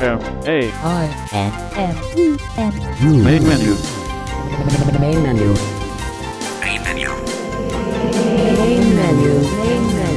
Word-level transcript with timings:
M. 0.00 0.20
A 0.46 0.70
I 0.84 1.06
N 1.32 1.52
M 1.74 1.96
E 2.16 2.38
N. 2.56 2.72
Main 3.24 3.42
menu. 3.42 3.74
main 5.00 5.22
menu. 5.24 5.54
Main 6.60 6.82
menu. 6.84 7.10
main 8.58 8.94
menu. 8.94 9.32
Main 9.58 9.82
menu 9.94 10.07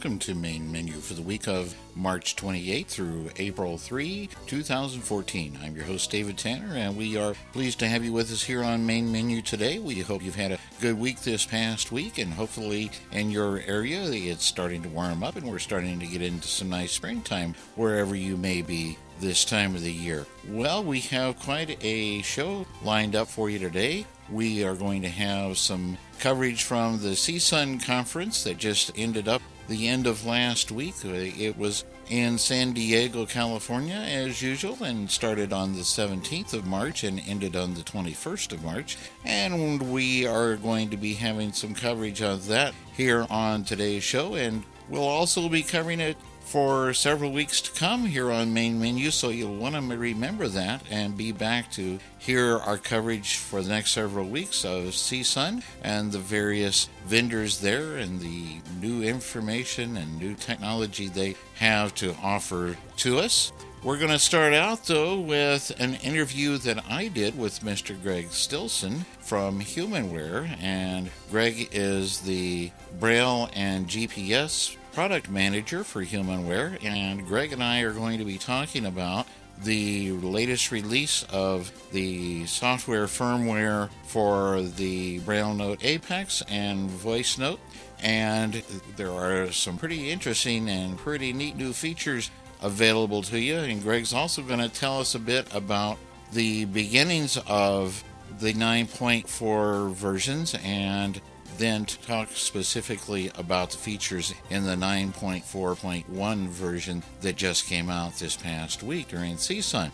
Welcome 0.00 0.18
to 0.20 0.34
Main 0.34 0.72
Menu 0.72 0.94
for 0.94 1.12
the 1.12 1.20
week 1.20 1.46
of 1.46 1.74
March 1.94 2.34
28th 2.34 2.86
through 2.86 3.28
April 3.36 3.76
3, 3.76 4.30
2014. 4.46 5.58
I'm 5.62 5.76
your 5.76 5.84
host, 5.84 6.10
David 6.10 6.38
Tanner, 6.38 6.74
and 6.74 6.96
we 6.96 7.18
are 7.18 7.34
pleased 7.52 7.80
to 7.80 7.86
have 7.86 8.02
you 8.02 8.10
with 8.10 8.32
us 8.32 8.42
here 8.42 8.64
on 8.64 8.86
Main 8.86 9.12
Menu 9.12 9.42
today. 9.42 9.78
We 9.78 9.98
hope 9.98 10.22
you've 10.22 10.36
had 10.36 10.52
a 10.52 10.58
good 10.80 10.98
week 10.98 11.20
this 11.20 11.44
past 11.44 11.92
week, 11.92 12.16
and 12.16 12.32
hopefully 12.32 12.90
in 13.12 13.30
your 13.30 13.60
area 13.66 14.02
it's 14.04 14.42
starting 14.42 14.82
to 14.84 14.88
warm 14.88 15.22
up 15.22 15.36
and 15.36 15.46
we're 15.46 15.58
starting 15.58 16.00
to 16.00 16.06
get 16.06 16.22
into 16.22 16.48
some 16.48 16.70
nice 16.70 16.92
springtime 16.92 17.54
wherever 17.74 18.16
you 18.16 18.38
may 18.38 18.62
be 18.62 18.96
this 19.20 19.44
time 19.44 19.74
of 19.74 19.82
the 19.82 19.92
year. 19.92 20.24
Well, 20.48 20.82
we 20.82 21.00
have 21.00 21.38
quite 21.40 21.76
a 21.84 22.22
show 22.22 22.64
lined 22.82 23.14
up 23.14 23.28
for 23.28 23.50
you 23.50 23.58
today. 23.58 24.06
We 24.30 24.64
are 24.64 24.74
going 24.74 25.02
to 25.02 25.10
have 25.10 25.58
some 25.58 25.98
coverage 26.20 26.62
from 26.62 27.02
the 27.02 27.10
CSUN 27.10 27.84
conference 27.84 28.44
that 28.44 28.56
just 28.56 28.92
ended 28.96 29.28
up 29.28 29.42
the 29.70 29.88
end 29.88 30.06
of 30.06 30.26
last 30.26 30.70
week. 30.70 30.96
Uh, 31.04 31.10
It 31.10 31.56
was 31.56 31.84
in 32.10 32.38
San 32.38 32.72
Diego, 32.72 33.24
California, 33.24 33.94
as 33.94 34.42
usual, 34.42 34.82
and 34.82 35.08
started 35.08 35.52
on 35.52 35.74
the 35.74 35.84
17th 35.84 36.52
of 36.52 36.66
March 36.66 37.04
and 37.04 37.22
ended 37.26 37.54
on 37.54 37.74
the 37.74 37.82
21st 37.82 38.52
of 38.52 38.64
March. 38.64 38.98
And 39.24 39.92
we 39.92 40.26
are 40.26 40.56
going 40.56 40.90
to 40.90 40.96
be 40.96 41.14
having 41.14 41.52
some 41.52 41.72
coverage 41.72 42.20
of 42.20 42.48
that 42.48 42.74
here 42.96 43.26
on 43.30 43.62
today's 43.62 44.02
show, 44.02 44.34
and 44.34 44.64
we'll 44.88 45.06
also 45.06 45.48
be 45.48 45.62
covering 45.62 46.00
it 46.00 46.16
for 46.50 46.92
several 46.92 47.30
weeks 47.30 47.60
to 47.60 47.70
come 47.78 48.04
here 48.04 48.28
on 48.32 48.52
Main 48.52 48.80
Menu, 48.80 49.12
so 49.12 49.28
you'll 49.28 49.54
want 49.54 49.76
to 49.76 49.96
remember 49.96 50.48
that 50.48 50.82
and 50.90 51.16
be 51.16 51.30
back 51.30 51.70
to 51.70 52.00
hear 52.18 52.58
our 52.58 52.76
coverage 52.76 53.36
for 53.36 53.62
the 53.62 53.68
next 53.68 53.92
several 53.92 54.26
weeks 54.26 54.64
of 54.64 54.86
CSUN 54.86 55.62
and 55.84 56.10
the 56.10 56.18
various 56.18 56.88
vendors 57.06 57.60
there 57.60 57.98
and 57.98 58.18
the 58.18 58.58
new 58.80 59.00
information 59.04 59.96
and 59.96 60.18
new 60.18 60.34
technology 60.34 61.06
they 61.06 61.36
have 61.54 61.94
to 61.94 62.16
offer 62.20 62.76
to 62.96 63.20
us. 63.20 63.52
We're 63.84 63.98
going 63.98 64.10
to 64.10 64.18
start 64.18 64.52
out 64.52 64.86
though 64.86 65.20
with 65.20 65.70
an 65.78 65.94
interview 66.02 66.58
that 66.58 66.84
I 66.90 67.06
did 67.06 67.38
with 67.38 67.60
Mr. 67.60 68.00
Greg 68.02 68.32
Stilson 68.32 69.06
from 69.20 69.60
Humanware, 69.60 70.50
and 70.60 71.10
Greg 71.30 71.68
is 71.70 72.20
the 72.22 72.72
Braille 72.98 73.48
and 73.54 73.86
GPS 73.86 74.76
product 74.92 75.30
manager 75.30 75.84
for 75.84 76.04
Humanware, 76.04 76.82
and 76.84 77.26
Greg 77.26 77.52
and 77.52 77.62
I 77.62 77.80
are 77.80 77.92
going 77.92 78.18
to 78.18 78.24
be 78.24 78.38
talking 78.38 78.86
about 78.86 79.26
the 79.62 80.12
latest 80.12 80.70
release 80.70 81.24
of 81.30 81.70
the 81.92 82.46
software 82.46 83.06
firmware 83.06 83.90
for 84.04 84.62
the 84.62 85.18
Braille 85.20 85.54
Note 85.54 85.84
Apex 85.84 86.42
and 86.48 86.88
Voice 86.90 87.38
Note. 87.38 87.60
And 88.02 88.62
there 88.96 89.10
are 89.10 89.52
some 89.52 89.76
pretty 89.76 90.10
interesting 90.10 90.68
and 90.70 90.96
pretty 90.96 91.32
neat 91.32 91.56
new 91.56 91.72
features 91.72 92.30
available 92.62 93.22
to 93.24 93.38
you. 93.38 93.58
And 93.58 93.82
Greg's 93.82 94.14
also 94.14 94.42
going 94.42 94.60
to 94.60 94.68
tell 94.68 94.98
us 94.98 95.14
a 95.14 95.18
bit 95.18 95.54
about 95.54 95.98
the 96.32 96.64
beginnings 96.66 97.38
of 97.46 98.02
the 98.38 98.54
9.4 98.54 99.92
versions 99.92 100.56
and 100.64 101.20
then 101.60 101.84
to 101.84 101.98
talk 102.00 102.30
specifically 102.30 103.30
about 103.36 103.70
the 103.70 103.76
features 103.76 104.34
in 104.48 104.64
the 104.64 104.74
9.4.1 104.74 106.48
version 106.48 107.02
that 107.20 107.36
just 107.36 107.66
came 107.66 107.90
out 107.90 108.14
this 108.14 108.36
past 108.36 108.82
week 108.82 109.08
during 109.08 109.36
CSUN. 109.36 109.90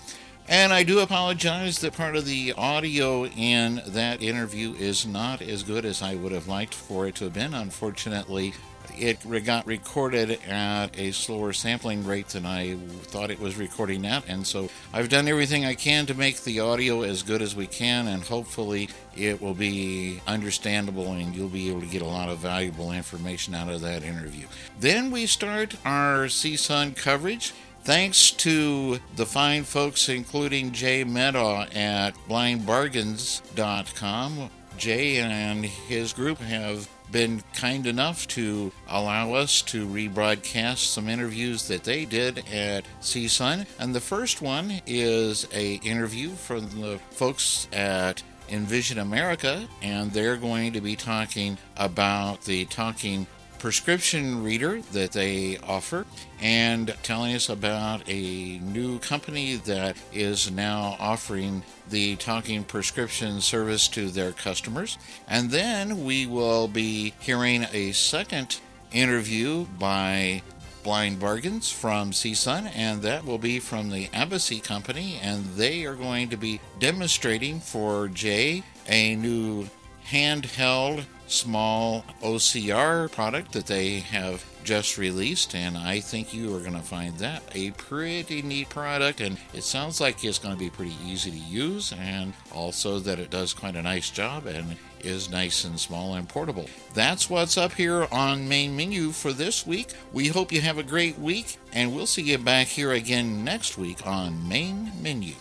And 0.49 0.73
I 0.73 0.85
do 0.85 1.01
apologize 1.01 1.81
that 1.81 1.95
part 1.95 2.15
of 2.15 2.25
the 2.25 2.53
audio 2.57 3.27
in 3.27 3.83
that 3.89 4.23
interview 4.23 4.75
is 4.75 5.05
not 5.05 5.43
as 5.43 5.65
good 5.65 5.85
as 5.85 6.03
I 6.03 6.15
would 6.15 6.31
have 6.31 6.47
liked 6.47 6.73
for 6.73 7.09
it 7.09 7.17
to 7.17 7.25
have 7.25 7.33
been. 7.33 7.53
Unfortunately, 7.53 8.55
it 8.97 9.19
got 9.45 9.67
recorded 9.67 10.39
at 10.49 10.99
a 10.99 11.13
slower 11.13 11.53
sampling 11.53 12.05
rate 12.05 12.29
than 12.29 12.47
I 12.47 12.77
thought 13.03 13.31
it 13.31 13.41
was 13.41 13.57
recording 13.57 14.07
at, 14.07 14.29
and 14.29 14.47
so 14.47 14.69
I've 14.93 15.09
done 15.09 15.29
everything 15.29 15.65
I 15.65 15.75
can 15.75 16.07
to 16.07 16.15
make 16.15 16.43
the 16.43 16.61
audio 16.61 17.03
as 17.03 17.23
good 17.23 17.43
as 17.43 17.55
we 17.55 17.67
can, 17.67 18.09
and 18.09 18.23
hopefully 18.23 18.89
it 19.17 19.41
will 19.41 19.55
be 19.55 20.21
understandable 20.27 21.13
and 21.13 21.35
you'll 21.35 21.49
be 21.49 21.71
able 21.71 21.81
to 21.81 21.87
get 21.87 22.03
a 22.03 22.07
lot 22.07 22.29
of 22.29 22.39
valuable 22.39 22.93
information 22.93 23.55
out 23.55 23.69
of 23.69 23.81
that 23.81 24.03
interview. 24.03 24.47
Then 24.79 25.11
we 25.11 25.27
start 25.27 25.75
our 25.85 26.27
CSUN 26.27 26.97
coverage. 26.97 27.53
Thanks 27.85 28.33
to 28.33 28.99
the 29.15 29.27
fine 29.27 29.63
folks, 29.63 30.09
including 30.09 30.73
Jay 30.73 31.05
Meddaugh 31.05 31.75
at 31.75 32.15
blindbargains.com. 32.29 34.51
Jay 34.77 35.19
and 35.19 35.65
his 35.65 36.13
group 36.13 36.39
have 36.39 36.89
been 37.13 37.43
kind 37.55 37.87
enough 37.87 38.27
to 38.29 38.73
allow 38.89 39.35
us 39.35 39.63
to 39.63 39.87
rebroadcast 39.87 40.79
some 40.79 41.09
interviews 41.09 41.69
that 41.69 41.85
they 41.85 42.05
did 42.05 42.39
at 42.53 42.85
CSUN. 43.01 43.67
And 43.79 43.95
the 43.95 44.01
first 44.01 44.43
one 44.43 44.81
is 44.87 45.47
a 45.53 45.75
interview 45.77 46.31
from 46.31 46.69
the 46.81 46.99
folks 47.11 47.69
at 47.73 48.23
Envision 48.49 48.99
America, 48.99 49.67
and 49.83 50.13
they're 50.13 50.37
going 50.37 50.73
to 50.73 50.81
be 50.81 50.97
talking 50.97 51.59
about 51.77 52.43
the 52.43 52.65
talking 52.67 53.27
prescription 53.67 54.45
reader 54.45 54.81
that 54.93 55.11
they 55.11 55.59
offer 55.59 56.07
and 56.41 56.95
telling 57.03 57.35
us 57.35 57.49
about 57.49 58.01
a 58.07 58.61
new 58.61 58.97
company 59.01 59.57
that 59.57 59.97
is 60.13 60.53
now 60.53 60.95
offering 61.01 61.65
the 61.91 62.15
talking 62.15 62.63
prescription 62.63 63.41
service 63.41 63.89
to 63.89 64.09
their 64.09 64.31
customers. 64.31 64.99
And 65.27 65.51
then 65.51 66.05
we 66.05 66.27
will 66.27 66.69
be 66.69 67.13
hearing 67.19 67.67
a 67.73 67.91
second 67.91 68.61
interview 68.93 69.67
by 69.81 70.43
Blind 70.85 71.19
Bargains 71.19 71.69
from 71.69 72.13
CSUN, 72.13 72.71
and 72.73 73.03
that 73.03 73.25
will 73.25 73.37
be 73.37 73.59
from 73.59 73.91
the 73.91 74.09
Embassy 74.13 74.61
Company, 74.61 75.19
and 75.21 75.45
they 75.57 75.85
are 75.87 75.97
going 75.97 76.29
to 76.29 76.37
be 76.37 76.61
demonstrating 76.79 77.59
for 77.59 78.07
Jay 78.07 78.63
a 78.87 79.17
new 79.17 79.69
handheld 80.09 81.05
small 81.27 82.05
OCR 82.23 83.11
product 83.11 83.53
that 83.53 83.67
they 83.67 84.01
have 84.01 84.45
just 84.65 84.99
released, 84.99 85.55
and 85.55 85.79
I 85.79 86.01
think 86.01 86.35
you 86.35 86.55
are 86.57 86.61
going 86.61 86.73
to 86.73 86.81
find 86.81 87.17
that 87.19 87.43
a 87.55 87.71
pretty 87.73 88.43
neat 88.43 88.69
product. 88.69 89.21
And 89.21 89.39
it 89.55 89.63
sounds 89.63 90.01
like 90.01 90.25
it's 90.25 90.39
going 90.39 90.55
to 90.55 90.59
be 90.59 90.71
pretty 90.71 90.97
easy 91.05 91.31
to 91.31 91.37
use, 91.37 91.93
and 91.99 92.33
also 92.53 92.99
that 93.01 93.19
it 93.19 93.31
does 93.31 93.55
quite 93.55 93.77
a 93.77 93.83
nice 93.83 94.11
job 94.11 94.47
and 94.47 94.77
is 95.01 95.31
nice 95.31 95.65
and 95.65 95.79
small 95.79 96.15
and 96.15 96.29
portable. 96.29 96.67
That's 96.95 97.31
what's 97.31 97.57
up 97.57 97.73
here 97.73 98.09
on 98.11 98.49
Main 98.49 98.77
Menu 98.77 99.13
for 99.13 99.33
this 99.33 99.67
week. 99.67 99.93
We 100.13 100.29
hope 100.29 100.51
you 100.51 100.61
have 100.63 100.79
a 100.79 100.83
great 100.83 101.19
week, 101.19 101.59
and 101.73 101.95
we'll 101.95 102.07
see 102.07 102.23
you 102.23 102.39
back 102.39 102.67
here 102.67 102.93
again 102.93 103.45
next 103.45 103.79
week 103.79 104.05
on 104.07 104.49
Main 104.49 104.91
Menu. 105.01 105.35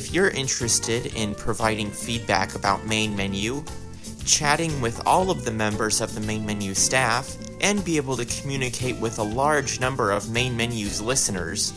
If 0.00 0.14
you're 0.14 0.30
interested 0.30 1.12
in 1.14 1.34
providing 1.34 1.90
feedback 1.90 2.54
about 2.54 2.86
Main 2.86 3.14
Menu, 3.14 3.62
chatting 4.24 4.80
with 4.80 5.06
all 5.06 5.30
of 5.30 5.44
the 5.44 5.50
members 5.50 6.00
of 6.00 6.14
the 6.14 6.22
Main 6.22 6.46
Menu 6.46 6.72
staff, 6.72 7.36
and 7.60 7.84
be 7.84 7.98
able 7.98 8.16
to 8.16 8.24
communicate 8.24 8.96
with 8.96 9.18
a 9.18 9.22
large 9.22 9.78
number 9.78 10.10
of 10.10 10.30
Main 10.30 10.56
Menu's 10.56 11.02
listeners, 11.02 11.74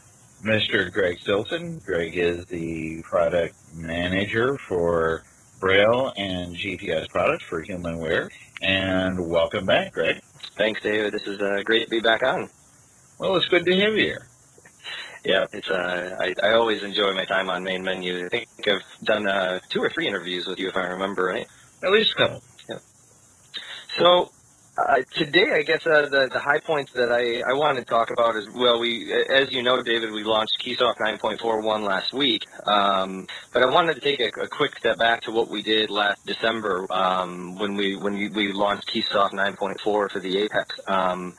Mr. 0.43 0.93
Greg 0.93 1.19
Stilson. 1.19 1.85
Greg 1.85 2.17
is 2.17 2.46
the 2.46 3.02
product 3.02 3.55
manager 3.75 4.56
for 4.56 5.23
Braille 5.58 6.12
and 6.17 6.55
GPS 6.55 7.08
products 7.08 7.44
for 7.44 7.64
Humanware. 7.64 8.31
And 8.62 9.29
welcome 9.29 9.67
back, 9.67 9.93
Greg. 9.93 10.23
Thanks, 10.56 10.81
David. 10.82 11.12
This 11.12 11.26
is 11.26 11.40
uh, 11.40 11.62
great 11.64 11.85
to 11.85 11.90
be 11.90 12.00
back 12.00 12.23
on. 12.23 12.49
Well, 13.19 13.37
it's 13.37 13.49
good 13.49 13.64
to 13.64 13.73
have 13.73 13.94
you 13.94 14.05
here. 14.05 14.26
Yeah, 15.25 15.46
it's 15.52 15.69
uh, 15.69 16.17
I, 16.20 16.35
I 16.43 16.52
always 16.52 16.84
enjoy 16.84 17.12
my 17.12 17.25
time 17.25 17.50
on 17.50 17.64
main 17.64 17.82
menu. 17.82 18.25
I 18.25 18.29
think 18.29 18.49
I've 18.67 18.82
done 19.05 19.26
uh, 19.26 19.58
two 19.69 19.82
or 19.82 19.91
three 19.91 20.06
interviews 20.06 20.46
with 20.46 20.58
you, 20.61 20.69
if 20.69 20.76
I 20.76 20.87
remember 20.87 21.25
right. 21.25 21.46
At 21.82 21.91
least 21.91 22.12
a 22.12 22.17
couple. 22.17 22.43
Yeah. 22.69 22.79
So 23.99 24.31
uh, 24.79 25.03
today, 25.15 25.53
I 25.53 25.63
guess 25.63 25.87
uh, 25.87 26.09
the 26.09 26.29
the 26.33 26.39
high 26.39 26.61
points 26.61 26.93
that 26.93 27.11
I 27.11 27.41
I 27.41 27.55
wanted 27.55 27.81
to 27.81 27.87
talk 27.87 28.11
about 28.11 28.37
is 28.37 28.49
well, 28.55 28.79
we 28.79 29.13
as 29.13 29.53
you 29.53 29.63
know, 29.63 29.83
David, 29.83 30.13
we 30.13 30.25
launched 30.25 30.63
Keysoft 30.65 30.99
9.41 30.99 31.83
last 31.83 32.13
week. 32.13 32.47
Um, 32.67 33.27
but 33.53 33.63
I 33.63 33.67
wanted 33.67 33.95
to 33.95 34.01
take 34.01 34.21
a, 34.21 34.41
a 34.41 34.49
quick 34.49 34.79
step 34.79 34.99
back 34.99 35.23
to 35.23 35.33
what 35.33 35.51
we 35.51 35.63
did 35.63 35.91
last 35.91 36.25
December 36.27 36.87
um, 36.93 37.59
when 37.59 37.75
we 37.75 37.97
when 37.97 38.15
we, 38.15 38.29
we 38.29 38.53
launched 38.53 38.89
Keysoft 38.89 39.33
9.4 39.33 39.79
for 39.83 40.09
the 40.21 40.39
Apex. 40.39 40.79
Um, 40.87 41.35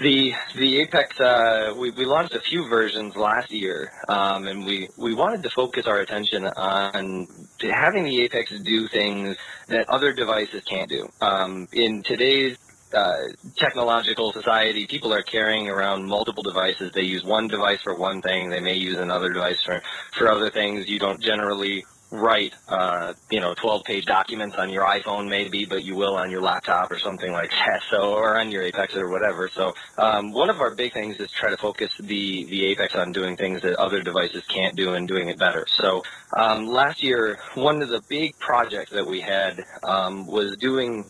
the 0.00 0.34
the 0.56 0.80
Apex 0.80 1.20
uh, 1.20 1.74
we, 1.76 1.90
we 1.92 2.04
launched 2.04 2.34
a 2.34 2.40
few 2.40 2.68
versions 2.68 3.14
last 3.16 3.50
year, 3.50 3.92
um, 4.08 4.46
and 4.46 4.66
we, 4.66 4.88
we 4.96 5.14
wanted 5.14 5.42
to 5.44 5.50
focus 5.50 5.86
our 5.86 6.00
attention 6.00 6.46
on 6.46 7.28
having 7.60 8.04
the 8.04 8.22
Apex 8.22 8.50
do 8.60 8.88
things 8.88 9.36
that 9.68 9.88
other 9.88 10.12
devices 10.12 10.62
can't 10.64 10.90
do. 10.90 11.08
Um, 11.20 11.68
in 11.72 12.02
today's 12.02 12.56
uh, 12.94 13.16
technological 13.56 14.32
society, 14.32 14.86
people 14.86 15.12
are 15.12 15.22
carrying 15.22 15.68
around 15.68 16.06
multiple 16.06 16.42
devices. 16.42 16.92
They 16.92 17.02
use 17.02 17.24
one 17.24 17.48
device 17.48 17.80
for 17.82 17.94
one 17.94 18.22
thing. 18.22 18.50
They 18.50 18.60
may 18.60 18.74
use 18.74 18.98
another 18.98 19.32
device 19.32 19.62
for, 19.62 19.82
for 20.12 20.28
other 20.28 20.50
things. 20.50 20.88
You 20.88 20.98
don't 20.98 21.20
generally 21.20 21.84
write, 22.14 22.54
uh, 22.68 23.12
you 23.30 23.40
know, 23.40 23.54
12-page 23.54 24.04
documents 24.04 24.56
on 24.56 24.70
your 24.70 24.84
iPhone 24.84 25.28
maybe, 25.28 25.64
but 25.64 25.84
you 25.84 25.96
will 25.96 26.14
on 26.16 26.30
your 26.30 26.40
laptop 26.40 26.90
or 26.90 26.98
something 26.98 27.32
like 27.32 27.50
that. 27.66 27.82
So, 27.90 28.14
or 28.14 28.38
on 28.38 28.50
your 28.50 28.62
Apex 28.62 28.94
or 28.96 29.08
whatever. 29.08 29.50
So, 29.52 29.74
um, 29.98 30.32
one 30.32 30.50
of 30.50 30.60
our 30.60 30.74
big 30.74 30.92
things 30.92 31.18
is 31.18 31.30
try 31.30 31.50
to 31.50 31.56
focus 31.56 31.90
the 31.98 32.44
the 32.44 32.66
Apex 32.66 32.94
on 32.94 33.12
doing 33.12 33.36
things 33.36 33.62
that 33.62 33.74
other 33.76 34.02
devices 34.02 34.44
can't 34.48 34.76
do 34.76 34.94
and 34.94 35.08
doing 35.08 35.28
it 35.28 35.38
better. 35.38 35.66
So, 35.68 36.02
um, 36.36 36.66
last 36.66 37.02
year, 37.02 37.38
one 37.54 37.82
of 37.82 37.88
the 37.88 38.02
big 38.08 38.38
projects 38.38 38.92
that 38.92 39.06
we 39.06 39.20
had 39.20 39.64
um, 39.82 40.26
was 40.26 40.56
doing 40.56 41.04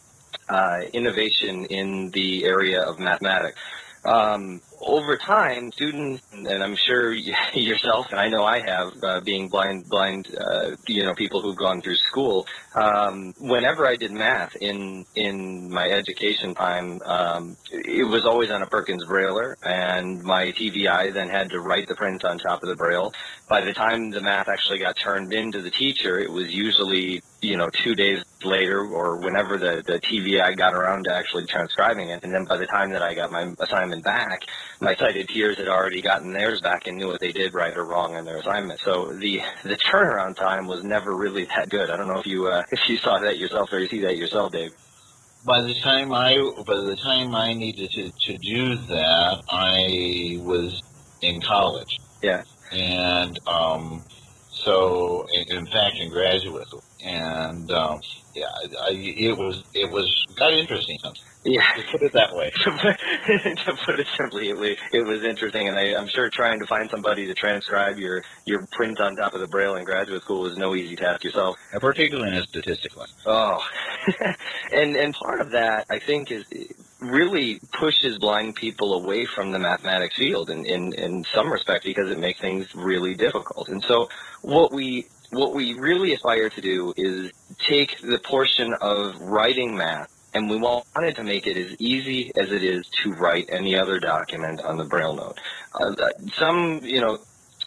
innovation 0.93 1.67
in 1.67 2.11
the 2.11 2.45
area 2.45 2.83
of 2.83 2.99
mathematics. 2.99 3.59
Um, 4.05 4.61
over 4.81 5.17
time, 5.17 5.73
students, 5.73 6.23
and 6.33 6.63
I'm 6.63 6.77
sure 6.77 7.13
yourself, 7.55 8.07
and 8.11 8.21
I 8.21 8.29
know 8.29 8.45
I 8.45 8.61
have, 8.61 8.93
uh, 9.03 9.21
being 9.21 9.49
blind, 9.49 9.89
blind, 9.89 10.29
uh, 10.39 10.77
you 10.87 11.05
know, 11.05 11.15
people 11.15 11.43
who've 11.43 11.57
gone 11.57 11.81
through 11.81 11.97
school. 11.97 12.47
Um, 12.75 13.35
whenever 13.39 13.87
I 13.87 13.97
did 13.97 14.13
math 14.13 14.57
in 14.57 15.05
in 15.15 15.71
my 15.71 15.89
education 15.89 16.55
time, 16.55 17.01
um, 17.05 17.57
it 17.71 18.09
was 18.09 18.25
always 18.25 18.51
on 18.51 18.63
a 18.63 18.67
Perkins 18.67 19.05
Brailler, 19.05 19.57
and 19.63 20.23
my 20.23 20.53
TVI 20.53 21.13
then 21.13 21.29
had 21.29 21.51
to 21.51 21.61
write 21.61 21.89
the 21.89 21.95
print 21.95 22.25
on 22.25 22.39
top 22.39 22.63
of 22.63 22.69
the 22.69 22.77
Braille. 22.77 23.13
By 23.49 23.61
the 23.61 23.73
time 23.73 24.11
the 24.11 24.21
math 24.21 24.49
actually 24.49 24.79
got 24.79 24.97
turned 24.97 25.33
into 25.33 25.63
the 25.63 25.71
teacher, 25.71 26.19
it 26.19 26.31
was 26.31 26.53
usually 26.53 27.23
you 27.41 27.57
know 27.57 27.69
two 27.71 27.95
days 27.95 28.25
later 28.43 28.81
or 28.81 29.17
whenever 29.17 29.57
the 29.57 29.83
the 29.87 30.01
TVI 30.01 30.57
got 30.57 30.75
around 30.75 31.05
to 31.05 31.15
actually 31.15 31.47
transcribing 31.47 32.11
it, 32.11 32.25
and 32.25 32.33
then 32.33 32.45
by 32.45 32.57
the 32.57 32.67
time 32.67 32.91
that 32.91 33.03
I 33.03 33.15
got 33.15 33.31
my 33.31 33.53
assignment 33.61 34.05
back 34.05 34.43
my 34.81 34.95
sighted 34.95 35.29
peers 35.29 35.59
had 35.59 35.69
already 35.69 36.03
gotten 36.03 36.33
theirs 36.33 36.61
back 36.61 36.87
and 36.87 36.97
knew 36.97 37.09
what 37.09 37.21
they 37.21 37.33
did 37.33 37.55
right 37.55 37.77
or 37.77 37.85
wrong 37.85 38.17
on 38.17 38.25
their 38.25 38.39
assignment. 38.39 38.81
So 38.81 39.13
the 39.13 39.43
the 39.63 39.77
turnaround 39.77 40.37
time 40.37 40.67
was 40.67 40.85
never 40.85 41.15
really 41.15 41.45
that 41.47 41.69
good. 41.69 41.91
I 41.91 41.97
don't 41.97 42.09
know 42.09 42.19
if 42.19 42.27
you 42.27 42.47
uh, 42.47 42.63
if 42.71 42.89
you 42.89 42.97
saw 42.99 43.19
that 43.19 43.39
yourself 43.39 43.73
or 43.73 43.79
you 43.79 43.89
see 43.89 44.01
that 44.01 44.17
yourself, 44.17 44.53
Dave. 44.53 44.73
By 45.45 45.61
the 45.63 45.75
time 45.75 46.13
I 46.13 46.37
by 46.67 46.75
the 46.75 46.97
time 46.97 47.35
I 47.35 47.53
needed 47.55 47.91
to, 47.93 48.11
to 48.11 48.39
do 48.39 48.77
that, 48.77 49.43
I 49.51 50.39
was 50.41 50.83
in 51.21 51.41
college. 51.41 51.99
Yeah. 52.23 52.45
And 52.73 53.39
um, 53.47 54.03
so, 54.65 55.27
in, 55.33 55.67
fact, 55.67 55.97
in 55.97 56.11
graduate 56.11 56.67
school, 56.67 56.85
and 57.05 57.71
um, 57.71 58.01
yeah, 58.35 58.47
I, 58.83 58.91
it 58.93 59.37
was 59.37 59.63
it 59.75 59.91
was 59.91 60.27
got 60.37 60.53
interesting. 60.53 60.99
Yeah. 61.45 61.63
To 61.77 61.83
put 61.93 62.03
it 62.03 62.13
that 62.15 62.35
way. 62.35 62.51
to 62.65 63.77
put 63.85 64.01
it 64.01 64.07
simply, 64.17 64.49
it 64.49 64.57
was, 64.57 64.77
it 64.93 65.05
was 65.05 65.25
interesting, 65.25 65.69
and 65.69 65.79
I, 65.79 65.95
I'm 65.95 66.09
sure 66.09 66.31
trying 66.31 66.59
to 66.61 66.67
find 66.67 66.89
somebody 66.91 67.27
to 67.27 67.35
transcribe 67.35 67.99
your, 67.99 68.23
your 68.47 68.67
print 68.73 68.99
on 68.99 69.17
top 69.17 69.35
of 69.35 69.41
the 69.41 69.47
Braille 69.47 69.77
in 69.77 69.85
graduate 69.85 70.23
school 70.23 70.41
was 70.41 70.57
no 70.57 70.75
easy 70.75 70.97
task 70.97 71.23
yourself. 71.23 71.57
Particularly 71.79 72.31
in 72.31 72.37
a 72.37 72.43
statistics 72.45 72.95
class. 72.95 73.13
Oh, 73.27 73.63
and 74.73 74.97
and 74.97 75.13
part 75.13 75.43
of 75.43 75.51
that 75.51 75.87
I 75.91 75.99
think 75.99 76.31
is 76.31 76.45
really 77.05 77.61
pushes 77.73 78.19
blind 78.19 78.57
people 78.57 78.95
away 78.95 79.27
from 79.27 79.53
the 79.53 79.59
mathematics 79.59 80.17
field 80.17 80.51
in, 80.51 80.65
in, 80.67 80.93
in 80.95 81.25
some 81.35 81.53
respect 81.53 81.85
because 81.85 82.11
it 82.11 82.19
makes 82.19 82.41
things 82.41 82.75
really 82.75 83.15
difficult. 83.15 83.69
And 83.69 83.85
so 83.85 84.09
what 84.43 84.73
we 84.73 85.07
what 85.31 85.53
we 85.53 85.75
really 85.75 86.15
aspire 86.15 86.49
to 86.49 86.61
do 86.61 86.93
is 86.97 87.33
take 87.59 88.01
the 88.01 88.19
portion 88.19 88.73
of 88.75 89.21
writing 89.21 89.77
math 89.77 90.09
and 90.33 90.51
we 90.51 90.57
wanted 90.57 91.17
to 91.17 91.25
make 91.25 91.47
it 91.47 91.57
as 91.57 91.75
easy 91.81 92.33
as 92.37 92.51
it 92.51 92.63
is 92.63 92.87
to 93.03 93.13
write 93.15 93.49
any 93.49 93.77
other 93.77 93.99
document 94.01 94.61
on 94.61 94.77
the 94.77 94.85
Braille 94.85 95.15
note. 95.15 95.39
Uh, 95.75 95.95
some, 96.35 96.81
you 96.83 97.01
know, 97.01 97.19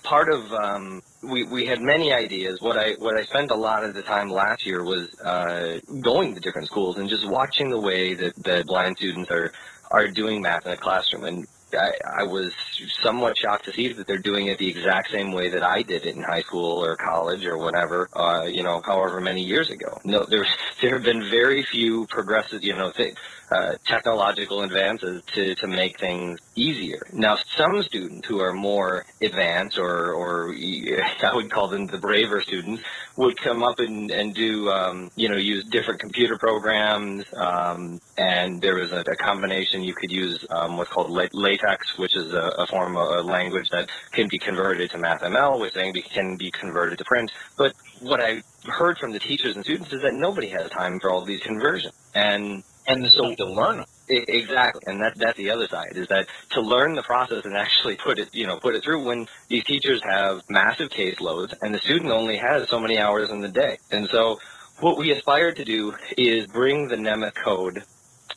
part 0.03 0.29
of 0.29 0.51
um, 0.53 1.01
we 1.27 1.43
we 1.43 1.65
had 1.65 1.81
many 1.81 2.13
ideas. 2.13 2.61
What 2.61 2.77
I 2.77 2.93
what 2.99 3.17
I 3.17 3.23
spent 3.23 3.51
a 3.51 3.55
lot 3.55 3.83
of 3.83 3.93
the 3.93 4.01
time 4.03 4.29
last 4.29 4.65
year 4.65 4.83
was 4.83 5.13
uh, 5.19 5.79
going 6.01 6.33
to 6.35 6.39
different 6.39 6.67
schools 6.67 6.97
and 6.97 7.09
just 7.09 7.27
watching 7.27 7.69
the 7.69 7.79
way 7.79 8.13
that 8.15 8.35
that 8.43 8.65
blind 8.65 8.97
students 8.97 9.29
are 9.31 9.51
are 9.91 10.07
doing 10.07 10.41
math 10.41 10.65
in 10.65 10.71
a 10.73 10.77
classroom 10.77 11.23
and 11.23 11.47
I, 11.73 11.91
I 12.21 12.23
was 12.23 12.53
somewhat 13.01 13.37
shocked 13.37 13.65
to 13.65 13.73
see 13.73 13.91
that 13.91 14.07
they're 14.07 14.17
doing 14.17 14.47
it 14.47 14.57
the 14.57 14.69
exact 14.69 15.11
same 15.11 15.33
way 15.33 15.49
that 15.49 15.63
I 15.63 15.81
did 15.81 16.05
it 16.05 16.15
in 16.15 16.23
high 16.23 16.41
school 16.41 16.83
or 16.83 16.95
college 16.95 17.45
or 17.45 17.57
whatever, 17.57 18.07
uh, 18.13 18.43
you 18.45 18.63
know, 18.63 18.81
however 18.85 19.19
many 19.19 19.43
years 19.43 19.69
ago. 19.69 19.99
No, 20.05 20.25
there's 20.29 20.47
there 20.81 20.93
have 20.93 21.03
been 21.03 21.29
very 21.29 21.63
few 21.63 22.07
progressive, 22.07 22.63
you 22.63 22.73
know, 22.73 22.91
th- 22.91 23.15
uh, 23.49 23.75
technological 23.85 24.61
advances 24.63 25.23
to, 25.33 25.55
to 25.55 25.67
make 25.67 25.99
things 25.99 26.39
easier. 26.55 27.07
Now, 27.13 27.37
some 27.55 27.81
students 27.83 28.27
who 28.27 28.39
are 28.39 28.53
more 28.53 29.05
advanced, 29.21 29.77
or, 29.77 30.13
or 30.13 30.53
I 31.23 31.33
would 31.33 31.51
call 31.51 31.67
them 31.67 31.87
the 31.87 31.97
braver 31.97 32.41
students, 32.41 32.81
would 33.15 33.37
come 33.37 33.63
up 33.63 33.79
and, 33.79 34.11
and 34.11 34.33
do, 34.35 34.69
um, 34.69 35.09
you 35.15 35.29
know, 35.29 35.37
use 35.37 35.63
different 35.65 35.99
computer 35.99 36.37
programs. 36.37 37.25
Um, 37.35 37.99
and 38.17 38.61
there 38.61 38.75
was 38.75 38.91
a, 38.91 38.99
a, 38.99 39.15
combination 39.15 39.83
you 39.83 39.93
could 39.93 40.11
use 40.11 40.45
um, 40.49 40.77
what's 40.77 40.91
called 40.91 41.09
LaTeX, 41.09 41.97
which 41.97 42.15
is 42.15 42.33
a, 42.33 42.51
a 42.57 42.67
form 42.67 42.95
of 42.97 43.07
a 43.09 43.21
language 43.21 43.69
that 43.71 43.89
can 44.11 44.27
be 44.29 44.37
converted 44.37 44.91
to 44.91 44.97
MathML, 44.97 45.59
which 45.59 45.73
then 45.73 45.93
can 45.93 46.37
be 46.37 46.51
converted 46.51 46.97
to 46.97 47.05
print. 47.05 47.31
But 47.57 47.73
what 48.01 48.21
I 48.21 48.41
heard 48.65 48.97
from 48.97 49.11
the 49.11 49.19
teachers 49.19 49.55
and 49.55 49.63
students 49.63 49.91
is 49.93 50.01
that 50.01 50.13
nobody 50.13 50.49
has 50.49 50.69
time 50.71 50.99
for 50.99 51.11
all 51.11 51.23
these 51.25 51.41
conversions. 51.41 51.93
And 52.13 52.63
and 52.87 53.09
so 53.11 53.35
to 53.35 53.45
learn. 53.45 53.85
Exactly, 54.09 54.81
and 54.85 55.01
that 55.01 55.17
that's 55.17 55.37
the 55.37 55.51
other 55.51 55.67
side 55.67 55.93
is 55.95 56.07
that 56.07 56.27
to 56.51 56.61
learn 56.61 56.95
the 56.95 57.03
process 57.03 57.43
and 57.45 57.57
actually 57.57 57.97
put 57.97 58.19
it, 58.19 58.29
you 58.33 58.47
know, 58.47 58.57
put 58.59 58.75
it 58.75 58.83
through 58.83 59.03
when 59.03 59.27
these 59.49 59.63
teachers 59.65 60.01
have 60.03 60.41
massive 60.49 60.89
caseloads 60.89 61.53
and 61.61 61.73
the 61.75 61.79
student 61.79 62.11
only 62.11 62.37
has 62.37 62.69
so 62.69 62.79
many 62.79 62.97
hours 62.97 63.29
in 63.29 63.41
the 63.41 63.49
day. 63.49 63.77
And 63.91 64.07
so 64.09 64.39
what 64.79 64.97
we 64.97 65.11
aspire 65.11 65.53
to 65.53 65.65
do 65.65 65.93
is 66.17 66.47
bring 66.47 66.87
the 66.87 66.95
Nemeth 66.95 67.35
code 67.35 67.83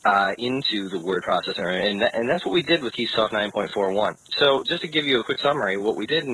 uh, 0.05 0.35
into 0.39 0.89
the 0.89 0.99
word 0.99 1.23
processor, 1.23 1.69
and 1.69 2.01
that, 2.01 2.15
and 2.15 2.29
that's 2.29 2.45
what 2.45 2.53
we 2.53 2.63
did 2.63 2.83
with 2.83 2.95
Keysoft 2.95 3.31
9.41. 3.31 4.17
So 4.31 4.65
just 4.65 4.83
to 4.83 4.89
give 4.89 5.05
you 5.07 5.21
a 5.21 5.25
quick 5.25 5.39
summary, 5.41 5.77
what 5.77 5.97
we 5.97 6.07
did 6.07 6.27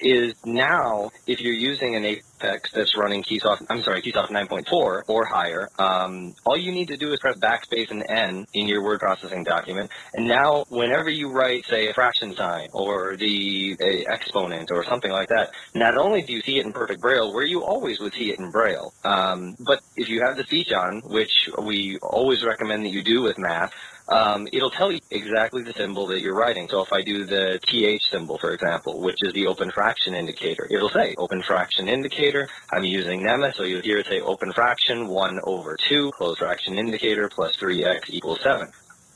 is 0.00 0.34
now 0.44 1.10
if 1.26 1.40
you're 1.40 1.54
using 1.54 1.94
an 1.94 2.04
Apex 2.42 2.70
that's 2.72 2.96
running 2.96 3.22
Keysoft, 3.22 3.66
I'm 3.68 3.82
sorry, 3.82 4.02
Keysoft 4.02 4.30
9.4 4.30 5.02
or 5.06 5.24
higher, 5.24 5.68
um, 5.78 6.34
all 6.44 6.56
you 6.56 6.72
need 6.72 6.88
to 6.88 6.96
do 6.96 7.12
is 7.12 7.20
press 7.20 7.36
backspace 7.36 7.90
and 7.90 8.04
N 8.08 8.46
in 8.54 8.66
your 8.66 8.82
word 8.82 9.00
processing 9.00 9.44
document, 9.44 9.90
and 10.14 10.26
now 10.26 10.64
whenever 10.68 11.10
you 11.10 11.30
write, 11.30 11.64
say, 11.66 11.88
a 11.88 11.94
fraction 11.94 12.34
sign 12.34 12.68
or 12.72 13.16
the 13.16 13.76
exponent 14.08 14.70
or 14.70 14.84
something 14.84 15.10
like 15.10 15.28
that, 15.28 15.50
not 15.74 15.96
only 15.96 16.22
do 16.22 16.32
you 16.32 16.42
see 16.42 16.58
it 16.58 16.66
in 16.66 16.72
perfect 16.72 17.00
Braille, 17.00 17.32
where 17.32 17.44
you 17.44 17.62
always 17.62 18.00
would 18.00 18.14
see 18.14 18.30
it 18.30 18.38
in 18.38 18.50
Braille, 18.50 18.92
um, 19.04 19.56
but 19.60 19.80
if 19.96 20.08
you 20.08 20.22
have 20.22 20.36
the 20.36 20.44
speech 20.44 20.72
on, 20.72 21.00
which 21.04 21.48
we 21.62 21.98
always 22.02 22.44
recommend 22.44 22.84
that 22.84 22.90
you 22.90 23.02
do 23.02 23.22
with 23.22 23.38
math, 23.38 23.72
um, 24.08 24.48
it'll 24.52 24.70
tell 24.70 24.90
you 24.90 25.00
exactly 25.10 25.62
the 25.62 25.72
symbol 25.74 26.06
that 26.08 26.20
you're 26.20 26.34
writing. 26.34 26.68
So 26.68 26.82
if 26.82 26.92
I 26.92 27.02
do 27.02 27.24
the 27.24 27.60
TH 27.66 28.10
symbol, 28.10 28.38
for 28.38 28.52
example, 28.52 29.00
which 29.00 29.22
is 29.22 29.32
the 29.32 29.46
open 29.46 29.70
fraction 29.70 30.14
indicator, 30.14 30.66
it'll 30.70 30.90
say 30.90 31.14
open 31.18 31.42
fraction 31.42 31.88
indicator. 31.88 32.48
I'm 32.72 32.84
using 32.84 33.22
Nemeth, 33.22 33.54
so 33.54 33.64
you'll 33.64 33.82
hear 33.82 33.98
it 33.98 34.06
say 34.06 34.20
open 34.20 34.52
fraction 34.52 35.08
1 35.08 35.40
over 35.44 35.76
2, 35.88 36.12
closed 36.12 36.38
fraction 36.38 36.78
indicator 36.78 37.28
plus 37.28 37.56
3x 37.56 38.10
equals 38.10 38.40
7. 38.42 38.68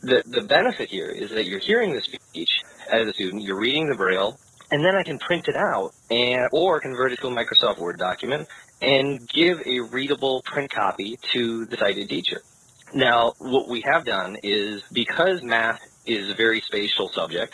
The, 0.02 0.22
the 0.26 0.42
benefit 0.42 0.88
here 0.88 1.08
is 1.08 1.30
that 1.30 1.46
you're 1.46 1.58
hearing 1.58 1.92
the 1.92 2.02
speech 2.02 2.62
as 2.90 3.08
a 3.08 3.12
student, 3.12 3.42
you're 3.42 3.58
reading 3.58 3.88
the 3.88 3.96
Braille, 3.96 4.38
and 4.70 4.84
then 4.84 4.94
I 4.96 5.02
can 5.02 5.18
print 5.18 5.48
it 5.48 5.56
out 5.56 5.94
and 6.10 6.48
or 6.52 6.80
convert 6.80 7.12
it 7.12 7.20
to 7.20 7.28
a 7.28 7.30
Microsoft 7.30 7.78
Word 7.78 7.98
document 7.98 8.48
and 8.82 9.26
give 9.28 9.62
a 9.64 9.80
readable 9.80 10.42
print 10.42 10.70
copy 10.70 11.18
to 11.32 11.64
the 11.66 11.76
sighted 11.76 12.08
teacher. 12.08 12.42
Now, 12.94 13.34
what 13.38 13.68
we 13.68 13.82
have 13.82 14.04
done 14.04 14.36
is 14.42 14.82
because 14.92 15.42
math 15.42 15.80
is 16.06 16.30
a 16.30 16.34
very 16.34 16.60
spatial 16.62 17.10
subject, 17.10 17.52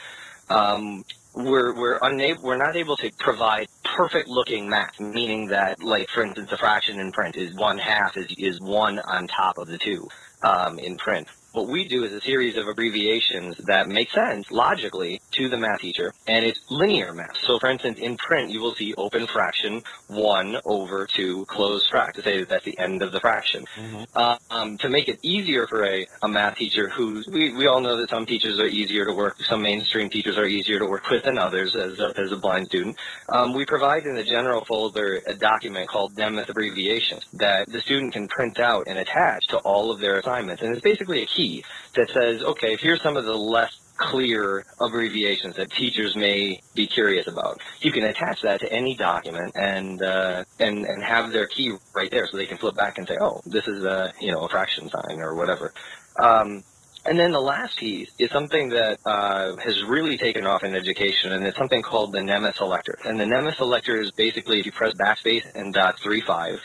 um, 0.50 1.04
we're 1.34 1.74
we're 1.74 1.98
unable 2.02 2.42
we're 2.42 2.58
not 2.58 2.76
able 2.76 2.96
to 2.98 3.10
provide 3.18 3.68
perfect 3.84 4.28
looking 4.28 4.68
math, 4.68 5.00
meaning 5.00 5.48
that 5.48 5.82
like 5.82 6.08
for 6.10 6.24
instance 6.24 6.50
a 6.52 6.58
fraction 6.58 7.00
in 7.00 7.12
print 7.12 7.36
is 7.36 7.54
one 7.54 7.78
half 7.78 8.16
is 8.16 8.26
is 8.38 8.60
one 8.60 8.98
on 9.00 9.26
top 9.28 9.58
of 9.58 9.68
the 9.68 9.78
two 9.78 10.08
um, 10.42 10.78
in 10.78 10.96
print. 10.98 11.28
What 11.52 11.68
we 11.68 11.86
do 11.86 12.04
is 12.04 12.12
a 12.12 12.20
series 12.22 12.56
of 12.56 12.66
abbreviations 12.66 13.58
that 13.66 13.86
make 13.86 14.10
sense 14.10 14.50
logically 14.50 15.20
to 15.32 15.50
the 15.50 15.58
math 15.58 15.80
teacher, 15.80 16.14
and 16.26 16.46
it's 16.46 16.60
linear 16.70 17.12
math. 17.12 17.36
So, 17.42 17.58
for 17.58 17.68
instance, 17.68 17.98
in 17.98 18.16
print, 18.16 18.50
you 18.50 18.60
will 18.60 18.74
see 18.74 18.94
open 18.96 19.26
fraction 19.26 19.82
1 20.08 20.56
over 20.64 21.06
2 21.06 21.44
closed 21.46 21.90
frac 21.90 22.14
to 22.14 22.22
say 22.22 22.38
that 22.40 22.48
that's 22.48 22.64
the 22.64 22.78
end 22.78 23.02
of 23.02 23.12
the 23.12 23.20
fraction. 23.20 23.66
Uh, 24.14 24.38
um, 24.50 24.78
to 24.78 24.88
make 24.88 25.08
it 25.08 25.18
easier 25.22 25.66
for 25.66 25.84
a, 25.84 26.06
a 26.22 26.28
math 26.28 26.56
teacher 26.56 26.88
who, 26.88 27.22
we, 27.30 27.52
we 27.54 27.66
all 27.66 27.80
know 27.80 27.98
that 27.98 28.08
some 28.08 28.24
teachers 28.24 28.58
are 28.58 28.66
easier 28.66 29.04
to 29.04 29.12
work, 29.12 29.36
some 29.42 29.60
mainstream 29.60 30.08
teachers 30.08 30.38
are 30.38 30.46
easier 30.46 30.78
to 30.78 30.86
work 30.86 31.08
with 31.10 31.24
than 31.24 31.36
others 31.36 31.76
as 31.76 32.00
a, 32.00 32.18
as 32.18 32.32
a 32.32 32.36
blind 32.36 32.66
student, 32.68 32.96
um, 33.28 33.52
we 33.52 33.66
provide 33.66 34.06
in 34.06 34.14
the 34.14 34.24
general 34.24 34.64
folder 34.64 35.20
a 35.26 35.34
document 35.34 35.86
called 35.88 36.14
Nemeth 36.14 36.48
abbreviations 36.48 37.24
that 37.34 37.68
the 37.68 37.80
student 37.82 38.14
can 38.14 38.26
print 38.28 38.58
out 38.58 38.86
and 38.86 38.98
attach 38.98 39.46
to 39.48 39.58
all 39.58 39.90
of 39.90 40.00
their 40.00 40.18
assignments. 40.18 40.62
And 40.62 40.72
it's 40.72 40.80
basically 40.80 41.22
a 41.22 41.26
key 41.26 41.41
that 41.96 42.08
says, 42.10 42.42
okay, 42.42 42.76
here's 42.76 43.02
some 43.02 43.16
of 43.16 43.24
the 43.24 43.36
less 43.36 43.72
clear 43.96 44.64
abbreviations 44.80 45.54
that 45.56 45.70
teachers 45.70 46.16
may 46.16 46.60
be 46.74 46.86
curious 46.86 47.26
about. 47.28 47.60
You 47.80 47.92
can 47.92 48.04
attach 48.04 48.42
that 48.42 48.60
to 48.60 48.72
any 48.72 48.94
document 48.96 49.52
and 49.54 50.02
uh, 50.02 50.44
and 50.58 50.84
and 50.84 51.02
have 51.02 51.32
their 51.32 51.46
key 51.46 51.72
right 51.94 52.10
there, 52.10 52.26
so 52.26 52.36
they 52.36 52.46
can 52.46 52.58
flip 52.58 52.74
back 52.74 52.98
and 52.98 53.06
say, 53.06 53.16
oh, 53.20 53.42
this 53.46 53.66
is 53.68 53.84
a 53.84 54.12
you 54.20 54.32
know 54.32 54.42
a 54.46 54.48
fraction 54.48 54.88
sign 54.88 55.20
or 55.20 55.34
whatever. 55.34 55.72
Um, 56.18 56.64
and 57.04 57.18
then 57.18 57.32
the 57.32 57.40
last 57.40 57.78
piece 57.78 58.10
is 58.18 58.30
something 58.30 58.70
that 58.70 58.98
uh, 59.04 59.56
has 59.56 59.82
really 59.84 60.16
taken 60.16 60.46
off 60.46 60.62
in 60.62 60.74
education, 60.74 61.32
and 61.32 61.44
it's 61.44 61.58
something 61.58 61.82
called 61.82 62.12
the 62.12 62.20
Nemeth 62.20 62.56
selector. 62.56 62.96
And 63.04 63.18
the 63.18 63.24
Nemeth 63.24 63.56
selector 63.56 64.00
is 64.00 64.12
basically 64.12 64.60
if 64.60 64.66
you 64.66 64.72
press 64.72 64.94
backspace 64.94 65.44
and 65.54 65.74
dot 65.74 65.98
three 65.98 66.20
five. 66.20 66.60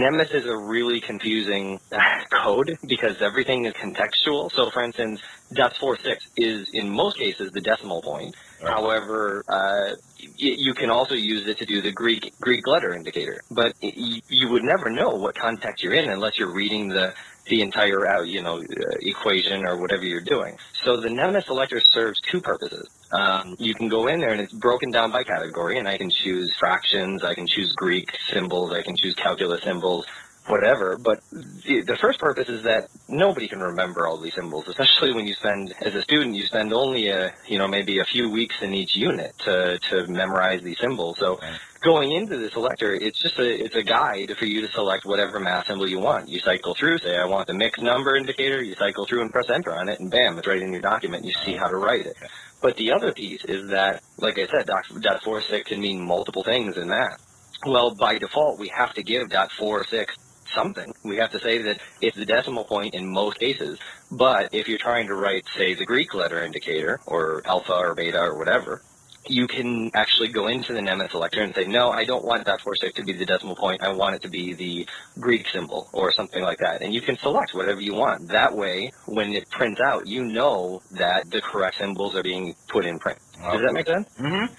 Nemeth 0.00 0.34
is 0.34 0.46
a 0.46 0.56
really 0.56 1.00
confusing 1.06 1.78
code 2.44 2.78
because 2.88 3.16
everything 3.22 3.66
is 3.66 3.74
contextual. 3.74 4.50
So, 4.56 4.70
for 4.72 4.84
instance, 4.84 5.20
dots 5.54 5.76
four 5.80 5.98
six 6.04 6.24
is 6.36 6.68
in 6.72 6.90
most 6.90 7.18
cases 7.18 7.50
the 7.54 7.62
decimal 7.62 8.02
point. 8.02 8.34
Right. 8.62 8.72
However, 8.74 9.44
uh, 9.48 9.96
y- 10.20 10.56
you 10.58 10.74
can 10.74 10.90
also 10.90 11.14
use 11.14 11.46
it 11.48 11.58
to 11.58 11.66
do 11.66 11.82
the 11.82 11.92
Greek 11.92 12.22
Greek 12.40 12.66
letter 12.66 12.94
indicator. 12.94 13.42
But 13.50 13.74
y- 13.82 14.22
you 14.28 14.48
would 14.50 14.64
never 14.64 14.90
know 14.90 15.10
what 15.16 15.36
context 15.36 15.84
you're 15.84 15.94
in 15.94 16.10
unless 16.10 16.38
you're 16.38 16.54
reading 16.54 16.88
the 16.88 17.12
the 17.50 17.60
entire 17.60 18.06
uh, 18.06 18.22
you 18.22 18.42
know 18.42 18.58
uh, 18.58 18.96
equation 19.00 19.66
or 19.66 19.76
whatever 19.76 20.04
you're 20.04 20.22
doing. 20.22 20.56
So 20.84 20.96
the 20.96 21.08
Nemeth 21.08 21.44
selector 21.44 21.80
serves 21.80 22.20
two 22.30 22.40
purposes. 22.40 22.88
Um, 23.12 23.56
you 23.58 23.74
can 23.74 23.88
go 23.88 24.06
in 24.06 24.20
there 24.20 24.30
and 24.30 24.40
it's 24.40 24.52
broken 24.52 24.90
down 24.90 25.10
by 25.12 25.24
category, 25.24 25.78
and 25.78 25.86
I 25.86 25.98
can 25.98 26.10
choose 26.10 26.54
fractions, 26.56 27.24
I 27.24 27.34
can 27.34 27.46
choose 27.46 27.72
Greek 27.74 28.16
symbols, 28.32 28.72
I 28.72 28.82
can 28.82 28.96
choose 28.96 29.14
calculus 29.14 29.62
symbols, 29.62 30.06
whatever. 30.46 30.96
But 30.96 31.20
the, 31.30 31.82
the 31.86 31.96
first 32.00 32.18
purpose 32.18 32.48
is 32.48 32.62
that 32.64 32.88
nobody 33.08 33.48
can 33.48 33.60
remember 33.60 34.06
all 34.06 34.20
these 34.20 34.34
symbols, 34.34 34.66
especially 34.68 35.12
when 35.12 35.26
you 35.26 35.34
spend, 35.34 35.74
as 35.80 35.94
a 35.94 36.02
student, 36.02 36.34
you 36.34 36.44
spend 36.44 36.72
only 36.72 37.08
a, 37.08 37.32
you 37.46 37.58
know, 37.58 37.68
maybe 37.68 37.98
a 37.98 38.04
few 38.04 38.30
weeks 38.30 38.56
in 38.62 38.74
each 38.74 38.96
unit 38.96 39.32
to, 39.44 39.78
to 39.90 40.06
memorize 40.08 40.62
these 40.62 40.78
symbols. 40.78 41.18
So 41.18 41.38
going 41.82 42.12
into 42.12 42.36
the 42.36 42.50
selector, 42.50 42.94
it's 42.94 43.20
just 43.20 43.38
a, 43.38 43.64
it's 43.64 43.76
a 43.76 43.82
guide 43.82 44.34
for 44.38 44.46
you 44.46 44.60
to 44.62 44.72
select 44.72 45.04
whatever 45.04 45.38
math 45.38 45.66
symbol 45.66 45.88
you 45.88 46.00
want. 46.00 46.28
You 46.28 46.40
cycle 46.40 46.74
through, 46.74 46.98
say, 46.98 47.16
I 47.16 47.26
want 47.26 47.46
the 47.46 47.54
mixed 47.54 47.82
number 47.82 48.16
indicator, 48.16 48.62
you 48.62 48.74
cycle 48.74 49.06
through 49.06 49.22
and 49.22 49.30
press 49.30 49.50
enter 49.50 49.74
on 49.74 49.88
it, 49.88 50.00
and 50.00 50.10
bam, 50.10 50.38
it's 50.38 50.48
right 50.48 50.60
in 50.60 50.72
your 50.72 50.82
document, 50.82 51.24
you 51.24 51.32
see 51.44 51.54
how 51.54 51.68
to 51.68 51.76
write 51.76 52.06
it. 52.06 52.16
But 52.60 52.76
the 52.76 52.92
other 52.92 53.12
piece 53.12 53.44
is 53.44 53.70
that, 53.70 54.02
like 54.18 54.38
I 54.38 54.46
said, 54.46 54.66
dot, 54.66 54.84
dot 55.00 55.22
four 55.22 55.40
six 55.42 55.68
can 55.68 55.80
mean 55.80 56.04
multiple 56.04 56.42
things 56.44 56.76
in 56.76 56.88
math. 56.88 57.26
Well, 57.66 57.94
by 57.94 58.18
default, 58.18 58.58
we 58.58 58.68
have 58.68 58.92
to 58.94 59.02
give 59.02 59.30
dot 59.30 59.50
four 59.52 59.84
six 59.84 60.14
something. 60.54 60.92
We 61.02 61.16
have 61.16 61.30
to 61.32 61.40
say 61.40 61.62
that 61.62 61.80
it's 62.00 62.16
the 62.16 62.26
decimal 62.26 62.64
point 62.64 62.94
in 62.94 63.06
most 63.10 63.38
cases. 63.38 63.78
But 64.10 64.54
if 64.54 64.68
you're 64.68 64.78
trying 64.78 65.06
to 65.08 65.14
write, 65.14 65.44
say, 65.56 65.74
the 65.74 65.86
Greek 65.86 66.14
letter 66.14 66.42
indicator 66.42 67.00
or 67.06 67.42
alpha 67.44 67.74
or 67.74 67.94
beta 67.94 68.20
or 68.20 68.38
whatever, 68.38 68.82
you 69.26 69.46
can 69.46 69.90
actually 69.94 70.28
go 70.28 70.46
into 70.46 70.72
the 70.72 70.80
Nemeth 70.80 71.10
selector 71.10 71.42
and 71.42 71.54
say, 71.54 71.66
no, 71.66 71.90
I 71.90 72.04
don't 72.04 72.24
want 72.24 72.46
that 72.46 72.62
four 72.62 72.74
six 72.74 72.94
to 72.94 73.04
be 73.04 73.12
the 73.12 73.26
decimal 73.26 73.54
point. 73.54 73.82
I 73.82 73.92
want 73.92 74.16
it 74.16 74.22
to 74.22 74.28
be 74.28 74.54
the 74.54 74.86
Greek 75.18 75.46
symbol 75.52 75.88
or 75.92 76.10
something 76.12 76.42
like 76.42 76.58
that. 76.58 76.82
And 76.82 76.92
you 76.94 77.00
can 77.00 77.18
select 77.18 77.54
whatever 77.54 77.80
you 77.80 77.94
want. 77.94 78.28
That 78.28 78.56
way, 78.56 78.92
when 79.06 79.32
it 79.32 79.48
prints 79.50 79.80
out, 79.80 80.06
you 80.06 80.24
know 80.24 80.82
that 80.92 81.30
the 81.30 81.40
correct 81.40 81.76
symbols 81.78 82.14
are 82.14 82.22
being 82.22 82.54
put 82.68 82.86
in 82.86 82.98
print. 82.98 83.18
Does 83.34 83.60
that 83.60 83.72
make 83.72 83.86
sense? 83.86 84.08
Mm-hmm. 84.18 84.54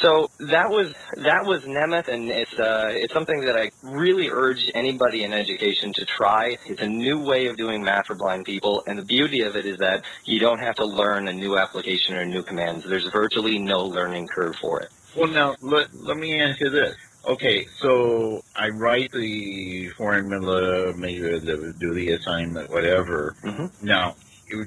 So 0.00 0.30
that 0.38 0.70
was 0.70 0.92
that 1.16 1.44
was 1.44 1.62
Nemeth, 1.62 2.08
and 2.08 2.28
it's 2.30 2.52
uh, 2.58 2.90
it's 2.94 3.12
something 3.12 3.40
that 3.42 3.56
I 3.56 3.70
really 3.82 4.28
urge 4.30 4.70
anybody 4.74 5.24
in 5.24 5.32
education 5.32 5.92
to 5.94 6.04
try. 6.04 6.56
It's 6.66 6.80
a 6.80 6.86
new 6.86 7.18
way 7.24 7.46
of 7.46 7.56
doing 7.56 7.82
math 7.82 8.06
for 8.06 8.14
blind 8.14 8.44
people, 8.44 8.84
and 8.86 8.98
the 8.98 9.04
beauty 9.04 9.42
of 9.42 9.56
it 9.56 9.66
is 9.66 9.78
that 9.78 10.04
you 10.24 10.38
don't 10.38 10.60
have 10.60 10.76
to 10.76 10.84
learn 10.84 11.26
a 11.26 11.32
new 11.32 11.58
application 11.58 12.14
or 12.16 12.24
new 12.24 12.42
commands. 12.42 12.84
There's 12.84 13.06
virtually 13.10 13.58
no 13.58 13.84
learning 13.84 14.28
curve 14.28 14.56
for 14.56 14.80
it. 14.80 14.90
Well, 15.16 15.28
now 15.28 15.56
let 15.60 15.92
let 15.94 16.16
me 16.16 16.40
ask 16.40 16.60
you 16.60 16.70
this. 16.70 16.96
Okay, 17.26 17.66
so 17.80 18.42
I 18.54 18.68
write 18.68 19.10
the 19.12 19.88
formula, 19.90 20.94
maybe 20.96 21.20
the, 21.40 21.74
do 21.78 21.92
the 21.92 22.10
assignment, 22.12 22.70
whatever. 22.70 23.34
Mhm. 23.42 23.70
Now, 23.82 24.14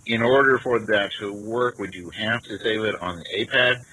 in 0.05 0.21
order 0.21 0.59
for 0.59 0.77
that 0.79 1.11
to 1.19 1.31
work, 1.33 1.79
would 1.79 1.95
you 1.95 2.09
have 2.11 2.43
to 2.43 2.59
save 2.59 2.83
it 2.83 3.01
on 3.01 3.15
the 3.17 3.25
APAD, 3.45 3.83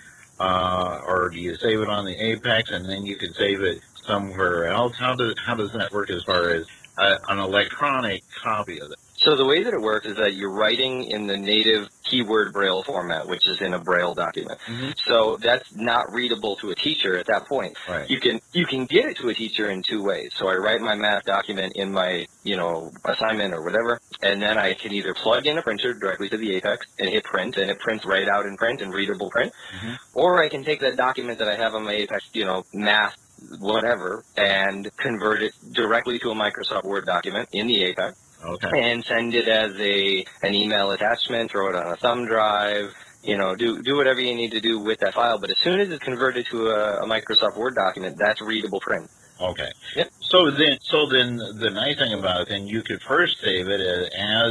uh, 0.41 1.01
or 1.07 1.31
do 1.31 1.39
you 1.39 1.57
save 1.57 1.81
it 1.81 1.89
on 1.89 2.05
the 2.05 2.15
Apex 2.15 2.71
and 2.71 2.89
then 2.89 3.05
you 3.07 3.17
can 3.17 3.35
save 3.35 3.63
it 3.63 3.81
somewhere 4.05 4.69
else? 4.69 4.97
How 4.97 5.15
does 5.15 5.35
how 5.45 5.55
does 5.55 5.73
that 5.73 5.93
work 5.93 6.11
as 6.11 6.23
far 6.25 6.51
as 6.51 6.67
uh, 6.97 7.19
an 7.29 7.39
electronic 7.39 8.23
copy 8.43 8.81
of 8.81 8.91
it? 8.91 8.99
So 9.29 9.37
the 9.37 9.45
way 9.45 9.63
that 9.63 9.75
it 9.75 9.81
works 9.83 10.07
is 10.07 10.17
that 10.17 10.33
you're 10.37 10.51
writing 10.51 11.05
in 11.05 11.27
the 11.27 11.37
native 11.37 11.91
keyword 12.03 12.55
Braille 12.55 12.83
format, 12.83 13.29
which 13.29 13.47
is 13.47 13.61
in 13.61 13.75
a 13.75 13.79
Braille 13.79 14.15
document. 14.15 14.59
Mhm. 14.67 14.95
So 15.05 15.37
that's 15.37 15.69
not 15.77 16.11
readable 16.11 16.57
to 16.57 16.71
a 16.71 16.75
teacher 16.75 17.15
at 17.19 17.27
that 17.27 17.47
point. 17.47 17.77
Right. 17.87 18.09
You 18.09 18.21
can 18.21 18.41
you 18.55 18.65
can 18.65 18.87
get 18.87 19.05
it 19.05 19.19
to 19.19 19.29
a 19.29 19.35
teacher 19.35 19.71
in 19.71 19.83
two 19.83 20.03
ways. 20.03 20.31
So 20.39 20.49
I 20.49 20.55
write 20.55 20.81
my 20.81 20.95
math 20.95 21.27
document 21.27 21.75
in 21.77 21.93
my 21.93 22.27
you 22.43 22.57
know 22.57 22.91
assignment 23.05 23.53
or 23.53 23.63
whatever, 23.63 24.01
and 24.23 24.41
then 24.41 24.57
I 24.57 24.73
can 24.73 24.95
either 24.95 25.13
plug 25.13 25.47
in 25.47 25.59
a 25.59 25.63
printer 25.63 25.93
directly 25.93 26.31
to 26.31 26.39
the 26.39 26.55
Apex 26.57 26.87
and 26.99 27.11
hit 27.11 27.25
print, 27.25 27.59
and 27.59 27.71
it 27.71 27.79
prints 27.81 28.07
right 28.07 28.31
out 28.31 28.47
in 28.47 28.57
print 28.57 28.81
and 28.81 28.95
readable 28.95 29.29
print, 29.29 29.53
Mhm. 29.75 29.99
or 30.15 30.43
I 30.43 30.49
can 30.49 30.65
take 30.65 30.81
that 30.81 30.97
document 30.97 31.39
that 31.41 31.49
I 31.49 31.57
have 31.57 31.75
on 31.75 31.85
my 31.85 31.93
Apex, 31.93 32.25
you 32.33 32.47
know, 32.47 32.65
math 32.73 33.15
whatever, 33.59 34.25
and 34.39 34.91
convert 34.97 35.43
it 35.43 35.53
directly 35.73 36.19
to 36.21 36.31
a 36.31 36.35
Microsoft 36.35 36.85
Word 36.85 37.05
document 37.05 37.51
in 37.53 37.67
the 37.67 37.85
Apex 37.85 38.17
Okay. 38.45 38.93
and 38.93 39.05
send 39.05 39.35
it 39.35 39.49
as 39.49 39.73
a 39.81 40.25
an 40.43 40.55
email 40.55 40.91
attachment, 40.93 41.51
throw 41.51 41.69
it 41.69 41.75
on 41.75 41.93
a 41.93 41.97
thumb 41.97 42.25
drive, 42.27 42.95
you 43.23 43.37
know, 43.37 43.55
do 43.57 43.83
do 43.83 43.97
whatever 43.97 44.21
you 44.21 44.35
need 44.35 44.53
to 44.53 44.61
do 44.61 44.79
with 44.79 45.01
that 45.01 45.15
file. 45.15 45.39
But 45.39 45.51
as 45.51 45.59
soon 45.59 45.81
as 45.81 45.91
it's 45.91 46.03
converted 46.05 46.47
to 46.47 46.69
a, 46.69 47.03
a 47.03 47.07
Microsoft 47.07 47.57
Word 47.57 47.75
document, 47.75 48.17
that's 48.19 48.41
readable 48.41 48.81
print. 48.81 49.11
Okay. 49.41 49.71
Yep. 49.95 50.11
So 50.21 50.51
then, 50.51 50.79
so 50.83 51.07
then, 51.07 51.37
the 51.37 51.71
nice 51.71 51.97
thing 51.97 52.13
about 52.13 52.41
it, 52.43 52.49
then 52.49 52.67
you 52.67 52.83
could 52.83 53.01
first 53.03 53.41
save 53.41 53.69
it 53.69 53.81
as, 53.81 54.09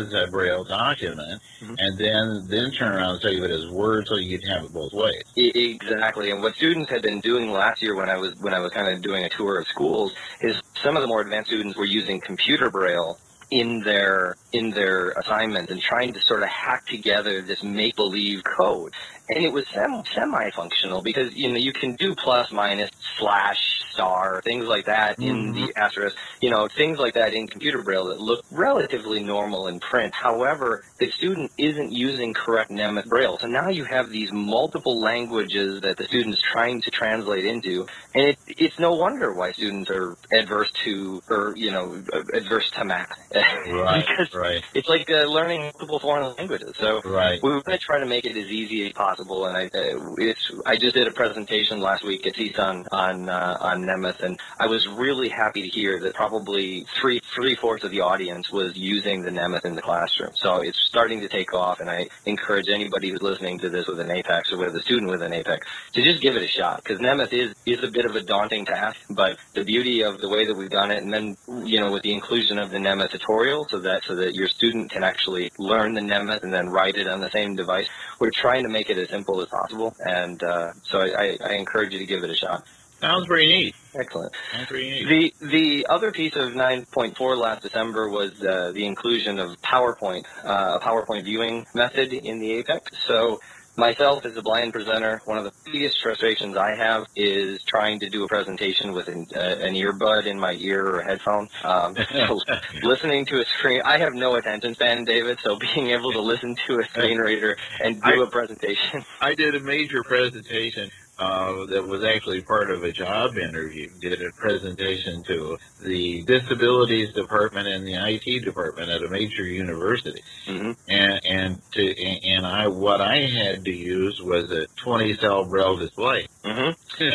as 0.07 0.13
a 0.13 0.27
Braille 0.31 0.63
document, 0.63 1.41
Mhm. 1.61 1.75
and 1.77 1.97
then 1.97 2.47
then 2.47 2.71
turn 2.71 2.93
around 2.95 3.15
and 3.15 3.21
save 3.21 3.43
it 3.43 3.51
as 3.51 3.67
Word, 3.67 4.07
so 4.07 4.15
you'd 4.15 4.47
have 4.47 4.63
it 4.65 4.73
both 4.73 4.93
ways. 4.93 5.23
Exactly, 5.35 6.31
and 6.31 6.41
what 6.41 6.55
students 6.55 6.89
had 6.89 7.01
been 7.01 7.19
doing 7.19 7.51
last 7.51 7.81
year 7.81 7.95
when 7.95 8.09
I 8.09 8.15
was 8.17 8.33
when 8.37 8.53
I 8.53 8.59
was 8.59 8.71
kind 8.71 8.87
of 8.87 9.01
doing 9.01 9.25
a 9.25 9.29
tour 9.29 9.59
of 9.59 9.67
schools 9.67 10.13
is 10.41 10.61
some 10.81 10.95
of 10.95 11.01
the 11.01 11.07
more 11.07 11.19
advanced 11.21 11.49
students 11.49 11.77
were 11.77 11.85
using 11.85 12.21
computer 12.21 12.69
braille 12.69 13.19
in 13.51 13.79
their 13.81 14.35
in 14.53 14.71
their 14.71 15.09
assignments 15.11 15.71
and 15.71 15.81
trying 15.81 16.13
to 16.13 16.21
sort 16.21 16.41
of 16.41 16.49
hack 16.49 16.85
together 16.87 17.41
this 17.41 17.63
make 17.63 17.95
believe 17.95 18.43
code. 18.43 18.93
and 19.29 19.43
it 19.43 19.51
was 19.51 19.65
semi-functional 19.67 21.01
because 21.01 21.35
you 21.35 21.49
know 21.49 21.57
you 21.57 21.73
can 21.73 21.95
do 21.95 22.15
plus, 22.15 22.51
minus, 22.51 22.89
slash, 23.17 23.77
star, 23.97 24.41
things 24.43 24.65
like 24.65 24.85
that 24.85 25.17
in 25.17 25.53
mm-hmm. 25.53 25.65
the 25.65 25.73
asterisk, 25.75 26.15
you 26.39 26.51
know, 26.51 26.67
things 26.67 26.99
like 26.99 27.15
that 27.15 27.33
in 27.33 27.47
computer 27.47 27.81
braille 27.81 28.05
that 28.05 28.21
look 28.21 28.45
relatively 28.51 29.23
normal 29.23 29.67
in 29.67 29.79
print. 29.79 30.13
However, 30.13 30.83
the 30.99 31.09
student 31.09 31.51
isn't 31.57 31.91
using 31.91 32.35
correct 32.35 32.69
Nemeth 32.69 33.07
braille, 33.07 33.39
so 33.39 33.47
now 33.47 33.69
you 33.69 33.85
have 33.85 34.11
these 34.11 34.31
multiple 34.31 35.01
languages 35.01 35.81
that 35.81 35.97
the 35.97 36.03
student's 36.03 36.39
trying 36.41 36.79
to 36.81 36.91
translate 36.91 37.45
into, 37.45 37.87
and 38.13 38.27
it, 38.27 38.37
it's 38.47 38.77
no 38.77 38.93
wonder 38.93 39.33
why 39.33 39.51
students 39.51 39.89
are 39.89 40.15
adverse 40.31 40.71
to, 40.83 41.23
or 41.27 41.53
you 41.57 41.71
know, 41.71 41.99
adverse 42.33 42.69
to 42.71 42.85
math. 42.85 43.09
Right, 43.67 44.05
because 44.07 44.29
right, 44.37 44.63
it's 44.73 44.89
like 44.89 45.09
uh, 45.09 45.25
learning 45.25 45.61
multiple 45.61 45.99
foreign 45.99 46.35
languages. 46.35 46.73
So 46.79 47.01
right. 47.03 47.41
we 47.41 47.49
were 47.49 47.61
going 47.61 47.77
to 47.77 47.83
try 47.83 47.99
to 47.99 48.05
make 48.05 48.25
it 48.25 48.37
as 48.37 48.49
easy 48.49 48.85
as 48.85 48.93
possible, 48.93 49.45
and 49.45 49.57
I 49.57 49.65
uh, 49.65 50.15
it's 50.17 50.51
I 50.65 50.77
just 50.77 50.95
did 50.95 51.07
a 51.07 51.11
presentation 51.11 51.79
last 51.79 52.03
week 52.03 52.25
at 52.27 52.35
CSUN 52.35 52.87
on 52.91 53.29
uh, 53.29 53.57
on 53.59 53.83
Nemeth, 53.83 54.21
and 54.21 54.39
I 54.59 54.67
was 54.67 54.87
really 54.87 55.29
happy 55.29 55.61
to 55.61 55.67
hear 55.67 55.99
that 55.99 56.13
probably 56.13 56.85
three 56.99 57.21
three 57.35 57.55
fourths 57.55 57.83
of 57.83 57.91
the 57.91 58.01
audience 58.01 58.51
was 58.51 58.75
using 58.75 59.21
the 59.21 59.31
Nemeth 59.31 59.65
in 59.65 59.75
the 59.75 59.81
classroom. 59.81 60.31
So 60.35 60.61
it's 60.61 60.79
starting 60.87 61.19
to 61.21 61.27
take 61.27 61.53
off, 61.53 61.79
and 61.79 61.89
I 61.89 62.07
encourage 62.25 62.69
anybody 62.69 63.09
who's 63.09 63.21
listening 63.21 63.59
to 63.59 63.69
this 63.69 63.87
with 63.87 63.99
an 63.99 64.11
Apex 64.11 64.51
or 64.51 64.57
with 64.57 64.75
a 64.75 64.81
student 64.81 65.09
with 65.11 65.21
an 65.21 65.33
Apex 65.33 65.65
to 65.93 66.03
just 66.03 66.21
give 66.21 66.35
it 66.35 66.43
a 66.43 66.47
shot 66.47 66.83
because 66.83 66.99
Nemeth 66.99 67.33
is 67.33 67.53
is 67.65 67.83
a 67.83 67.91
bit 67.91 68.05
of 68.05 68.15
a 68.15 68.21
daunting 68.21 68.65
task, 68.65 68.99
but 69.09 69.37
the 69.53 69.63
beauty 69.63 70.01
of 70.01 70.19
the 70.19 70.29
way 70.29 70.45
that 70.45 70.55
we've 70.55 70.69
done 70.69 70.91
it, 70.91 71.03
and 71.03 71.13
then 71.13 71.37
you 71.65 71.79
know 71.79 71.91
with 71.91 72.03
the 72.03 72.13
inclusion 72.13 72.57
of 72.57 72.71
the 72.71 72.77
Nemeth 72.77 73.11
tutorial, 73.11 73.67
so 73.69 73.79
that 73.79 74.03
so 74.03 74.15
that 74.15 74.26
your 74.33 74.47
student 74.47 74.91
can 74.91 75.03
actually 75.03 75.51
learn 75.57 75.93
the 75.93 76.01
Nemeth 76.01 76.43
and 76.43 76.53
then 76.53 76.69
write 76.69 76.95
it 76.95 77.07
on 77.07 77.19
the 77.19 77.29
same 77.31 77.55
device. 77.55 77.87
We're 78.19 78.31
trying 78.31 78.63
to 78.63 78.69
make 78.69 78.89
it 78.89 78.97
as 78.97 79.09
simple 79.09 79.41
as 79.41 79.47
possible, 79.47 79.95
and 79.99 80.41
uh, 80.43 80.73
so 80.83 80.99
I, 80.99 81.37
I, 81.43 81.53
encourage 81.53 81.93
you 81.93 81.99
to 81.99 82.05
give 82.05 82.23
it 82.23 82.29
a 82.29 82.35
shot. 82.35 82.65
Sounds 82.99 83.27
very 83.27 83.45
neat. 83.45 83.75
Excellent. 83.93 84.33
Sounds 84.51 84.69
very 84.69 84.89
neat. 84.89 85.07
The 85.39 85.47
the 85.47 85.87
other 85.87 86.11
piece 86.11 86.35
of 86.35 86.53
9.4 86.53 87.37
last 87.37 87.61
December 87.61 88.09
was 88.09 88.31
uh, 88.43 88.71
the 88.73 88.85
inclusion 88.85 89.39
of 89.39 89.61
PowerPoint, 89.61 90.25
uh, 90.43 90.79
a 90.81 90.83
PowerPoint 90.83 91.23
viewing 91.23 91.65
method 91.75 92.11
in 92.13 92.39
the 92.39 92.53
Apex. 92.53 92.91
So 93.05 93.39
myself 93.77 94.25
as 94.25 94.35
a 94.35 94.41
blind 94.41 94.73
presenter, 94.73 95.21
one 95.25 95.37
of 95.37 95.43
the 95.43 95.53
biggest 95.71 96.01
frustrations 96.01 96.57
I 96.57 96.75
have 96.75 97.05
is 97.15 97.61
trying 97.63 97.99
to 97.99 98.09
do 98.09 98.23
a 98.23 98.27
presentation 98.27 98.91
with 98.91 99.07
an, 99.07 99.27
uh, 99.35 99.39
an 99.39 99.75
earbud 99.75 100.25
in 100.25 100.39
my 100.39 100.53
ear 100.53 100.85
or 100.85 100.99
a 100.99 101.05
headphone. 101.05 101.47
Um, 101.63 101.95
so 102.11 102.39
listening 102.83 103.25
to 103.27 103.41
a 103.41 103.45
screen, 103.45 103.81
I 103.85 103.97
have 103.99 104.13
no 104.13 104.35
attention 104.35 104.73
span, 104.73 105.05
David. 105.05 105.39
So 105.43 105.57
being 105.57 105.91
able 105.91 106.11
to 106.11 106.21
listen 106.21 106.55
to 106.67 106.79
a 106.79 106.83
screen 106.85 107.19
reader 107.19 107.55
and 107.79 108.01
do 108.01 108.21
I- 108.21 108.25
a 108.25 108.27
presentation. 108.27 109.05
I 109.21 109.35
did 109.35 109.55
a 109.55 109.59
major 109.59 110.03
presentation 110.03 110.89
uh, 111.19 111.65
that 111.67 111.87
was 111.87 112.03
actually 112.03 112.41
part 112.41 112.69
of 112.69 112.83
a 112.83 112.91
job 112.91 113.37
interview. 113.37 113.89
Did 113.99 114.21
a 114.21 114.31
presentation 114.33 115.23
to 115.23 115.57
the 115.83 116.23
disabilities 116.23 117.13
department 117.13 117.67
and 117.67 117.85
the 117.87 117.95
IT 117.95 118.45
department 118.45 118.89
at 118.89 119.01
a 119.03 119.09
major 119.09 119.43
university, 119.43 120.21
hmm 120.45 120.71
and 120.87 121.21
and 121.25 121.61
to 121.73 122.01
and 122.03 122.45
I 122.45 122.67
what 122.67 123.01
I 123.01 123.27
had 123.27 123.65
to 123.65 123.71
use 123.71 124.21
was 124.21 124.51
a 124.51 124.67
20 124.83 125.17
cell 125.17 125.45
braille 125.45 125.77
display. 125.77 126.27
hmm 126.43 126.71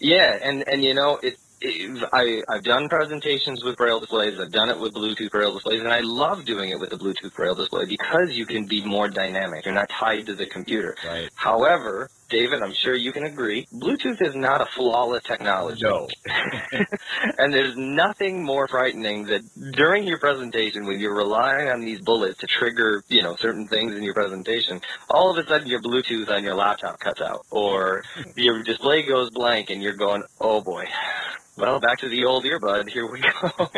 Yeah, 0.00 0.38
and 0.42 0.66
and 0.68 0.84
you 0.84 0.94
know 0.94 1.18
it. 1.22 1.36
it 1.60 2.08
I 2.12 2.42
I've 2.48 2.62
done 2.64 2.88
presentations 2.88 3.64
with 3.64 3.76
braille 3.76 4.00
displays. 4.00 4.38
I've 4.38 4.52
done 4.52 4.68
it 4.68 4.78
with 4.78 4.92
Bluetooth 4.94 5.30
braille 5.30 5.54
displays, 5.54 5.80
and 5.80 5.88
I 5.88 6.00
love 6.00 6.44
doing 6.44 6.70
it 6.70 6.78
with 6.78 6.90
the 6.90 6.96
Bluetooth 6.96 7.34
braille 7.34 7.54
display 7.54 7.86
because 7.86 8.30
you 8.32 8.44
can 8.46 8.66
be 8.66 8.84
more 8.84 9.08
dynamic. 9.08 9.64
You're 9.64 9.74
not 9.74 9.88
tied 9.88 10.26
to 10.26 10.34
the 10.34 10.46
computer. 10.46 10.94
right. 11.06 11.30
However, 11.34 12.10
David, 12.28 12.62
I'm 12.62 12.74
sure 12.74 12.94
you 12.94 13.12
can 13.12 13.24
agree, 13.24 13.66
Bluetooth 13.72 14.20
is 14.20 14.34
not 14.34 14.60
a 14.60 14.66
flawless 14.74 15.22
technology. 15.22 15.82
No. 15.82 16.08
and 17.38 17.52
there's 17.52 17.76
nothing 17.76 18.42
more 18.42 18.66
frightening 18.68 19.24
that 19.26 19.42
during 19.72 20.04
your 20.06 20.18
presentation, 20.18 20.86
when 20.86 20.98
you're 20.98 21.16
relying 21.16 21.68
on 21.68 21.80
these 21.80 22.00
bullets 22.00 22.38
to 22.40 22.46
trigger, 22.46 23.04
you 23.08 23.22
know, 23.22 23.36
certain 23.36 23.68
things 23.68 23.94
in 23.94 24.02
your 24.02 24.14
presentation, 24.14 24.80
all 25.08 25.30
of 25.30 25.38
a 25.38 25.48
sudden 25.48 25.68
your 25.68 25.80
Bluetooth 25.80 26.30
on 26.30 26.42
your 26.42 26.54
laptop 26.54 26.98
cuts 26.98 27.20
out, 27.20 27.46
or 27.50 28.02
your 28.36 28.62
display 28.62 29.02
goes 29.02 29.30
blank, 29.30 29.70
and 29.70 29.82
you're 29.82 29.96
going, 29.96 30.22
oh 30.40 30.60
boy. 30.60 30.84
Well, 31.58 31.80
back 31.80 31.98
to 32.00 32.08
the 32.10 32.26
old 32.26 32.44
earbud. 32.44 32.90
Here 32.90 33.10
we 33.10 33.20
go. 33.20 33.70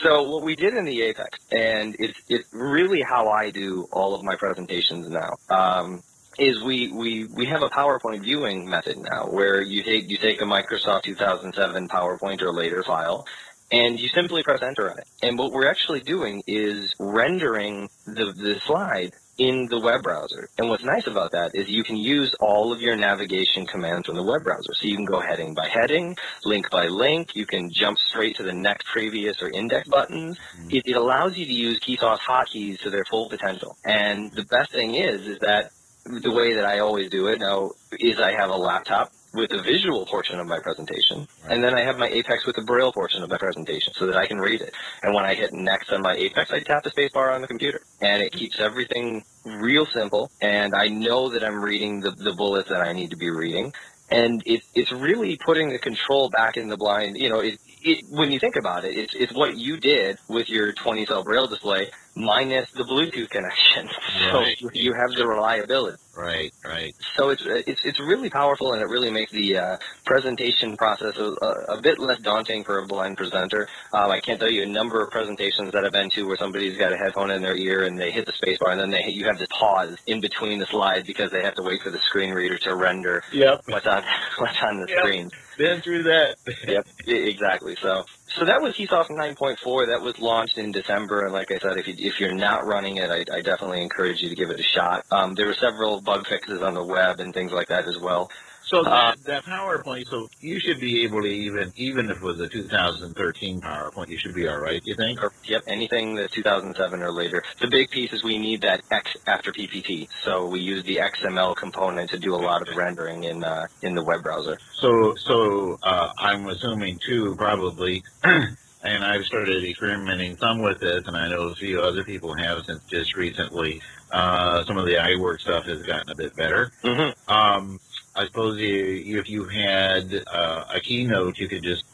so 0.00 0.30
what 0.30 0.42
we 0.42 0.56
did 0.56 0.72
in 0.72 0.86
the 0.86 1.02
Apex, 1.02 1.38
and 1.52 1.94
it's 1.98 2.18
it's 2.26 2.48
really 2.54 3.02
how 3.02 3.28
I 3.28 3.50
do 3.50 3.86
all 3.92 4.14
of 4.14 4.24
my 4.24 4.34
presentations 4.36 5.06
now. 5.10 5.34
Um, 5.50 6.02
is 6.38 6.62
we, 6.62 6.92
we, 6.92 7.24
we 7.26 7.46
have 7.46 7.62
a 7.62 7.68
PowerPoint 7.68 8.22
viewing 8.22 8.68
method 8.68 8.98
now 8.98 9.26
where 9.26 9.62
you 9.62 9.82
take 9.82 10.10
you 10.10 10.18
take 10.18 10.40
a 10.40 10.44
Microsoft 10.44 11.02
2007 11.04 11.88
PowerPoint 11.88 12.42
or 12.42 12.52
later 12.52 12.82
file 12.82 13.26
and 13.72 13.98
you 13.98 14.08
simply 14.08 14.42
press 14.42 14.62
enter 14.62 14.90
on 14.90 14.98
it. 14.98 15.08
And 15.22 15.38
what 15.38 15.52
we're 15.52 15.68
actually 15.68 16.00
doing 16.00 16.42
is 16.46 16.94
rendering 16.98 17.88
the, 18.06 18.32
the 18.32 18.60
slide 18.66 19.14
in 19.38 19.66
the 19.66 19.78
web 19.78 20.02
browser. 20.02 20.48
And 20.56 20.68
what's 20.68 20.84
nice 20.84 21.06
about 21.06 21.32
that 21.32 21.54
is 21.54 21.68
you 21.68 21.84
can 21.84 21.96
use 21.96 22.34
all 22.40 22.72
of 22.72 22.80
your 22.80 22.96
navigation 22.96 23.66
commands 23.66 24.06
from 24.06 24.16
the 24.16 24.22
web 24.22 24.44
browser. 24.44 24.72
So 24.72 24.88
you 24.88 24.96
can 24.96 25.04
go 25.04 25.20
heading 25.20 25.54
by 25.54 25.68
heading, 25.68 26.16
link 26.44 26.70
by 26.70 26.86
link, 26.86 27.34
you 27.34 27.44
can 27.44 27.70
jump 27.70 27.98
straight 27.98 28.36
to 28.36 28.44
the 28.44 28.54
next, 28.54 28.86
previous, 28.86 29.42
or 29.42 29.50
index 29.50 29.88
buttons. 29.88 30.38
Mm-hmm. 30.38 30.70
It, 30.70 30.82
it 30.86 30.96
allows 30.96 31.36
you 31.36 31.44
to 31.44 31.52
use 31.52 31.80
Keysoft 31.80 32.20
hotkeys 32.20 32.80
to 32.80 32.90
their 32.90 33.04
full 33.04 33.28
potential. 33.28 33.76
And 33.84 34.32
the 34.32 34.44
best 34.44 34.70
thing 34.70 34.94
is, 34.94 35.26
is 35.26 35.38
that 35.40 35.72
the 36.06 36.32
way 36.32 36.54
that 36.54 36.64
I 36.64 36.78
always 36.78 37.10
do 37.10 37.26
it 37.28 37.40
now 37.40 37.72
is 37.98 38.20
I 38.20 38.32
have 38.32 38.50
a 38.50 38.56
laptop 38.56 39.12
with 39.34 39.50
the 39.50 39.60
visual 39.60 40.06
portion 40.06 40.40
of 40.40 40.46
my 40.46 40.58
presentation, 40.60 41.28
and 41.48 41.62
then 41.62 41.74
I 41.74 41.82
have 41.82 41.98
my 41.98 42.08
Apex 42.08 42.46
with 42.46 42.56
the 42.56 42.62
braille 42.62 42.92
portion 42.92 43.22
of 43.22 43.28
my 43.28 43.36
presentation 43.36 43.92
so 43.94 44.06
that 44.06 44.16
I 44.16 44.26
can 44.26 44.38
read 44.38 44.62
it. 44.62 44.72
And 45.02 45.14
when 45.14 45.24
I 45.24 45.34
hit 45.34 45.52
next 45.52 45.92
on 45.92 46.00
my 46.02 46.14
Apex, 46.14 46.50
I 46.52 46.60
tap 46.60 46.84
the 46.84 46.90
spacebar 46.90 47.34
on 47.34 47.42
the 47.42 47.46
computer, 47.46 47.80
and 48.00 48.22
it 48.22 48.32
keeps 48.32 48.58
everything 48.60 49.24
real 49.44 49.84
simple. 49.86 50.30
And 50.40 50.74
I 50.74 50.88
know 50.88 51.28
that 51.30 51.44
I'm 51.44 51.62
reading 51.62 52.00
the, 52.00 52.12
the 52.12 52.32
bullets 52.32 52.70
that 52.70 52.80
I 52.80 52.92
need 52.92 53.10
to 53.10 53.16
be 53.16 53.30
reading, 53.30 53.74
and 54.10 54.42
it, 54.46 54.62
it's 54.74 54.92
really 54.92 55.36
putting 55.36 55.68
the 55.68 55.78
control 55.78 56.30
back 56.30 56.56
in 56.56 56.68
the 56.68 56.76
blind. 56.76 57.16
You 57.18 57.28
know, 57.28 57.40
it, 57.40 57.58
it, 57.86 58.04
when 58.08 58.30
you 58.32 58.40
think 58.40 58.56
about 58.56 58.84
it, 58.84 58.96
it's, 58.98 59.14
it's 59.14 59.32
what 59.34 59.56
you 59.56 59.78
did 59.78 60.18
with 60.28 60.48
your 60.48 60.72
20 60.82 61.06
cell 61.06 61.22
braille 61.24 61.46
display 61.46 61.86
minus 62.14 62.68
the 62.74 62.84
Bluetooth 62.84 63.30
connection. 63.30 63.88
Right. 64.32 64.56
So 64.60 64.70
you 64.72 64.92
have 64.94 65.10
the 65.16 65.26
reliability. 65.26 65.98
Right, 66.14 66.52
right. 66.64 66.94
So 67.18 67.28
it's 67.28 67.42
it's 67.44 67.80
it's 67.84 68.00
really 68.00 68.30
powerful, 68.30 68.72
and 68.72 68.80
it 68.80 68.86
really 68.88 69.10
makes 69.10 69.30
the 69.30 69.58
uh, 69.58 69.76
presentation 70.06 70.76
process 70.78 71.14
a, 71.18 71.74
a 71.76 71.80
bit 71.82 71.98
less 71.98 72.18
daunting 72.22 72.64
for 72.64 72.78
a 72.78 72.86
blind 72.86 73.18
presenter. 73.18 73.68
Um, 73.92 74.10
I 74.10 74.20
can't 74.20 74.40
tell 74.40 74.50
you 74.50 74.62
a 74.62 74.66
number 74.66 75.02
of 75.04 75.10
presentations 75.10 75.72
that 75.72 75.84
I've 75.84 75.92
been 75.92 76.08
to 76.10 76.22
where 76.24 76.38
somebody's 76.38 76.78
got 76.78 76.92
a 76.92 76.96
headphone 76.96 77.30
in 77.30 77.42
their 77.42 77.56
ear 77.56 77.84
and 77.84 78.00
they 78.00 78.10
hit 78.10 78.24
the 78.26 78.32
spacebar, 78.32 78.72
and 78.72 78.80
then 78.80 78.90
they 78.90 79.10
you 79.12 79.26
have 79.26 79.38
to 79.38 79.46
pause 79.48 79.94
in 80.06 80.20
between 80.22 80.58
the 80.58 80.66
slides 80.70 81.06
because 81.06 81.30
they 81.30 81.42
have 81.42 81.54
to 81.56 81.62
wait 81.62 81.82
for 81.82 81.90
the 81.90 82.00
screen 82.08 82.30
reader 82.32 82.58
to 82.58 82.74
render 82.74 83.22
Yep. 83.32 83.60
what's 83.66 83.86
on 83.86 84.02
what's 84.38 84.56
on 84.62 84.80
the 84.80 84.86
Yep. 84.88 84.98
screen. 84.98 85.30
Been 85.56 85.80
through 85.82 86.04
that. 86.04 86.36
Yep, 86.66 86.86
exactly. 87.06 87.76
So, 87.80 88.04
so 88.38 88.44
that 88.44 88.60
was 88.60 88.74
Keysoft 88.74 89.10
9.4. 89.10 89.86
That 89.86 90.00
was 90.02 90.18
launched 90.18 90.58
in 90.58 90.72
December, 90.72 91.24
and 91.24 91.32
like 91.32 91.52
I 91.52 91.58
said, 91.58 91.76
if 91.78 91.86
you 91.86 91.94
if 91.98 92.18
you're 92.18 92.34
not 92.34 92.66
running 92.66 92.96
it, 92.96 93.08
I, 93.10 93.24
I 93.32 93.40
definitely 93.40 93.82
encourage 93.82 94.20
you 94.20 94.28
to 94.28 94.34
give 94.34 94.50
it 94.50 94.58
a 94.58 94.64
shot. 94.64 95.04
Um, 95.12 95.34
there 95.36 95.46
were 95.46 95.54
several 95.54 96.00
bug 96.00 96.26
fixes 96.26 96.60
on 96.62 96.74
the 96.74 96.82
web 96.82 97.20
and 97.20 97.32
things 97.32 97.52
like 97.52 97.68
that 97.68 97.86
as 97.86 97.98
well. 97.98 98.30
So 98.66 98.80
Uh, 98.80 99.14
that, 99.14 99.24
that 99.24 99.44
PowerPoint, 99.44 100.08
so 100.08 100.28
you 100.40 100.58
should 100.58 100.80
be 100.80 101.04
able 101.04 101.22
to 101.22 101.28
even, 101.28 101.72
even 101.76 102.10
if 102.10 102.16
it 102.16 102.22
was 102.22 102.40
a 102.40 102.48
2013 102.48 103.60
PowerPoint, 103.60 104.08
you 104.08 104.18
should 104.18 104.34
be 104.34 104.48
all 104.48 104.58
right, 104.58 104.82
you 104.84 104.94
think? 104.96 105.22
Or, 105.22 105.32
yep, 105.44 105.62
anything 105.68 106.16
that's 106.16 106.32
2007 106.34 107.00
or 107.02 107.12
later. 107.12 107.44
The 107.60 107.68
big 107.68 107.90
piece 107.90 108.12
is 108.12 108.24
we 108.24 108.38
need 108.38 108.62
that 108.62 108.82
X 108.90 109.16
after 109.26 109.52
PPT, 109.52 110.08
so 110.24 110.46
we 110.48 110.60
use 110.60 110.82
the 110.84 110.96
XML 110.96 111.54
component 111.56 112.10
to 112.10 112.18
do 112.18 112.34
a 112.34 112.36
lot 112.36 112.66
of 112.68 112.76
rendering 112.76 113.24
in 113.24 113.44
uh, 113.44 113.66
in 113.82 113.94
the 113.94 114.02
web 114.02 114.22
browser. 114.24 114.58
So, 114.80 115.14
so 115.16 115.78
uh, 115.82 116.10
I'm 116.18 116.48
assuming 116.48 116.98
too, 117.06 117.36
probably, 117.36 118.02
and 118.24 119.04
I've 119.04 119.24
started 119.26 119.64
experimenting 119.64 120.36
some 120.38 120.60
with 120.62 120.80
this, 120.80 121.06
and 121.06 121.16
I 121.16 121.28
know 121.28 121.42
a 121.48 121.54
few 121.54 121.80
other 121.80 122.02
people 122.04 122.34
have 122.36 122.64
since 122.66 122.82
just 122.90 123.14
recently. 123.16 123.80
Uh, 124.10 124.64
some 124.64 124.76
of 124.78 124.86
the 124.86 124.94
iWork 124.94 125.40
stuff 125.40 125.64
has 125.66 125.82
gotten 125.82 126.10
a 126.10 126.14
bit 126.16 126.34
better. 126.36 126.70
hmm 126.82 127.10
Um, 127.32 127.78
I 128.16 128.26
suppose 128.26 128.58
you, 128.58 129.18
if 129.18 129.28
you 129.28 129.44
had 129.44 130.24
uh, 130.26 130.64
a 130.74 130.80
keynote, 130.80 131.38
you 131.38 131.48
could 131.48 131.62
just 131.62 131.84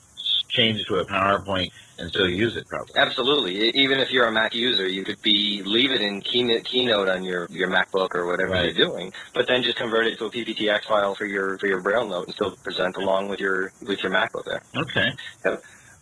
change 0.48 0.78
it 0.78 0.86
to 0.86 0.96
a 0.96 1.04
PowerPoint 1.04 1.70
and 1.98 2.10
still 2.10 2.28
use 2.28 2.56
it, 2.56 2.68
probably. 2.68 2.94
Absolutely. 2.96 3.70
Even 3.70 3.98
if 3.98 4.10
you're 4.10 4.26
a 4.26 4.32
Mac 4.32 4.54
user, 4.54 4.86
you 4.86 5.02
could 5.04 5.20
be 5.22 5.62
leave 5.64 5.90
it 5.92 6.00
in 6.00 6.20
Keynote, 6.20 6.64
Keynote 6.64 7.08
on 7.08 7.24
your, 7.24 7.46
your 7.50 7.68
MacBook 7.68 8.14
or 8.14 8.26
whatever 8.26 8.52
Right. 8.52 8.74
you're 8.74 8.86
doing, 8.86 9.12
but 9.34 9.46
then 9.48 9.62
just 9.62 9.76
convert 9.78 10.06
it 10.06 10.18
to 10.18 10.26
a 10.26 10.30
PPTX 10.30 10.84
file 10.84 11.14
for 11.14 11.26
your 11.26 11.58
for 11.58 11.66
your 11.66 11.80
Braille 11.80 12.06
note 12.06 12.26
and 12.26 12.34
still 12.34 12.54
present 12.56 12.96
along 12.96 13.28
with 13.28 13.40
your 13.40 13.72
with 13.86 14.02
your 14.02 14.12
MacBook 14.12 14.44
there. 14.44 14.62
Okay. 14.76 15.10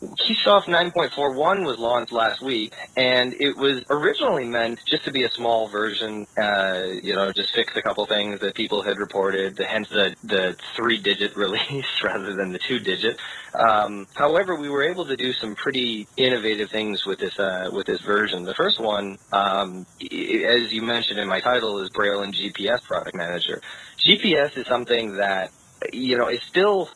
Keysoft 0.01 0.65
9.41 0.65 1.67
was 1.67 1.79
launched 1.79 2.11
last 2.11 2.41
week, 2.41 2.73
and 2.97 3.35
it 3.35 3.55
was 3.55 3.85
originally 3.91 4.47
meant 4.47 4.81
just 4.87 5.05
to 5.05 5.11
be 5.11 5.25
a 5.25 5.31
small 5.31 5.69
version, 5.69 6.27
uh, 6.39 6.85
you 7.03 7.15
know, 7.15 7.31
just 7.33 7.53
fix 7.53 7.77
a 7.77 7.83
couple 7.83 8.07
things 8.07 8.41
that 8.41 8.55
people 8.55 8.81
had 8.81 8.99
reported, 8.99 9.59
hence 9.59 9.91
the, 9.91 10.17
the 10.25 10.57
three-digit 10.75 11.37
release 11.37 12.03
rather 12.03 12.35
than 12.35 12.53
the 12.53 12.59
two-digit. 12.59 13.19
Um, 13.53 14.07
however, 14.15 14.57
we 14.57 14.71
were 14.71 14.83
able 14.83 15.05
to 15.05 15.17
do 15.17 15.35
some 15.35 15.55
pretty 15.55 16.09
innovative 16.17 16.71
things 16.71 17.05
with 17.05 17.19
this 17.19 17.39
uh, 17.39 17.69
with 17.73 17.87
this 17.87 18.01
version. 18.01 18.45
The 18.45 18.55
first 18.55 18.81
one, 18.81 19.19
um, 19.33 19.85
as 20.01 20.73
you 20.73 20.83
mentioned 20.83 21.19
in 21.19 21.29
my 21.29 21.41
title, 21.41 21.79
is 21.81 21.91
Braille 21.91 22.23
and 22.23 22.33
GPS 22.33 22.83
Product 22.85 23.15
Manager. 23.15 23.61
GPS 23.99 24.57
is 24.57 24.67
something 24.67 25.17
that 25.17 25.51
you 25.93 26.17
know 26.17 26.29
is 26.29 26.43
still 26.43 26.89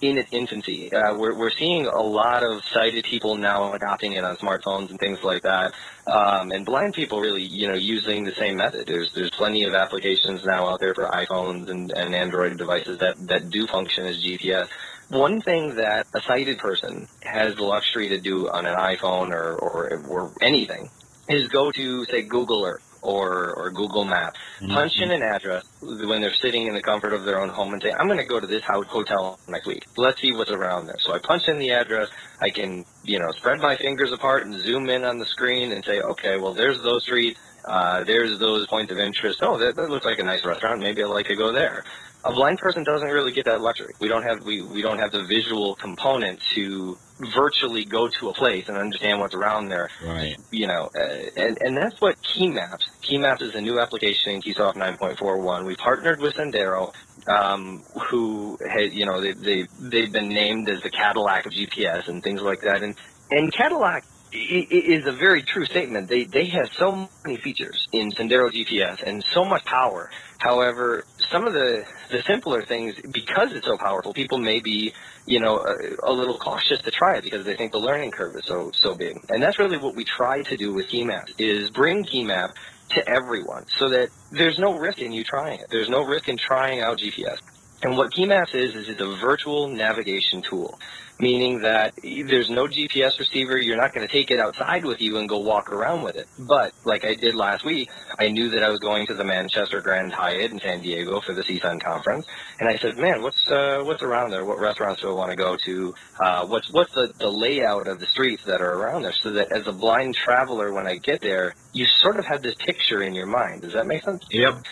in 0.00 0.18
its 0.18 0.32
infancy. 0.32 0.92
Uh, 0.92 1.16
we're, 1.16 1.34
we're 1.34 1.50
seeing 1.50 1.86
a 1.86 2.00
lot 2.00 2.42
of 2.42 2.62
sighted 2.64 3.04
people 3.04 3.36
now 3.36 3.72
adopting 3.72 4.12
it 4.12 4.24
on 4.24 4.36
smartphones 4.36 4.90
and 4.90 4.98
things 4.98 5.22
like 5.22 5.42
that, 5.42 5.74
um, 6.06 6.52
and 6.52 6.64
blind 6.64 6.94
people 6.94 7.20
really, 7.20 7.42
you 7.42 7.66
know, 7.66 7.74
using 7.74 8.24
the 8.24 8.34
same 8.34 8.56
method. 8.56 8.86
There's 8.86 9.12
there's 9.12 9.30
plenty 9.30 9.64
of 9.64 9.74
applications 9.74 10.44
now 10.44 10.68
out 10.68 10.80
there 10.80 10.94
for 10.94 11.06
iPhones 11.06 11.68
and, 11.68 11.90
and 11.92 12.14
Android 12.14 12.56
devices 12.56 12.98
that, 12.98 13.16
that 13.26 13.50
do 13.50 13.66
function 13.66 14.06
as 14.06 14.22
GPS. 14.22 14.68
One 15.08 15.40
thing 15.40 15.76
that 15.76 16.06
a 16.14 16.20
sighted 16.20 16.58
person 16.58 17.08
has 17.22 17.54
the 17.56 17.64
luxury 17.64 18.08
to 18.10 18.20
do 18.20 18.48
on 18.50 18.66
an 18.66 18.76
iPhone 18.76 19.30
or, 19.30 19.54
or, 19.54 20.02
or 20.06 20.32
anything 20.42 20.90
is 21.28 21.48
go 21.48 21.72
to, 21.72 22.04
say, 22.06 22.22
Google 22.22 22.64
Earth 22.64 22.87
or, 23.02 23.54
or 23.54 23.70
Google 23.70 24.04
Maps, 24.04 24.38
punch 24.68 24.98
in 25.00 25.10
an 25.10 25.22
address 25.22 25.64
when 25.80 26.20
they're 26.20 26.34
sitting 26.34 26.66
in 26.66 26.74
the 26.74 26.82
comfort 26.82 27.12
of 27.12 27.24
their 27.24 27.40
own 27.40 27.48
home 27.48 27.72
and 27.72 27.82
say, 27.82 27.92
I'm 27.92 28.06
going 28.06 28.18
to 28.18 28.24
go 28.24 28.40
to 28.40 28.46
this 28.46 28.62
ho- 28.64 28.82
hotel 28.82 29.38
next 29.48 29.66
week. 29.66 29.84
Let's 29.96 30.20
see 30.20 30.32
what's 30.32 30.50
around 30.50 30.86
there. 30.86 30.96
So 31.00 31.12
I 31.14 31.18
punch 31.18 31.48
in 31.48 31.58
the 31.58 31.70
address. 31.72 32.08
I 32.40 32.50
can, 32.50 32.84
you 33.04 33.18
know, 33.18 33.30
spread 33.32 33.60
my 33.60 33.76
fingers 33.76 34.12
apart 34.12 34.46
and 34.46 34.54
zoom 34.60 34.88
in 34.88 35.04
on 35.04 35.18
the 35.18 35.26
screen 35.26 35.72
and 35.72 35.84
say, 35.84 36.00
okay, 36.00 36.38
well, 36.38 36.54
there's 36.54 36.82
those 36.82 37.02
streets. 37.04 37.38
Uh, 37.64 38.02
there's 38.04 38.38
those 38.38 38.66
points 38.66 38.90
of 38.92 38.98
interest. 38.98 39.40
Oh, 39.42 39.58
that, 39.58 39.76
that 39.76 39.90
looks 39.90 40.04
like 40.06 40.18
a 40.18 40.22
nice 40.24 40.44
restaurant. 40.44 40.80
Maybe 40.80 41.02
I'd 41.02 41.06
like 41.08 41.26
to 41.26 41.36
go 41.36 41.52
there. 41.52 41.84
A 42.24 42.32
blind 42.32 42.58
person 42.58 42.82
doesn't 42.82 43.08
really 43.08 43.32
get 43.32 43.44
that 43.44 43.60
luxury. 43.60 43.94
We 44.00 44.08
don't 44.08 44.22
have 44.22 44.44
we, 44.44 44.62
we 44.62 44.82
don't 44.82 44.98
have 44.98 45.12
the 45.12 45.24
visual 45.24 45.74
component 45.76 46.40
to 46.54 46.98
virtually 47.34 47.84
go 47.84 48.08
to 48.08 48.28
a 48.28 48.32
place 48.32 48.68
and 48.68 48.76
understand 48.76 49.20
what's 49.20 49.34
around 49.34 49.68
there 49.68 49.88
Right. 50.04 50.36
you 50.50 50.66
know, 50.66 50.90
uh, 50.96 51.30
and 51.36 51.58
and 51.60 51.76
that's 51.76 52.00
what 52.00 52.20
Key 52.22 52.48
Maps. 52.48 52.86
Key 53.02 53.18
Maps 53.18 53.42
is 53.42 53.54
a 53.54 53.60
new 53.60 53.80
application 53.80 54.32
in 54.32 54.42
Keysoft 54.42 54.74
9.41. 54.76 55.64
We 55.66 55.74
partnered 55.76 56.20
with 56.20 56.34
Sendero, 56.34 56.92
um, 57.26 57.82
who 58.08 58.58
has, 58.68 58.94
you 58.94 59.04
know, 59.06 59.20
they 59.20 59.32
they 59.32 59.66
they've 59.80 60.12
been 60.12 60.28
named 60.28 60.68
as 60.68 60.82
the 60.82 60.90
Cadillac 60.90 61.46
of 61.46 61.52
GPS 61.52 62.08
and 62.08 62.22
things 62.22 62.40
like 62.42 62.60
that. 62.62 62.82
And 62.82 62.94
and 63.30 63.52
Cadillac 63.52 64.04
is 64.30 65.06
a 65.06 65.12
very 65.12 65.42
true 65.42 65.64
statement. 65.64 66.08
They 66.08 66.24
they 66.24 66.44
have 66.46 66.70
so 66.78 67.08
many 67.24 67.38
features 67.38 67.88
in 67.92 68.12
Sendero 68.12 68.50
GPS 68.52 69.02
and 69.02 69.24
so 69.32 69.44
much 69.44 69.64
power. 69.64 70.10
However, 70.38 71.04
some 71.30 71.46
of 71.46 71.52
the 71.52 71.84
the 72.10 72.22
simpler 72.22 72.62
things, 72.62 72.94
because 73.10 73.52
it's 73.52 73.66
so 73.66 73.76
powerful, 73.76 74.12
people 74.12 74.38
may 74.38 74.60
be 74.60 74.92
you 75.28 75.40
know, 75.40 75.58
a, 75.58 76.10
a 76.10 76.12
little 76.12 76.38
cautious 76.38 76.80
to 76.82 76.90
try 76.90 77.16
it 77.16 77.24
because 77.24 77.44
they 77.44 77.54
think 77.54 77.72
the 77.72 77.78
learning 77.78 78.10
curve 78.10 78.34
is 78.36 78.44
so 78.46 78.70
so 78.72 78.94
big. 78.94 79.18
And 79.28 79.42
that's 79.42 79.58
really 79.58 79.76
what 79.76 79.94
we 79.94 80.04
try 80.04 80.42
to 80.42 80.56
do 80.56 80.72
with 80.72 80.88
Keymap 80.88 81.30
is 81.38 81.70
bring 81.70 82.04
Keymap 82.04 82.54
to 82.90 83.06
everyone 83.06 83.66
so 83.76 83.90
that 83.90 84.08
there's 84.32 84.58
no 84.58 84.78
risk 84.78 84.98
in 85.00 85.12
you 85.12 85.22
trying 85.22 85.60
it. 85.60 85.66
There's 85.70 85.90
no 85.90 86.04
risk 86.04 86.28
in 86.28 86.38
trying 86.38 86.80
out 86.80 86.98
GPS. 86.98 87.38
And 87.82 87.96
what 87.96 88.12
Keymaps 88.12 88.54
is, 88.54 88.74
is 88.74 88.88
it's 88.88 89.00
a 89.00 89.16
virtual 89.16 89.68
navigation 89.68 90.42
tool, 90.42 90.80
meaning 91.20 91.60
that 91.60 91.94
there's 92.02 92.50
no 92.50 92.66
GPS 92.66 93.18
receiver. 93.20 93.56
You're 93.56 93.76
not 93.76 93.94
going 93.94 94.06
to 94.06 94.12
take 94.12 94.32
it 94.32 94.40
outside 94.40 94.84
with 94.84 95.00
you 95.00 95.18
and 95.18 95.28
go 95.28 95.38
walk 95.38 95.70
around 95.72 96.02
with 96.02 96.16
it. 96.16 96.28
But 96.38 96.72
like 96.84 97.04
I 97.04 97.14
did 97.14 97.36
last 97.36 97.64
week, 97.64 97.88
I 98.18 98.28
knew 98.30 98.50
that 98.50 98.64
I 98.64 98.68
was 98.70 98.80
going 98.80 99.06
to 99.06 99.14
the 99.14 99.24
Manchester 99.24 99.80
Grand 99.80 100.12
Hyatt 100.12 100.50
in 100.50 100.58
San 100.58 100.82
Diego 100.82 101.20
for 101.20 101.34
the 101.34 101.42
CSUN 101.42 101.80
conference, 101.80 102.26
and 102.58 102.68
I 102.68 102.76
said, 102.78 102.98
"Man, 102.98 103.22
what's 103.22 103.48
uh, 103.48 103.82
what's 103.84 104.02
around 104.02 104.30
there? 104.30 104.44
What 104.44 104.58
restaurants 104.58 105.02
do 105.02 105.10
I 105.10 105.14
want 105.14 105.30
to 105.30 105.36
go 105.36 105.56
to? 105.56 105.94
Uh, 106.18 106.46
what's 106.46 106.70
what's 106.72 106.92
the, 106.94 107.12
the 107.20 107.30
layout 107.30 107.86
of 107.86 108.00
the 108.00 108.06
streets 108.06 108.44
that 108.46 108.60
are 108.60 108.74
around 108.74 109.02
there?" 109.02 109.14
So 109.22 109.30
that 109.32 109.52
as 109.52 109.68
a 109.68 109.72
blind 109.72 110.16
traveler, 110.16 110.72
when 110.72 110.88
I 110.88 110.96
get 110.96 111.20
there, 111.20 111.54
you 111.72 111.86
sort 111.86 112.18
of 112.18 112.24
have 112.26 112.42
this 112.42 112.56
picture 112.56 113.02
in 113.02 113.14
your 113.14 113.26
mind. 113.26 113.62
Does 113.62 113.74
that 113.74 113.86
make 113.86 114.02
sense? 114.02 114.24
Yep. 114.30 114.64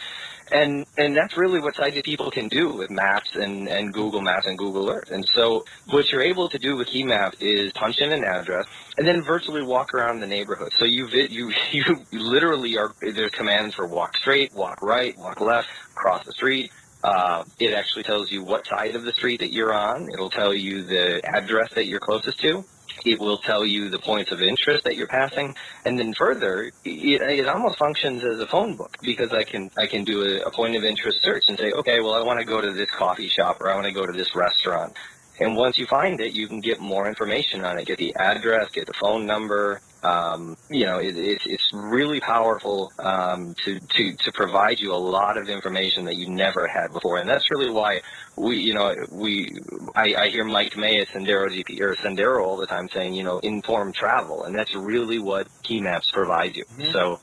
And 0.53 0.87
and 0.97 1.17
that's 1.17 1.37
really 1.37 1.61
what 1.61 1.75
sighted 1.77 2.05
people 2.05 2.31
can 2.31 2.49
do 2.49 2.73
with 2.73 2.91
maps 2.91 3.31
and 3.35 3.69
and 3.69 3.93
Google 3.93 4.21
Maps 4.21 4.47
and 4.47 4.57
Google 4.57 4.91
Earth. 4.91 5.11
And 5.11 5.27
so 5.35 5.65
what 5.91 6.11
you're 6.11 6.23
able 6.23 6.49
to 6.49 6.59
do 6.59 6.77
with 6.77 6.89
Keymap 6.89 7.35
is 7.41 7.73
punch 7.73 7.99
in 7.99 8.13
an 8.13 8.25
address 8.25 8.67
and 8.97 9.07
then 9.07 9.23
virtually 9.23 9.63
walk 9.63 9.95
around 9.95 10.21
the 10.21 10.27
neighborhood. 10.27 10.73
So 10.79 10.85
you 10.85 11.09
you 11.09 11.53
you 11.73 11.97
literally 12.13 12.77
are 12.79 12.95
there's 13.01 13.33
commands 13.33 13.75
for 13.75 13.87
walk 13.87 14.17
straight, 14.17 14.53
walk 14.55 14.83
right, 14.83 15.17
walk 15.19 15.41
left, 15.41 15.69
cross 15.95 16.25
the 16.25 16.33
street. 16.33 16.71
Uh, 17.05 17.45
it 17.61 17.73
actually 17.73 18.03
tells 18.03 18.33
you 18.33 18.43
what 18.43 18.67
side 18.67 18.97
of 18.97 19.05
the 19.05 19.13
street 19.13 19.41
that 19.41 19.53
you're 19.53 19.73
on. 19.73 20.09
It'll 20.13 20.31
tell 20.31 20.53
you 20.53 20.83
the 20.83 21.25
address 21.25 21.73
that 21.75 21.87
you're 21.87 22.01
closest 22.01 22.41
to. 22.41 22.65
It 23.05 23.21
will 23.21 23.39
tell 23.39 23.65
you 23.65 23.89
the 23.89 23.99
points 23.99 24.33
of 24.33 24.41
interest 24.41 24.85
that 24.85 24.97
you're 24.97 25.07
passing, 25.07 25.55
and 25.85 25.99
then 25.99 26.15
further, 26.15 26.73
it, 26.85 27.23
it 27.23 27.49
almost 27.49 27.79
functions 27.79 28.25
as 28.25 28.41
a 28.41 28.47
phone 28.47 28.77
book 28.77 28.97
because 29.03 29.33
I 29.33 29.45
can 29.45 29.71
I 29.77 29.87
can 29.87 30.05
do 30.05 30.23
a, 30.23 30.47
a 30.47 30.51
point 30.51 30.77
of 30.77 30.85
interest 30.85 31.23
search 31.23 31.49
and 31.49 31.59
say, 31.59 31.73
okay, 31.73 32.01
well 32.01 32.15
I 32.15 32.23
want 32.23 32.41
to 32.41 32.47
go 32.47 32.61
to 32.61 32.73
this 32.73 32.91
coffee 32.91 33.29
shop 33.29 33.61
or 33.61 33.71
I 33.71 33.75
want 33.75 33.87
to 33.87 33.93
go 33.93 34.07
to 34.07 34.13
this 34.13 34.35
restaurant, 34.35 34.95
and 35.39 35.57
once 35.57 35.79
you 35.79 35.87
find 35.87 36.21
it, 36.21 36.33
you 36.33 36.49
can 36.49 36.61
get 36.61 36.81
more 36.81 37.07
information 37.07 37.65
on 37.65 37.79
it, 37.79 37.87
get 37.87 37.99
the 37.99 38.15
address, 38.17 38.71
get 38.71 38.87
the 38.87 38.95
phone 38.95 39.27
number. 39.27 39.81
Um, 40.07 40.57
you 40.71 40.85
know, 40.85 40.99
it, 40.99 41.17
it's 41.17 41.45
it's 41.47 41.69
really 41.73 42.21
powerful 42.21 42.93
um, 43.01 43.55
to, 43.65 43.81
to 43.81 44.17
to 44.17 44.33
provide 44.33 44.79
you 44.79 44.93
a 44.93 45.03
lot 45.17 45.37
of 45.37 45.49
information 45.49 46.05
that 46.05 46.17
you 46.17 46.29
never 46.29 46.69
had 46.69 46.93
before, 46.93 47.19
and 47.19 47.29
that's 47.29 47.51
really 47.51 47.71
why 47.71 48.01
we, 48.37 48.59
you 48.59 48.75
know, 48.75 48.95
we 49.11 49.59
I, 49.97 50.15
I 50.15 50.29
hear 50.29 50.45
Mike 50.45 50.77
May 50.77 51.01
at 51.01 51.09
Sendero 51.09 51.49
GP 51.49 51.81
or 51.81 51.97
Sendero 51.97 52.47
all 52.47 52.57
the 52.57 52.67
time 52.67 52.89
saying, 52.89 53.15
you 53.15 53.25
know, 53.25 53.39
informed 53.41 53.95
travel, 53.95 54.45
and 54.45 54.55
that's 54.55 54.75
really 54.77 55.19
what 55.19 55.49
key 55.65 55.81
maps 55.81 56.11
provide 56.11 56.57
you. 56.57 56.65
So. 56.93 57.21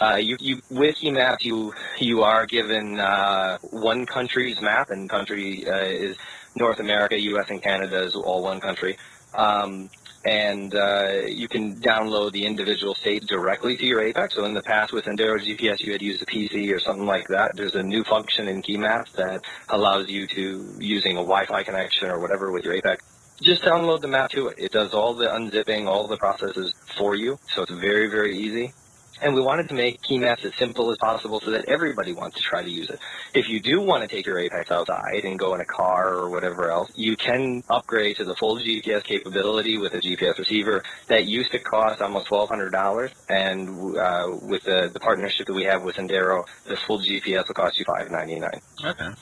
Uh, 0.00 0.14
you, 0.14 0.36
you 0.38 0.62
with 0.70 1.02
Maps, 1.02 1.44
you 1.44 1.74
you 1.98 2.22
are 2.22 2.46
given 2.46 3.00
uh, 3.00 3.58
one 3.72 4.06
country's 4.06 4.60
map, 4.60 4.90
and 4.90 5.10
country 5.10 5.68
uh, 5.68 5.76
is 6.06 6.16
North 6.54 6.78
America, 6.78 7.20
U.S. 7.20 7.46
and 7.50 7.60
Canada 7.60 8.04
is 8.04 8.14
all 8.14 8.44
one 8.44 8.60
country. 8.60 8.96
Um, 9.34 9.90
and 10.28 10.74
uh, 10.74 11.22
you 11.26 11.48
can 11.48 11.76
download 11.76 12.32
the 12.32 12.44
individual 12.44 12.94
states 12.94 13.24
directly 13.24 13.78
to 13.78 13.86
your 13.86 14.02
APEX. 14.02 14.34
So 14.34 14.44
in 14.44 14.52
the 14.52 14.62
past 14.62 14.92
with 14.92 15.06
Sendero 15.06 15.38
GPS, 15.40 15.80
you 15.80 15.92
had 15.92 16.02
used 16.02 16.20
a 16.20 16.26
PC 16.26 16.70
or 16.74 16.78
something 16.78 17.06
like 17.06 17.28
that. 17.28 17.56
There's 17.56 17.74
a 17.74 17.82
new 17.82 18.04
function 18.04 18.46
in 18.46 18.60
KeyMaps 18.60 19.12
that 19.12 19.40
allows 19.70 20.10
you 20.10 20.26
to, 20.26 20.74
using 20.78 21.12
a 21.12 21.20
Wi-Fi 21.20 21.62
connection 21.62 22.10
or 22.10 22.18
whatever 22.18 22.52
with 22.52 22.62
your 22.62 22.74
APEX, 22.74 23.02
just 23.40 23.62
download 23.62 24.02
the 24.02 24.08
map 24.08 24.28
to 24.32 24.48
it. 24.48 24.56
It 24.58 24.70
does 24.70 24.92
all 24.92 25.14
the 25.14 25.28
unzipping, 25.28 25.86
all 25.86 26.06
the 26.06 26.18
processes 26.18 26.74
for 26.98 27.14
you. 27.14 27.38
So 27.54 27.62
it's 27.62 27.72
very, 27.72 28.08
very 28.08 28.36
easy. 28.36 28.74
And 29.20 29.34
we 29.34 29.40
wanted 29.40 29.68
to 29.70 29.74
make 29.74 30.00
key 30.02 30.18
maps 30.18 30.44
as 30.44 30.54
simple 30.54 30.90
as 30.92 30.98
possible 30.98 31.40
so 31.40 31.50
that 31.50 31.64
everybody 31.66 32.12
wants 32.12 32.36
to 32.36 32.42
try 32.42 32.62
to 32.62 32.70
use 32.70 32.88
it. 32.88 33.00
If 33.34 33.48
you 33.48 33.60
do 33.60 33.80
want 33.80 34.02
to 34.02 34.08
take 34.08 34.26
your 34.26 34.38
Apex 34.38 34.70
outside 34.70 35.24
and 35.24 35.38
go 35.38 35.54
in 35.54 35.60
a 35.60 35.64
car 35.64 36.14
or 36.14 36.30
whatever 36.30 36.70
else, 36.70 36.90
you 36.94 37.16
can 37.16 37.62
upgrade 37.68 38.16
to 38.16 38.24
the 38.24 38.34
full 38.36 38.56
GPS 38.58 39.02
capability 39.02 39.76
with 39.78 39.94
a 39.94 39.98
GPS 39.98 40.38
receiver. 40.38 40.82
That 41.08 41.24
used 41.26 41.50
to 41.52 41.58
cost 41.58 42.00
almost 42.00 42.28
$1,200, 42.28 43.10
and 43.28 43.96
uh, 43.96 44.36
with 44.46 44.62
the, 44.64 44.90
the 44.92 45.00
partnership 45.00 45.46
that 45.46 45.54
we 45.54 45.64
have 45.64 45.82
with 45.82 45.96
Sendero, 45.96 46.44
the 46.66 46.76
full 46.86 47.00
GPS 47.00 47.48
will 47.48 47.54
cost 47.54 47.78
you 47.78 47.84
599. 47.86 48.50
Okay. 48.84 49.20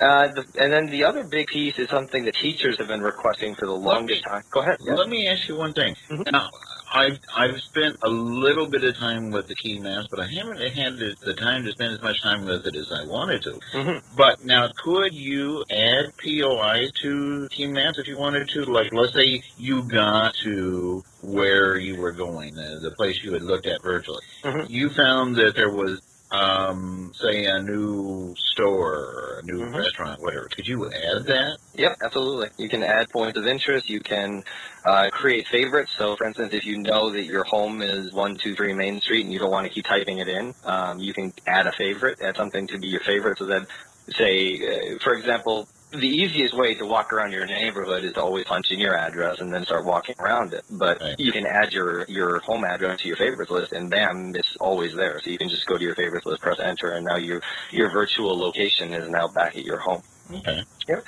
Uh, 0.00 0.28
the, 0.28 0.44
and 0.60 0.70
then 0.72 0.86
the 0.90 1.02
other 1.04 1.24
big 1.24 1.46
piece 1.46 1.78
is 1.78 1.88
something 1.88 2.24
that 2.26 2.34
teachers 2.34 2.76
have 2.78 2.86
been 2.88 3.00
requesting 3.00 3.54
for 3.54 3.64
the 3.66 3.72
longest 3.72 4.22
time. 4.24 4.42
Go 4.50 4.60
ahead. 4.60 4.76
Yeah. 4.80 4.94
Let 4.94 5.08
me 5.08 5.26
ask 5.26 5.48
you 5.48 5.56
one 5.56 5.72
thing. 5.72 5.96
Mhm. 6.10 6.30
Now, 6.30 6.50
I've 6.92 7.18
I've 7.34 7.60
spent 7.60 7.96
a 8.02 8.08
little 8.08 8.66
bit 8.66 8.84
of 8.84 8.96
time 8.96 9.30
with 9.30 9.48
the 9.48 9.54
key 9.54 9.78
maps, 9.78 10.06
but 10.10 10.20
I 10.20 10.26
haven't 10.26 10.58
had 10.72 10.96
the, 10.98 11.14
the 11.24 11.34
time 11.34 11.64
to 11.64 11.72
spend 11.72 11.92
as 11.94 12.02
much 12.02 12.22
time 12.22 12.44
with 12.44 12.66
it 12.66 12.76
as 12.76 12.90
I 12.92 13.04
wanted 13.04 13.42
to. 13.42 13.50
Mhm. 13.74 14.02
But 14.16 14.44
now, 14.44 14.68
could 14.82 15.12
you 15.14 15.64
add 15.70 16.12
POI 16.22 16.88
to 17.02 17.48
key 17.50 17.66
maps 17.66 17.98
if 17.98 18.06
you 18.06 18.16
wanted 18.16 18.48
to? 18.50 18.64
Like, 18.64 18.92
let's 18.92 19.14
say 19.14 19.42
you 19.58 19.82
got 19.82 20.34
to 20.44 21.02
where 21.22 21.76
you 21.76 21.96
were 21.96 22.12
going, 22.12 22.54
the, 22.54 22.78
the 22.82 22.92
place 22.92 23.22
you 23.22 23.32
had 23.32 23.42
looked 23.42 23.66
at 23.66 23.82
virtually. 23.82 24.22
Mhm. 24.44 24.70
You 24.70 24.88
found 24.90 25.36
that 25.36 25.54
there 25.56 25.70
was, 25.70 26.00
um, 26.30 27.12
say, 27.14 27.46
a 27.46 27.62
new 27.62 28.34
store, 28.52 29.40
a 29.40 29.46
new 29.46 29.60
Mhm. 29.60 29.78
restaurant, 29.78 30.20
whatever. 30.20 30.48
Could 30.48 30.66
you 30.66 30.86
add 30.86 31.24
that? 31.26 31.58
Yep, 31.74 31.96
absolutely. 32.02 32.50
You 32.56 32.68
can 32.68 32.82
add 32.82 33.08
points 33.10 33.38
of 33.38 33.46
interest. 33.46 33.88
You 33.88 34.00
can 34.00 34.42
uh, 34.84 35.10
create 35.10 35.46
favorites. 35.48 35.92
So, 35.98 36.16
for 36.16 36.26
instance, 36.26 36.52
if 36.52 36.64
you 36.64 36.78
know 36.78 37.10
that 37.10 37.24
your 37.24 37.44
home 37.44 37.82
is 37.82 38.12
one 38.12 38.36
two 38.36 38.54
three 38.54 38.72
Main 38.72 39.00
Street 39.00 39.24
and 39.24 39.32
you 39.32 39.38
don't 39.38 39.50
want 39.50 39.66
to 39.66 39.72
keep 39.72 39.84
typing 39.84 40.18
it 40.18 40.28
in, 40.28 40.54
um, 40.64 40.98
you 41.00 41.12
can 41.12 41.32
add 41.46 41.66
a 41.66 41.72
favorite, 41.72 42.20
add 42.20 42.36
something 42.36 42.66
to 42.68 42.78
be 42.78 42.86
your 42.88 43.00
favorite, 43.00 43.38
so 43.38 43.46
that, 43.46 43.66
say, 44.10 44.94
uh, 44.94 44.98
for 45.02 45.14
example, 45.14 45.68
the 45.92 45.98
easiest 46.08 46.56
way 46.56 46.74
to 46.74 46.84
walk 46.86 47.12
around 47.12 47.32
your 47.32 47.46
neighborhood 47.46 48.04
is 48.04 48.12
to 48.14 48.20
always 48.22 48.44
punch 48.44 48.66
in 48.70 48.78
your 48.80 48.96
address 48.96 49.36
and 49.40 49.52
then 49.52 49.64
start 49.64 49.84
walking 49.84 50.14
around 50.18 50.52
it. 50.52 50.64
But 50.70 51.00
Right. 51.00 51.14
you 51.18 51.32
can 51.32 51.46
add 51.46 51.72
your, 51.72 52.04
your 52.08 52.40
home 52.40 52.64
address 52.64 53.00
to 53.02 53.08
your 53.08 53.16
favorites 53.16 53.50
list, 53.50 53.72
and 53.72 53.88
bam, 53.90 54.32
it's 54.34 54.56
always 54.60 54.94
there. 54.96 55.20
So 55.24 55.30
you 55.30 55.38
can 55.38 55.48
just 55.48 55.66
go 55.66 55.78
to 55.78 55.84
your 55.84 55.94
favorites 55.94 56.26
list, 56.26 56.42
press 56.42 56.58
enter, 56.62 56.92
and 56.92 57.04
now 57.06 57.16
your 57.16 57.40
your 57.72 57.90
virtual 57.92 58.38
location 58.38 58.92
is 58.92 59.08
now 59.10 59.28
back 59.28 59.56
at 59.56 59.64
your 59.64 59.78
home. 59.78 60.02
Okay. 60.30 60.58
Yep. 60.88 61.04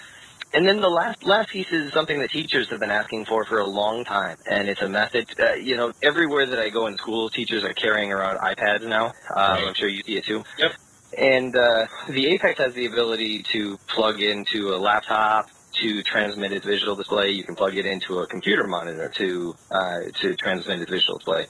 And 0.54 0.66
then 0.66 0.80
the 0.80 0.88
last 0.88 1.22
last 1.24 1.50
piece 1.50 1.66
is 1.72 1.92
something 1.92 2.18
that 2.20 2.30
teachers 2.30 2.68
have 2.70 2.80
been 2.80 2.90
asking 2.90 3.26
for 3.26 3.44
for 3.44 3.58
a 3.58 3.66
long 3.66 4.04
time, 4.04 4.38
and 4.46 4.68
it's 4.68 4.80
a 4.80 4.88
method. 4.88 5.26
Uh, 5.38 5.54
you 5.54 5.76
know, 5.76 5.92
everywhere 6.02 6.46
that 6.46 6.58
I 6.58 6.70
go 6.70 6.86
in 6.86 6.96
school, 6.96 7.28
teachers 7.30 7.64
are 7.64 7.74
carrying 7.74 8.12
around 8.12 8.38
iPads 8.38 8.86
now. 8.88 9.06
Um, 9.06 9.12
Right. 9.36 9.68
I'm 9.68 9.74
sure 9.74 9.88
you 9.88 10.02
see 10.06 10.16
it 10.16 10.24
too. 10.24 10.42
Yep. 10.58 10.72
And 11.16 11.57
uh, 11.57 11.87
the 12.09 12.29
Apex 12.29 12.59
has 12.59 12.75
the 12.75 12.87
ability 12.87 13.42
to 13.44 13.79
plug 13.87 14.21
into 14.21 14.75
a 14.75 14.79
laptop 14.79 15.49
to 15.81 16.03
transmit 16.03 16.53
its 16.53 16.66
visual 16.66 16.97
display. 16.97 17.31
You 17.31 17.44
can 17.44 17.55
plug 17.55 17.77
it 17.77 17.87
into 17.87 18.18
a 18.18 18.27
computer 18.27 18.66
monitor 18.66 19.09
to 19.16 19.55
uh, 19.71 20.01
to 20.21 20.37
transmit 20.37 20.81
its 20.81 20.90
visual 20.90 21.18
display. 21.18 21.47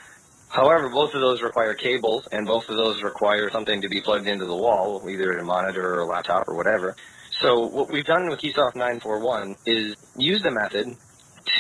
However, 0.49 0.88
both 0.88 1.14
of 1.14 1.21
those 1.21 1.42
require 1.42 1.75
cables, 1.75 2.27
and 2.33 2.47
both 2.47 2.68
of 2.71 2.77
those 2.77 3.03
require 3.03 3.51
something 3.51 3.83
to 3.83 3.88
be 3.88 4.01
plugged 4.01 4.27
into 4.27 4.47
the 4.47 4.57
wall, 4.57 5.07
either 5.09 5.33
a 5.33 5.44
monitor 5.44 5.94
or 5.94 6.01
a 6.01 6.07
laptop 6.07 6.49
or 6.49 6.57
whatever. 6.57 6.97
So 7.40 7.66
what 7.66 7.90
we've 7.90 8.05
done 8.05 8.29
with 8.29 8.40
Keysoft 8.40 8.75
941 8.75 9.57
is 9.66 9.94
use 10.16 10.42
the 10.42 10.51
method 10.51 10.97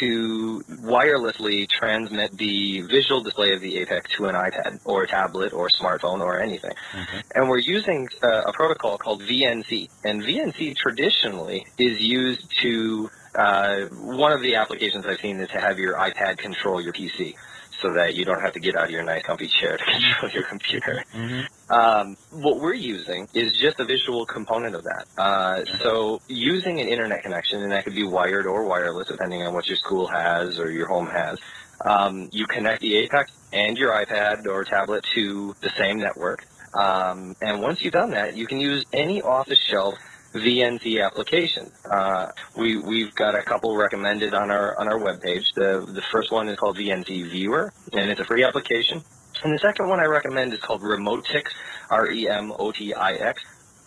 to 0.00 0.62
wirelessly 0.68 1.68
transmit 1.68 2.36
the 2.36 2.82
visual 2.82 3.22
display 3.22 3.52
of 3.52 3.60
the 3.60 3.78
Apex 3.78 4.10
to 4.16 4.26
an 4.26 4.34
iPad 4.34 4.80
or 4.84 5.04
a 5.04 5.08
tablet 5.08 5.52
or 5.52 5.68
smartphone 5.68 6.20
or 6.20 6.40
anything. 6.40 6.72
Okay. 6.94 7.22
And 7.34 7.48
we're 7.48 7.58
using 7.58 8.08
uh, 8.22 8.42
a 8.46 8.52
protocol 8.52 8.98
called 8.98 9.22
VNC. 9.22 9.88
And 10.04 10.22
VNC 10.22 10.76
traditionally 10.76 11.66
is 11.78 12.00
used 12.00 12.50
to, 12.62 13.10
uh, 13.34 13.84
one 13.92 14.32
of 14.32 14.42
the 14.42 14.56
applications 14.56 15.06
I've 15.06 15.20
seen 15.20 15.40
is 15.40 15.48
to 15.50 15.60
have 15.60 15.78
your 15.78 15.94
iPad 15.94 16.38
control 16.38 16.80
your 16.80 16.92
PC 16.92 17.34
so 17.82 17.92
that 17.94 18.14
you 18.14 18.24
don't 18.24 18.40
have 18.40 18.52
to 18.54 18.60
get 18.60 18.76
out 18.76 18.84
of 18.86 18.90
your 18.90 19.02
nice 19.04 19.22
comfy 19.22 19.48
chair 19.60 19.76
to 19.76 19.84
control 19.84 20.30
your 20.34 20.44
computer. 20.48 21.04
Um, 21.70 22.16
what 22.30 22.60
we're 22.60 22.74
using 22.74 23.28
is 23.34 23.52
just 23.60 23.78
a 23.78 23.84
visual 23.84 24.24
component 24.26 24.74
of 24.74 24.84
that. 24.84 25.06
Uh, 25.16 25.64
so 25.82 26.20
using 26.28 26.80
an 26.80 26.88
internet 26.88 27.22
connection, 27.22 27.62
and 27.62 27.72
that 27.72 27.84
could 27.84 27.94
be 27.94 28.04
wired 28.04 28.46
or 28.46 28.64
wireless, 28.64 29.08
depending 29.08 29.42
on 29.42 29.52
what 29.54 29.66
your 29.66 29.76
school 29.76 30.06
has 30.06 30.58
or 30.58 30.70
your 30.70 30.88
home 30.88 31.06
has. 31.06 31.38
Um, 31.84 32.28
you 32.32 32.46
connect 32.46 32.80
the 32.80 32.96
Apex 32.96 33.30
and 33.52 33.76
your 33.76 33.92
iPad 33.92 34.46
or 34.46 34.64
tablet 34.64 35.04
to 35.14 35.54
the 35.60 35.70
same 35.78 35.98
network. 35.98 36.44
Um, 36.74 37.34
and 37.40 37.60
once 37.62 37.82
you've 37.82 37.92
done 37.92 38.10
that, 38.10 38.36
you 38.36 38.46
can 38.46 38.60
use 38.60 38.84
any 38.92 39.22
off-the-shelf 39.22 39.94
VNC 40.34 41.04
application. 41.04 41.70
Uh, 41.90 42.28
we 42.56 42.78
we've 42.78 43.14
got 43.14 43.34
a 43.34 43.42
couple 43.42 43.76
recommended 43.76 44.34
on 44.34 44.50
our 44.50 44.78
on 44.78 44.88
our 44.88 44.98
webpage. 44.98 45.54
The 45.54 45.86
the 45.90 46.02
first 46.12 46.30
one 46.30 46.48
is 46.48 46.56
called 46.58 46.76
VNC 46.76 47.30
Viewer, 47.30 47.72
and 47.92 48.10
it's 48.10 48.20
a 48.20 48.24
free 48.24 48.44
application. 48.44 49.02
And 49.44 49.54
the 49.54 49.58
second 49.58 49.88
one 49.88 50.00
I 50.00 50.04
recommend 50.04 50.52
is 50.52 50.60
called 50.60 50.82
Remotix, 50.82 51.44
R 51.90 52.10
E 52.10 52.28
M 52.28 52.52
O 52.58 52.72
T 52.72 52.92
I 52.92 53.12
X, 53.12 53.42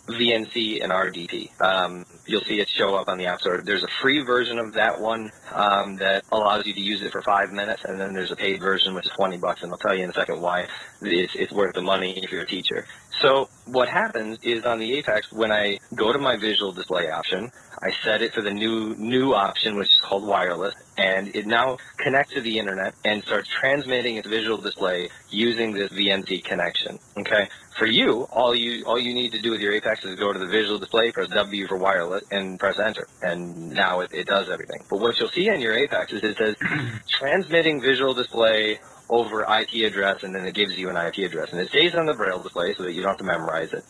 VNC 0.08 0.82
and 0.82 0.92
RDP. 0.92 1.60
Um, 1.60 2.04
you'll 2.26 2.42
see 2.42 2.60
it 2.60 2.68
show 2.68 2.94
up 2.96 3.08
on 3.08 3.18
the 3.18 3.26
App 3.26 3.40
Store. 3.40 3.62
There's 3.64 3.84
a 3.84 3.88
free 4.00 4.22
version 4.22 4.58
of 4.58 4.72
that 4.74 5.00
one 5.00 5.30
um, 5.52 5.96
that 5.96 6.24
allows 6.32 6.66
you 6.66 6.74
to 6.74 6.80
use 6.80 7.02
it 7.02 7.12
for 7.12 7.22
five 7.22 7.52
minutes, 7.52 7.84
and 7.84 8.00
then 8.00 8.12
there's 8.12 8.32
a 8.32 8.36
paid 8.36 8.60
version 8.60 8.94
which 8.94 9.06
is 9.06 9.12
20 9.12 9.38
bucks, 9.38 9.62
and 9.62 9.70
I'll 9.70 9.78
tell 9.78 9.94
you 9.94 10.04
in 10.04 10.10
a 10.10 10.14
second 10.14 10.40
why 10.40 10.66
it's, 11.02 11.34
it's 11.36 11.52
worth 11.52 11.74
the 11.74 11.82
money 11.82 12.18
if 12.22 12.32
you're 12.32 12.42
a 12.42 12.46
teacher. 12.46 12.86
So 13.20 13.48
what 13.66 13.88
happens 13.88 14.38
is 14.42 14.64
on 14.64 14.78
the 14.78 14.94
Apex, 14.94 15.32
when 15.32 15.52
I 15.52 15.78
go 15.94 16.12
to 16.12 16.18
my 16.18 16.36
visual 16.36 16.72
display 16.72 17.10
option, 17.10 17.52
I 17.80 17.90
set 18.04 18.22
it 18.22 18.32
for 18.32 18.42
the 18.42 18.50
new 18.50 18.94
new 18.96 19.34
option, 19.34 19.76
which 19.76 19.88
is 19.92 20.00
called 20.00 20.24
wireless, 20.24 20.74
and 20.96 21.34
it 21.34 21.46
now 21.46 21.78
connects 21.98 22.34
to 22.34 22.40
the 22.40 22.58
internet 22.58 22.94
and 23.04 23.22
starts 23.22 23.48
transmitting 23.48 24.16
its 24.16 24.28
visual 24.28 24.56
display 24.56 25.08
using 25.30 25.72
this 25.72 25.90
VNC 25.90 26.44
connection. 26.44 26.98
Okay, 27.16 27.48
for 27.76 27.86
you, 27.86 28.22
all 28.30 28.54
you 28.54 28.84
all 28.84 28.98
you 28.98 29.14
need 29.14 29.32
to 29.32 29.40
do 29.40 29.50
with 29.50 29.60
your 29.60 29.72
Apex 29.72 30.04
is 30.04 30.18
go 30.18 30.32
to 30.32 30.38
the 30.38 30.46
visual 30.46 30.78
display, 30.78 31.12
press 31.12 31.28
W 31.28 31.66
for 31.66 31.76
wireless, 31.76 32.24
and 32.30 32.58
press 32.58 32.78
enter, 32.78 33.06
and 33.22 33.70
now 33.70 34.00
it, 34.00 34.12
it 34.12 34.26
does 34.26 34.48
everything. 34.48 34.84
But 34.88 35.00
what 35.00 35.18
you'll 35.18 35.28
see 35.28 35.50
on 35.50 35.60
your 35.60 35.74
Apex 35.76 36.12
is 36.12 36.22
it 36.22 36.36
says 36.38 36.56
transmitting 37.08 37.80
visual 37.80 38.14
display 38.14 38.78
over 39.12 39.42
IP 39.42 39.84
address, 39.84 40.22
and 40.22 40.34
then 40.34 40.46
it 40.46 40.54
gives 40.54 40.76
you 40.76 40.88
an 40.88 40.96
IP 40.96 41.18
address, 41.18 41.52
and 41.52 41.60
it 41.60 41.68
stays 41.68 41.94
on 41.94 42.06
the 42.06 42.14
braille 42.14 42.42
display 42.42 42.74
so 42.74 42.82
that 42.84 42.94
you 42.94 43.02
don't 43.02 43.10
have 43.10 43.18
to 43.18 43.24
memorize 43.24 43.72
it. 43.72 43.84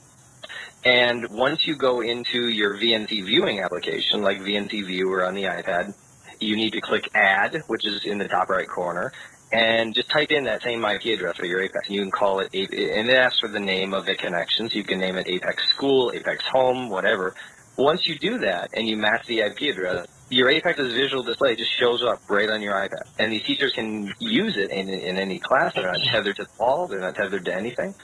And 0.85 1.29
once 1.31 1.65
you 1.65 1.77
go 1.77 2.01
into 2.01 2.49
your 2.49 2.77
VNC 2.77 3.25
viewing 3.25 3.61
application, 3.61 4.21
like 4.21 4.41
VNC 4.41 4.85
Viewer 4.85 5.25
on 5.25 5.35
the 5.35 5.45
iPad, 5.45 5.95
you 6.41 6.57
need 6.57 6.73
to 6.73 6.81
click 6.81 7.09
Add, 7.15 7.63
which 7.69 7.87
is 7.87 8.05
in 8.05 8.19
the 8.19 8.27
top 8.27 8.49
right 8.49 8.69
corner, 8.69 9.13
and 9.53 9.95
just 9.95 10.11
type 10.11 10.33
in 10.33 10.45
that 10.45 10.63
same 10.63 10.85
IP 10.85 11.05
address 11.05 11.37
for 11.37 11.47
your 11.47 11.61
Apex. 11.63 11.89
You 11.89 12.01
can 12.01 12.11
call 12.11 12.41
it, 12.41 12.53
and 12.53 13.09
it 13.09 13.15
asks 13.15 13.39
for 13.39 13.49
the 13.49 13.61
name 13.61 13.95
of 13.95 14.07
the 14.07 14.17
connection, 14.17 14.69
so 14.69 14.77
you 14.77 14.83
can 14.83 14.99
name 14.99 15.17
it 15.17 15.29
Apex 15.29 15.69
School, 15.69 16.11
Apex 16.13 16.45
Home, 16.49 16.89
whatever. 16.89 17.35
Once 17.77 18.07
you 18.07 18.19
do 18.19 18.39
that 18.39 18.71
and 18.75 18.89
you 18.89 18.97
match 18.97 19.25
the 19.27 19.41
IP 19.41 19.63
address, 19.73 20.07
your 20.33 20.49
Apex's 20.49 20.95
visual 20.95 21.23
display 21.23 21.55
just 21.57 21.71
shows 21.71 22.03
up 22.03 22.19
right 22.29 22.49
on 22.49 22.63
your 22.63 22.75
iPad. 22.75 23.03
And 23.19 23.31
these 23.31 23.43
teachers 23.43 23.73
can 23.73 24.13
use 24.19 24.57
it 24.57 24.71
in, 24.71 24.89
in 24.89 25.19
any 25.19 25.39
class. 25.39 25.75
They're 25.75 25.93
not 25.93 26.01
tethered 26.11 26.37
to 26.37 26.45
the 26.45 26.51
wall. 26.59 26.87
They're 26.87 27.01
not 27.01 27.15
tethered 27.15 27.45
to 27.45 27.55
anything. 27.55 27.95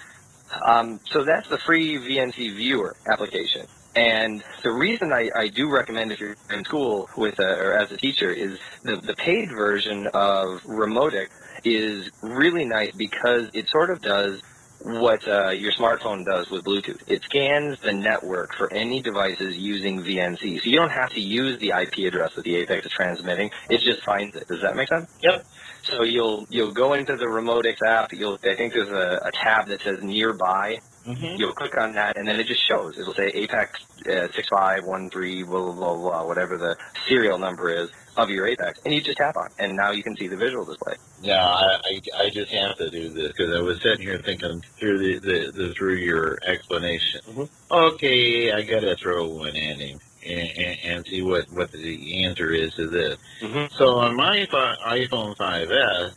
Um, 0.64 1.00
so 1.10 1.24
that's 1.24 1.48
the 1.48 1.58
free 1.58 1.96
VNC 1.96 2.54
Viewer 2.54 2.96
application. 3.10 3.66
And 3.96 4.44
the 4.62 4.72
reason 4.72 5.12
I, 5.12 5.30
I 5.34 5.48
do 5.48 5.70
recommend 5.70 6.12
if 6.12 6.20
you're 6.20 6.36
in 6.50 6.64
school 6.64 7.08
with 7.16 7.38
a, 7.38 7.58
or 7.58 7.72
as 7.72 7.90
a 7.90 7.96
teacher 7.96 8.30
is 8.30 8.58
the, 8.82 8.96
the 8.96 9.14
paid 9.14 9.50
version 9.50 10.06
of 10.08 10.62
Remotix 10.64 11.28
is 11.64 12.10
really 12.22 12.64
nice 12.64 12.92
because 12.92 13.48
it 13.54 13.68
sort 13.68 13.90
of 13.90 14.00
does 14.02 14.42
what 14.80 15.26
uh, 15.26 15.50
your 15.50 15.72
smartphone 15.72 16.24
does 16.24 16.50
with 16.50 16.64
Bluetooth. 16.64 17.00
It 17.06 17.22
scans 17.24 17.80
the 17.80 17.92
network 17.92 18.54
for 18.54 18.72
any 18.72 19.02
devices 19.02 19.56
using 19.56 20.00
VNC. 20.02 20.62
So 20.62 20.70
you 20.70 20.76
don't 20.76 20.90
have 20.90 21.10
to 21.10 21.20
use 21.20 21.58
the 21.58 21.70
IP 21.70 22.06
address 22.06 22.34
that 22.34 22.44
the 22.44 22.56
Apex 22.56 22.86
is 22.86 22.92
transmitting. 22.92 23.50
It 23.68 23.80
just 23.80 24.02
finds 24.04 24.36
it. 24.36 24.48
Does 24.48 24.62
that 24.62 24.76
make 24.76 24.88
sense? 24.88 25.10
Yep. 25.22 25.46
So 25.82 26.02
you'll 26.02 26.46
you'll 26.50 26.72
go 26.72 26.92
into 26.92 27.16
the 27.16 27.26
Remotix 27.26 27.76
app. 27.86 28.12
You'll 28.12 28.38
I 28.44 28.54
think 28.54 28.72
there's 28.72 28.90
a, 28.90 29.20
a 29.24 29.32
tab 29.32 29.68
that 29.68 29.80
says 29.82 30.02
nearby. 30.02 30.80
Mm-hmm. 31.06 31.36
You'll 31.36 31.54
click 31.54 31.76
on 31.78 31.94
that, 31.94 32.18
and 32.18 32.28
then 32.28 32.38
it 32.38 32.46
just 32.46 32.66
shows. 32.66 32.98
It'll 32.98 33.14
say 33.14 33.28
Apex 33.28 33.80
uh, 34.06 34.28
six 34.34 34.48
five 34.48 34.84
one 34.84 35.08
three 35.10 35.42
blah 35.42 35.62
blah 35.62 35.72
blah 35.72 35.96
blah 35.96 36.26
whatever 36.26 36.58
the 36.58 36.76
serial 37.08 37.38
number 37.38 37.70
is 37.70 37.90
of 38.18 38.30
your 38.30 38.46
Apex, 38.46 38.80
and 38.84 38.92
you 38.92 39.00
just 39.00 39.16
tap 39.16 39.36
on, 39.36 39.48
and 39.58 39.76
now 39.76 39.92
you 39.92 40.02
can 40.02 40.16
see 40.16 40.26
the 40.26 40.36
visual 40.36 40.64
display. 40.64 40.96
Yeah, 41.22 41.44
I, 41.44 41.78
I, 41.84 42.24
I 42.24 42.30
just 42.30 42.50
have 42.52 42.76
to 42.78 42.90
do 42.90 43.10
this 43.10 43.28
because 43.28 43.54
I 43.56 43.60
was 43.60 43.80
sitting 43.82 44.02
here 44.06 44.20
thinking 44.24 44.62
through 44.78 44.98
the, 45.20 45.26
the, 45.26 45.52
the 45.52 45.74
through 45.74 45.94
your 45.96 46.38
explanation. 46.44 47.20
Mhm. 47.28 47.48
Okay, 47.70 48.52
I 48.52 48.62
gotta 48.62 48.96
throw 48.96 49.26
one 49.28 49.54
in 49.56 49.80
and, 49.80 50.00
and, 50.26 50.78
and 50.84 51.06
see 51.06 51.22
what, 51.22 51.50
what 51.52 51.70
the 51.72 52.24
answer 52.24 52.50
is 52.52 52.74
to 52.74 52.88
this. 52.88 53.18
Mm-hmm. 53.40 53.74
So 53.76 53.96
on 53.98 54.16
my 54.16 54.46
iPhone 54.50 55.36
5S, 55.36 56.12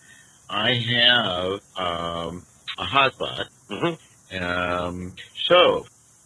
I 0.50 0.74
have 0.74 1.52
um, 1.78 2.44
a 2.80 2.84
hotspot. 2.86 3.46
Mhm. 3.70 3.98
Um, 4.42 5.14
so 5.46 5.86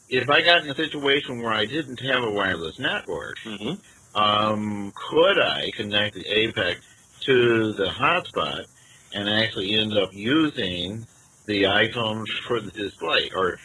if 0.10 0.30
I 0.30 0.42
got 0.42 0.64
in 0.64 0.70
a 0.70 0.76
situation 0.76 1.42
where 1.42 1.52
I 1.52 1.66
didn't 1.66 2.00
have 2.02 2.24
a 2.24 2.32
wireless 2.32 2.80
network, 2.80 3.36
Mm-hmm. 3.46 3.74
Um, 4.16 4.94
could 4.96 5.40
I 5.40 5.72
connect 5.76 6.16
the 6.16 6.26
Apex 6.26 6.82
to 7.22 7.74
the 7.74 7.86
hotspot 7.88 8.66
and 9.14 9.30
actually 9.30 9.76
end 9.76 9.98
up 9.98 10.14
using 10.14 11.06
the 11.46 11.64
iPhone 11.64 12.26
for 12.48 12.60
the 12.60 12.72
display? 12.72 13.30
Or 13.36 13.60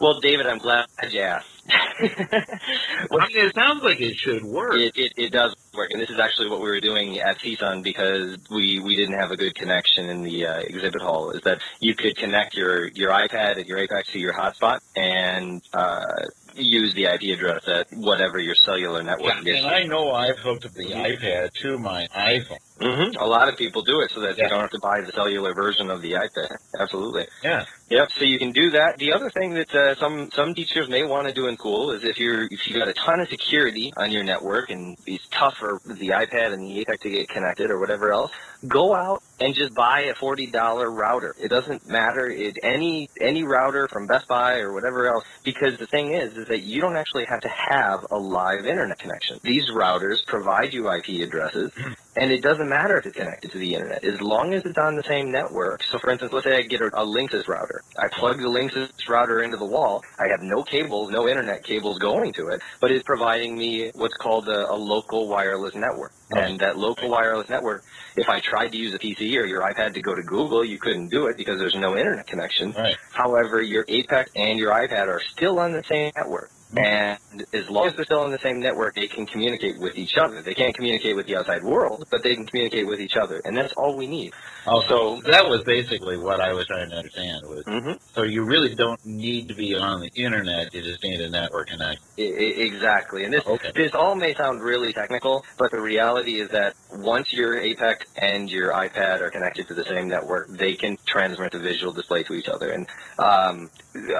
Well, 0.00 0.20
David, 0.20 0.46
I'm 0.46 0.58
glad 0.58 0.86
you 1.10 1.20
asked. 1.20 1.46
I 1.70 3.26
mean, 3.28 3.44
it 3.44 3.54
sounds 3.54 3.82
like 3.82 4.00
it 4.00 4.16
should 4.16 4.44
work. 4.44 4.74
It, 4.76 4.96
it, 4.96 5.12
it 5.16 5.32
does 5.32 5.54
work, 5.74 5.90
and 5.90 6.00
this 6.00 6.08
is 6.08 6.18
actually 6.18 6.48
what 6.48 6.60
we 6.60 6.68
were 6.68 6.80
doing 6.80 7.18
at 7.18 7.38
CSUN 7.38 7.82
because 7.82 8.38
we, 8.50 8.80
we 8.80 8.96
didn't 8.96 9.18
have 9.18 9.30
a 9.30 9.36
good 9.36 9.54
connection 9.54 10.08
in 10.08 10.22
the 10.22 10.46
uh, 10.46 10.60
exhibit 10.60 11.02
hall. 11.02 11.30
Is 11.32 11.42
that 11.42 11.60
you 11.80 11.94
could 11.94 12.16
connect 12.16 12.54
your, 12.54 12.86
your 12.88 13.10
iPad 13.10 13.58
and 13.58 13.66
your 13.66 13.78
Apex 13.78 14.10
to 14.12 14.18
your 14.18 14.32
hotspot 14.32 14.80
and 14.96 15.60
uh, 15.74 16.24
use 16.58 16.94
the 16.94 17.04
IP 17.06 17.38
address 17.38 17.62
at 17.68 17.86
whatever 17.92 18.38
your 18.38 18.54
cellular 18.54 19.02
network 19.02 19.34
Yeah, 19.44 19.52
is. 19.54 19.58
and 19.64 19.66
I 19.66 19.84
know 19.84 20.12
I've 20.12 20.38
hooked 20.38 20.64
up 20.66 20.72
the 20.74 20.84
iPad 20.92 21.52
to 21.62 21.78
my 21.78 22.06
iPhone. 22.16 22.58
Hmm 22.80 23.10
A 23.18 23.26
lot 23.26 23.48
of 23.48 23.56
people 23.56 23.82
do 23.82 24.00
it 24.00 24.10
so 24.12 24.20
that 24.20 24.36
Yeah. 24.38 24.44
they 24.44 24.50
don't 24.50 24.60
have 24.60 24.70
to 24.70 24.78
buy 24.78 25.00
the 25.00 25.12
cellular 25.12 25.54
version 25.54 25.90
of 25.90 26.02
the 26.02 26.12
iPad. 26.12 26.56
Absolutely. 26.78 27.26
Yeah. 27.42 27.64
Yep. 27.90 28.12
So 28.18 28.24
you 28.24 28.38
can 28.38 28.52
do 28.52 28.70
that. 28.70 28.98
The 28.98 29.12
other 29.12 29.30
thing 29.30 29.54
that 29.54 29.74
uh, 29.74 29.94
some 29.96 30.30
some 30.32 30.54
teachers 30.54 30.88
may 30.88 31.04
want 31.04 31.26
to 31.26 31.32
do 31.34 31.46
in 31.46 31.56
school 31.56 31.90
is 31.92 32.04
if 32.04 32.18
you're 32.18 32.44
if 32.44 32.66
you've 32.68 32.78
got 32.78 32.88
a 32.88 32.92
ton 32.92 33.20
of 33.20 33.28
security 33.28 33.92
on 33.96 34.10
your 34.12 34.22
network 34.24 34.70
and 34.70 34.96
it's 35.06 35.26
tough 35.30 35.56
for 35.56 35.80
the 35.86 36.08
iPad 36.10 36.52
and 36.52 36.62
the 36.62 36.80
APEX 36.80 37.02
to 37.02 37.10
get 37.10 37.28
connected 37.28 37.70
or 37.70 37.78
whatever 37.78 38.12
else, 38.12 38.30
go 38.66 38.94
out 38.94 39.22
and 39.40 39.54
just 39.54 39.74
buy 39.74 40.00
a 40.02 40.14
forty 40.14 40.46
dollar 40.46 40.90
router. 40.90 41.34
It 41.40 41.48
doesn't 41.48 41.88
matter 41.88 42.28
it 42.28 42.58
any 42.62 43.08
any 43.20 43.42
router 43.42 43.88
from 43.88 44.06
Best 44.06 44.28
Buy 44.28 44.58
or 44.58 44.72
whatever 44.72 45.08
else 45.08 45.24
because 45.42 45.78
the 45.78 45.86
thing 45.86 46.12
is 46.12 46.36
is 46.36 46.48
that 46.48 46.60
you 46.60 46.80
don't 46.82 46.96
actually 46.96 47.24
have 47.24 47.40
to 47.40 47.48
have 47.48 48.04
a 48.10 48.18
live 48.18 48.66
internet 48.66 48.98
connection. 48.98 49.40
These 49.42 49.70
routers 49.70 50.24
provide 50.26 50.74
you 50.74 50.90
IP 50.92 51.22
addresses 51.26 51.70
and 52.18 52.32
it 52.32 52.42
doesn't 52.42 52.68
matter 52.68 52.98
if 52.98 53.06
it's 53.06 53.16
connected 53.16 53.52
to 53.52 53.58
the 53.58 53.74
internet 53.74 54.04
as 54.04 54.20
long 54.20 54.52
as 54.54 54.64
it's 54.64 54.78
on 54.78 54.96
the 54.96 55.02
same 55.04 55.30
network. 55.30 55.82
So, 55.84 55.98
for 55.98 56.10
instance, 56.10 56.32
let's 56.32 56.44
say 56.44 56.56
I 56.56 56.62
get 56.62 56.80
a, 56.80 56.86
a 56.86 57.06
Linksys 57.06 57.46
router. 57.48 57.82
I 57.98 58.08
plug 58.08 58.38
the 58.38 58.48
Linksys 58.48 58.90
router 59.08 59.42
into 59.42 59.56
the 59.56 59.64
wall. 59.64 60.02
I 60.18 60.28
have 60.28 60.42
no 60.42 60.62
cables, 60.62 61.10
no 61.10 61.28
internet 61.28 61.64
cables 61.64 61.98
going 61.98 62.32
to 62.34 62.48
it, 62.48 62.60
but 62.80 62.90
it's 62.90 63.04
providing 63.04 63.56
me 63.56 63.90
what's 63.94 64.16
called 64.16 64.48
a, 64.48 64.70
a 64.70 64.74
local 64.74 65.28
wireless 65.28 65.74
network. 65.74 66.12
And 66.30 66.60
that 66.60 66.76
local 66.76 67.08
wireless 67.08 67.48
network, 67.48 67.84
if 68.16 68.28
I 68.28 68.40
tried 68.40 68.72
to 68.72 68.76
use 68.76 68.94
a 68.94 68.98
PC 68.98 69.20
or 69.40 69.46
your 69.46 69.62
iPad 69.62 69.94
to 69.94 70.02
go 70.02 70.14
to 70.14 70.22
Google, 70.22 70.64
you 70.64 70.78
couldn't 70.78 71.08
do 71.08 71.26
it 71.26 71.36
because 71.38 71.58
there's 71.58 71.74
no 71.74 71.96
internet 71.96 72.26
connection. 72.26 72.72
Right. 72.72 72.96
However, 73.12 73.62
your 73.62 73.84
Apex 73.88 74.30
and 74.36 74.58
your 74.58 74.72
iPad 74.72 75.08
are 75.08 75.22
still 75.32 75.58
on 75.58 75.72
the 75.72 75.82
same 75.84 76.12
network. 76.16 76.50
And 76.76 77.18
as 77.52 77.68
long 77.70 77.88
as 77.88 77.94
they're 77.96 78.04
still 78.04 78.20
on 78.20 78.30
the 78.30 78.38
same 78.42 78.60
network, 78.60 78.94
they 78.94 79.08
can 79.08 79.26
communicate 79.26 79.80
with 79.80 79.96
each 79.96 80.16
other. 80.16 80.42
They 80.42 80.54
can't 80.54 80.74
communicate 80.74 81.16
with 81.16 81.26
the 81.26 81.36
outside 81.36 81.64
world, 81.64 82.04
but 82.10 82.22
they 82.22 82.34
can 82.34 82.46
communicate 82.46 82.86
with 82.86 83.00
each 83.00 83.16
other. 83.16 83.40
And 83.44 83.56
that's 83.56 83.72
all 83.76 83.96
we 83.96 84.06
need. 84.06 84.32
Also, 84.66 85.20
that 85.22 85.48
was 85.48 85.62
basically 85.64 86.18
what 86.18 86.40
I 86.40 86.52
was 86.52 86.66
trying 86.66 86.90
to 86.90 86.96
understand. 86.96 87.46
Was 87.46 87.64
hmm 87.66 87.92
so 88.14 88.22
you 88.24 88.44
really 88.44 88.74
don't 88.74 88.98
need 89.04 89.48
to 89.48 89.54
be 89.54 89.74
on 89.74 90.00
the 90.00 90.10
internet; 90.14 90.74
you 90.74 90.82
just 90.82 91.02
need 91.04 91.20
a 91.20 91.30
network 91.30 91.68
connection. 91.68 92.02
Exactly. 92.16 93.24
And 93.24 93.32
this, 93.32 93.46
Okay. 93.46 93.70
this 93.74 93.92
all 93.94 94.14
may 94.16 94.34
sound 94.34 94.60
really 94.60 94.92
technical, 94.92 95.44
but 95.56 95.70
the 95.70 95.80
reality 95.80 96.40
is 96.40 96.50
that 96.50 96.74
once 96.90 97.32
your 97.32 97.58
Apex 97.58 98.06
and 98.16 98.50
your 98.50 98.72
iPad 98.72 99.20
are 99.20 99.30
connected 99.30 99.68
to 99.68 99.74
the 99.74 99.84
same 99.84 100.08
network, 100.08 100.48
they 100.50 100.74
can 100.74 100.96
transmit 101.06 101.52
the 101.52 101.60
visual 101.60 101.92
display 101.92 102.24
to 102.24 102.34
each 102.34 102.48
other. 102.48 102.70
And 102.70 102.88
um, 103.18 103.70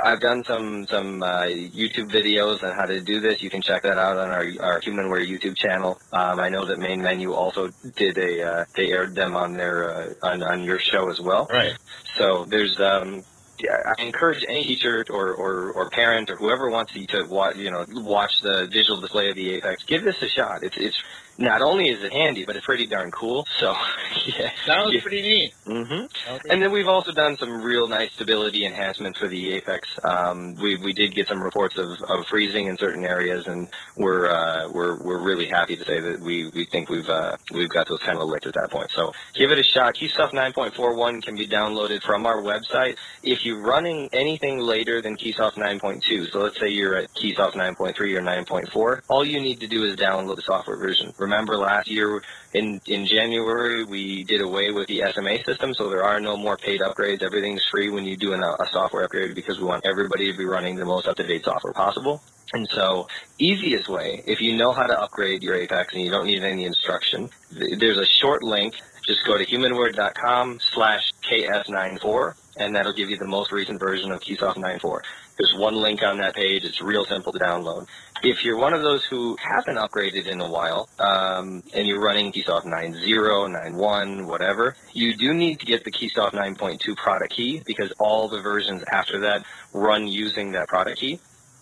I've 0.04 0.20
done 0.20 0.44
some 0.44 0.86
some 0.86 1.22
uh, 1.22 1.42
YouTube 1.42 2.10
videos 2.10 2.62
on 2.62 2.74
how 2.74 2.86
to 2.86 3.00
do 3.00 3.20
this. 3.20 3.42
You 3.42 3.50
can 3.50 3.62
check 3.62 3.82
that 3.82 3.98
out 3.98 4.16
on 4.16 4.30
our 4.30 4.44
our 4.60 4.80
Humanware 4.80 5.26
YouTube 5.26 5.56
channel. 5.56 6.00
Um, 6.12 6.40
I 6.40 6.48
know 6.48 6.64
that 6.66 6.78
Main 6.78 7.02
Menu 7.02 7.32
also 7.32 7.70
did 7.96 8.18
a 8.18 8.42
uh, 8.42 8.64
they 8.74 8.92
aired 8.92 9.14
them 9.14 9.36
on 9.36 9.54
their 9.54 9.90
uh, 9.90 10.14
on 10.22 10.42
on 10.42 10.64
your 10.64 10.78
show 10.78 11.10
as 11.10 11.20
well. 11.20 11.48
Right. 11.50 11.76
So 12.16 12.44
there's 12.44 12.78
um 12.80 13.24
I 13.60 14.02
encourage 14.02 14.44
any 14.48 14.62
teacher 14.64 15.04
or, 15.10 15.32
or, 15.34 15.72
or 15.72 15.90
parent 15.90 16.30
or 16.30 16.36
whoever 16.36 16.70
wants 16.70 16.94
you 16.94 17.06
to 17.08 17.24
watch, 17.24 17.56
you 17.56 17.70
know, 17.70 17.84
watch 17.88 18.40
the 18.40 18.68
visual 18.70 19.00
display 19.00 19.30
of 19.30 19.36
the 19.36 19.54
Apex. 19.54 19.84
Give 19.84 20.04
this 20.04 20.22
a 20.22 20.28
shot. 20.28 20.62
It's, 20.62 20.76
it's 20.76 21.02
not 21.38 21.62
only 21.62 21.88
is 21.88 22.02
it 22.02 22.12
handy, 22.12 22.44
but 22.44 22.56
it's 22.56 22.66
pretty 22.66 22.86
darn 22.86 23.10
cool. 23.12 23.46
So, 23.60 23.72
yeah. 24.26 24.50
Sounds 24.66 24.92
Yeah. 24.94 25.00
pretty 25.02 25.22
neat. 25.22 25.52
hmm 25.64 25.82
Okay. 26.28 26.48
And 26.50 26.60
then 26.62 26.72
we've 26.72 26.88
also 26.88 27.12
done 27.12 27.36
some 27.38 27.62
real 27.62 27.86
nice 27.88 28.12
stability 28.12 28.66
enhancements 28.66 29.18
for 29.18 29.28
the 29.28 29.52
Apex. 29.54 29.88
Um, 30.04 30.56
we, 30.56 30.76
we 30.76 30.92
did 30.92 31.14
get 31.14 31.28
some 31.28 31.40
reports 31.42 31.76
of, 31.78 31.88
of 32.08 32.26
freezing 32.26 32.66
in 32.66 32.76
certain 32.78 33.04
areas, 33.04 33.46
and 33.46 33.68
we're 33.96 34.28
uh, 34.28 34.68
we're 34.70 34.96
we're 35.02 35.22
really 35.22 35.46
happy 35.48 35.76
to 35.76 35.84
say 35.84 36.00
that 36.00 36.20
we, 36.20 36.50
we 36.54 36.64
think 36.66 36.88
we've 36.90 37.08
uh, 37.08 37.36
we've 37.54 37.70
got 37.70 37.88
those 37.88 38.00
kind 38.00 38.18
of 38.18 38.28
licked 38.28 38.46
at 38.46 38.54
that 38.54 38.70
point. 38.70 38.90
So 38.90 39.12
give 39.34 39.50
it 39.50 39.58
a 39.58 39.62
shot. 39.62 39.94
Keysoft 39.94 40.32
9.41 40.32 41.22
can 41.22 41.36
be 41.36 41.46
downloaded 41.46 42.02
from 42.02 42.26
our 42.26 42.42
website. 42.42 42.96
If 43.22 43.44
you're 43.44 43.60
running 43.62 44.08
anything 44.12 44.58
later 44.58 45.00
than 45.00 45.16
Keysoft 45.16 45.54
9.2, 45.54 46.30
so 46.32 46.40
let's 46.40 46.58
say 46.60 46.68
you're 46.68 46.96
at 46.96 47.10
Keysoft 47.14 47.54
9.3 47.54 47.98
or 48.00 48.22
9.4, 48.22 49.00
all 49.08 49.24
you 49.24 49.40
need 49.40 49.60
to 49.60 49.68
do 49.68 49.84
is 49.84 49.96
download 49.96 50.36
the 50.36 50.42
software 50.42 50.76
version. 50.76 51.12
Remember 51.28 51.58
last 51.58 51.90
year 51.90 52.22
in 52.54 52.80
in 52.86 53.04
January 53.04 53.84
we 53.84 54.24
did 54.24 54.40
away 54.40 54.70
with 54.70 54.88
the 54.88 55.02
SMA 55.12 55.44
system, 55.44 55.74
so 55.74 55.90
there 55.90 56.02
are 56.02 56.20
no 56.20 56.38
more 56.38 56.56
paid 56.56 56.80
upgrades. 56.80 57.22
Everything's 57.22 57.62
free 57.66 57.90
when 57.90 58.06
you 58.06 58.16
do 58.16 58.32
an, 58.32 58.42
a 58.42 58.66
software 58.72 59.04
upgrade 59.04 59.34
because 59.34 59.58
we 59.58 59.66
want 59.66 59.84
everybody 59.84 60.32
to 60.32 60.38
be 60.38 60.46
running 60.46 60.76
the 60.76 60.86
most 60.86 61.06
up-to-date 61.06 61.44
software 61.44 61.74
possible. 61.74 62.22
And 62.54 62.66
so, 62.70 63.08
easiest 63.38 63.90
way, 63.90 64.22
if 64.26 64.40
you 64.40 64.56
know 64.56 64.72
how 64.72 64.86
to 64.86 64.98
upgrade 64.98 65.42
your 65.42 65.54
Apex 65.54 65.92
and 65.92 66.02
you 66.02 66.10
don't 66.10 66.24
need 66.24 66.42
any 66.42 66.64
instruction, 66.64 67.28
th- 67.54 67.78
there's 67.78 67.98
a 67.98 68.06
short 68.06 68.42
link. 68.42 68.72
Just 69.06 69.26
go 69.26 69.36
to 69.36 69.44
humanware.com 69.44 70.60
slash 70.72 71.12
KS94, 71.30 72.34
and 72.56 72.74
that'll 72.74 72.94
give 72.94 73.10
you 73.10 73.18
the 73.18 73.26
most 73.26 73.52
recent 73.52 73.78
version 73.78 74.12
of 74.12 74.20
Keysoft 74.20 74.56
9.4. 74.56 75.02
There's 75.38 75.54
one 75.56 75.76
link 75.76 76.02
on 76.02 76.18
that 76.18 76.34
page. 76.34 76.64
It's 76.64 76.82
real 76.82 77.04
simple 77.04 77.32
to 77.32 77.38
download. 77.38 77.86
If 78.24 78.44
you're 78.44 78.58
one 78.58 78.74
of 78.74 78.82
those 78.82 79.04
who 79.04 79.36
haven't 79.40 79.76
upgraded 79.76 80.26
in 80.26 80.40
a 80.40 80.50
while, 80.50 80.88
um, 80.98 81.62
and 81.72 81.86
you're 81.86 82.00
running 82.00 82.32
Keysoft 82.32 82.64
9.0, 82.64 82.98
9.1, 83.06 84.26
whatever, 84.26 84.74
you 84.92 85.16
do 85.16 85.32
need 85.32 85.60
to 85.60 85.66
get 85.66 85.84
the 85.84 85.92
Keysoft 85.92 86.32
9.2 86.32 86.96
product 86.96 87.32
key 87.32 87.62
because 87.64 87.92
all 88.00 88.28
the 88.28 88.40
versions 88.40 88.82
after 88.90 89.20
that 89.20 89.44
run 89.72 90.08
using 90.08 90.50
that 90.52 90.66
product 90.66 90.98
key. 90.98 91.20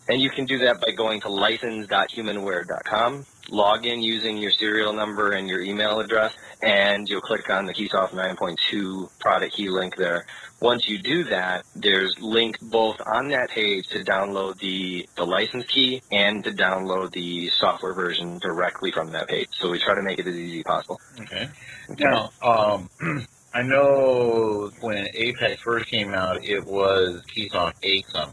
And 0.09 0.23
you 0.23 0.31
can 0.31 0.47
do 0.47 0.59
that 0.59 0.81
by 0.81 0.93
going 0.93 1.21
to 1.23 1.29
license.humanware.com, 1.29 3.27
log 3.49 3.87
in 3.87 4.03
using 4.03 4.37
your 4.39 4.51
serial 4.51 4.93
number 4.93 5.33
and 5.33 5.49
your 5.49 5.63
email 5.63 6.01
address, 6.01 6.33
and 6.63 7.09
you'll 7.09 7.21
click 7.21 7.49
on 7.51 7.67
the 7.67 7.75
Keysoft 7.75 8.13
9.2 8.13 9.09
product 9.21 9.55
key 9.55 9.69
link 9.69 9.97
there. 9.97 10.27
Once 10.61 10.89
you 10.89 10.99
do 10.99 11.25
that, 11.25 11.65
there's 11.75 12.15
linked 12.21 12.61
both 12.71 12.97
on 13.05 13.29
that 13.29 13.51
page 13.51 13.87
to 13.89 14.03
download 14.05 14.59
the, 14.59 15.09
the 15.17 15.25
license 15.25 15.67
key 15.67 16.03
and 16.11 16.43
to 16.45 16.51
download 16.51 17.13
the 17.13 17.51
software 17.51 17.95
version 17.95 18.39
directly 18.39 18.91
from 18.91 19.13
that 19.13 19.29
page. 19.29 19.49
So 19.61 19.71
we 19.71 19.79
try 19.79 19.95
to 19.95 20.03
make 20.03 20.19
it 20.19 20.27
as 20.27 20.35
easy 20.35 20.59
as 20.59 20.65
possible. 20.65 21.01
Okay. 21.21 21.49
Now, 21.99 22.31
um, 22.43 22.91
I 23.55 23.63
know 23.63 24.71
when 24.81 25.07
Apex 25.15 25.63
first 25.63 25.87
came 25.91 26.13
out, 26.13 26.45
it 26.45 26.65
was 26.65 27.23
Keysoft 27.35 27.75
8 27.83 28.07
some. 28.09 28.33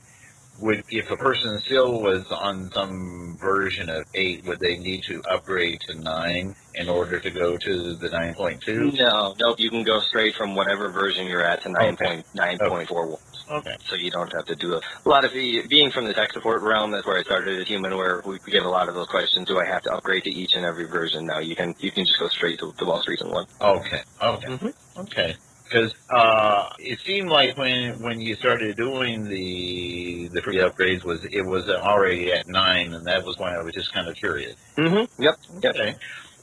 Would 0.63 0.85
if 0.89 1.11
a 1.11 1.17
person 1.17 1.59
still 1.59 2.01
was 2.01 2.25
on 2.31 2.71
some 2.71 3.37
version 3.37 3.89
of 3.89 4.05
8, 4.13 4.45
would 4.45 4.61
they 4.61 4.77
need 4.77 5.03
to 5.09 5.21
upgrade 5.29 5.81
to 5.89 5.95
9 5.95 6.55
in 6.75 6.89
order 6.89 7.19
to 7.19 7.29
go 7.29 7.57
to 7.57 7.95
the 7.95 8.07
9.2? 8.07 8.97
No, 8.97 9.35
nope, 9.37 9.59
you 9.59 9.69
can 9.69 9.83
go 9.83 9.99
straight 9.99 10.35
from 10.35 10.55
whatever 10.55 10.89
version 10.89 11.27
you're 11.27 11.43
at 11.43 11.63
to 11.63 11.69
9.9.41. 11.69 13.19
Okay. 13.51 13.75
so 13.89 13.95
you 13.95 14.09
don't 14.09 14.31
have 14.33 14.45
to 14.45 14.55
do 14.55 14.75
a, 14.75 14.77
a 14.77 15.09
lot 15.09 15.25
of 15.25 15.33
the 15.33 15.67
being 15.67 15.91
from 15.91 16.05
the 16.05 16.13
tech 16.13 16.31
support 16.31 16.61
realm. 16.61 16.91
That's 16.91 17.05
where 17.05 17.17
I 17.17 17.23
started 17.23 17.59
at 17.59 17.67
Humanware 17.67 18.25
we 18.25 18.39
get 18.49 18.63
a 18.63 18.69
lot 18.69 18.87
of 18.87 18.95
those 18.95 19.07
questions. 19.07 19.49
Do 19.49 19.59
I 19.59 19.65
have 19.65 19.81
to 19.83 19.91
upgrade 19.93 20.23
to 20.23 20.29
each 20.29 20.53
and 20.55 20.63
every 20.65 20.85
version? 20.85 21.25
No, 21.25 21.39
you 21.39 21.53
can 21.53 21.75
you 21.79 21.91
can 21.91 22.05
just 22.05 22.19
go 22.19 22.29
straight 22.29 22.59
to 22.59 22.73
the 22.79 22.85
most 22.85 23.05
recent 23.09 23.31
one. 23.31 23.45
Okay. 23.59 24.01
Okay. 24.21 24.47
Mhm. 24.47 24.73
Okay. 24.97 25.35
Because 25.73 25.95
uh, 26.11 26.69
it 26.77 26.99
seemed 26.99 27.29
like 27.29 27.57
when 27.57 27.99
when 27.99 28.21
you 28.21 28.35
started 28.35 28.77
doing 28.77 29.23
the 29.23 30.29
the 30.31 30.41
free 30.43 30.57
upgrades 30.57 31.03
was 31.03 31.25
it 31.25 31.41
was 31.43 31.67
already 31.67 32.31
at 32.31 32.47
nine, 32.47 32.93
and 32.93 33.07
that 33.07 33.25
was 33.25 33.39
why 33.39 33.55
I 33.55 33.63
was 33.63 33.73
just 33.73 33.91
kind 33.91 34.07
of 34.07 34.15
curious. 34.15 34.55
Mm-hmm. 34.77 35.21
Yep. 35.21 35.35
Yep. 35.63 35.75
Okay. 35.75 35.95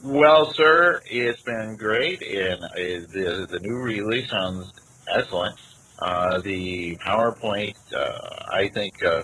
Well, 0.03 0.51
sir, 0.51 1.01
it's 1.05 1.41
been 1.43 1.77
great, 1.77 2.21
and 2.21 2.63
uh, 2.63 2.69
the 2.75 3.47
the 3.49 3.59
new 3.61 3.75
release 3.75 4.29
sounds 4.29 4.73
excellent. 5.07 5.55
Uh, 5.99 6.41
the 6.41 6.97
PowerPoint, 6.97 7.75
uh, 7.95 8.45
I 8.51 8.67
think. 8.67 9.01
Uh, 9.03 9.23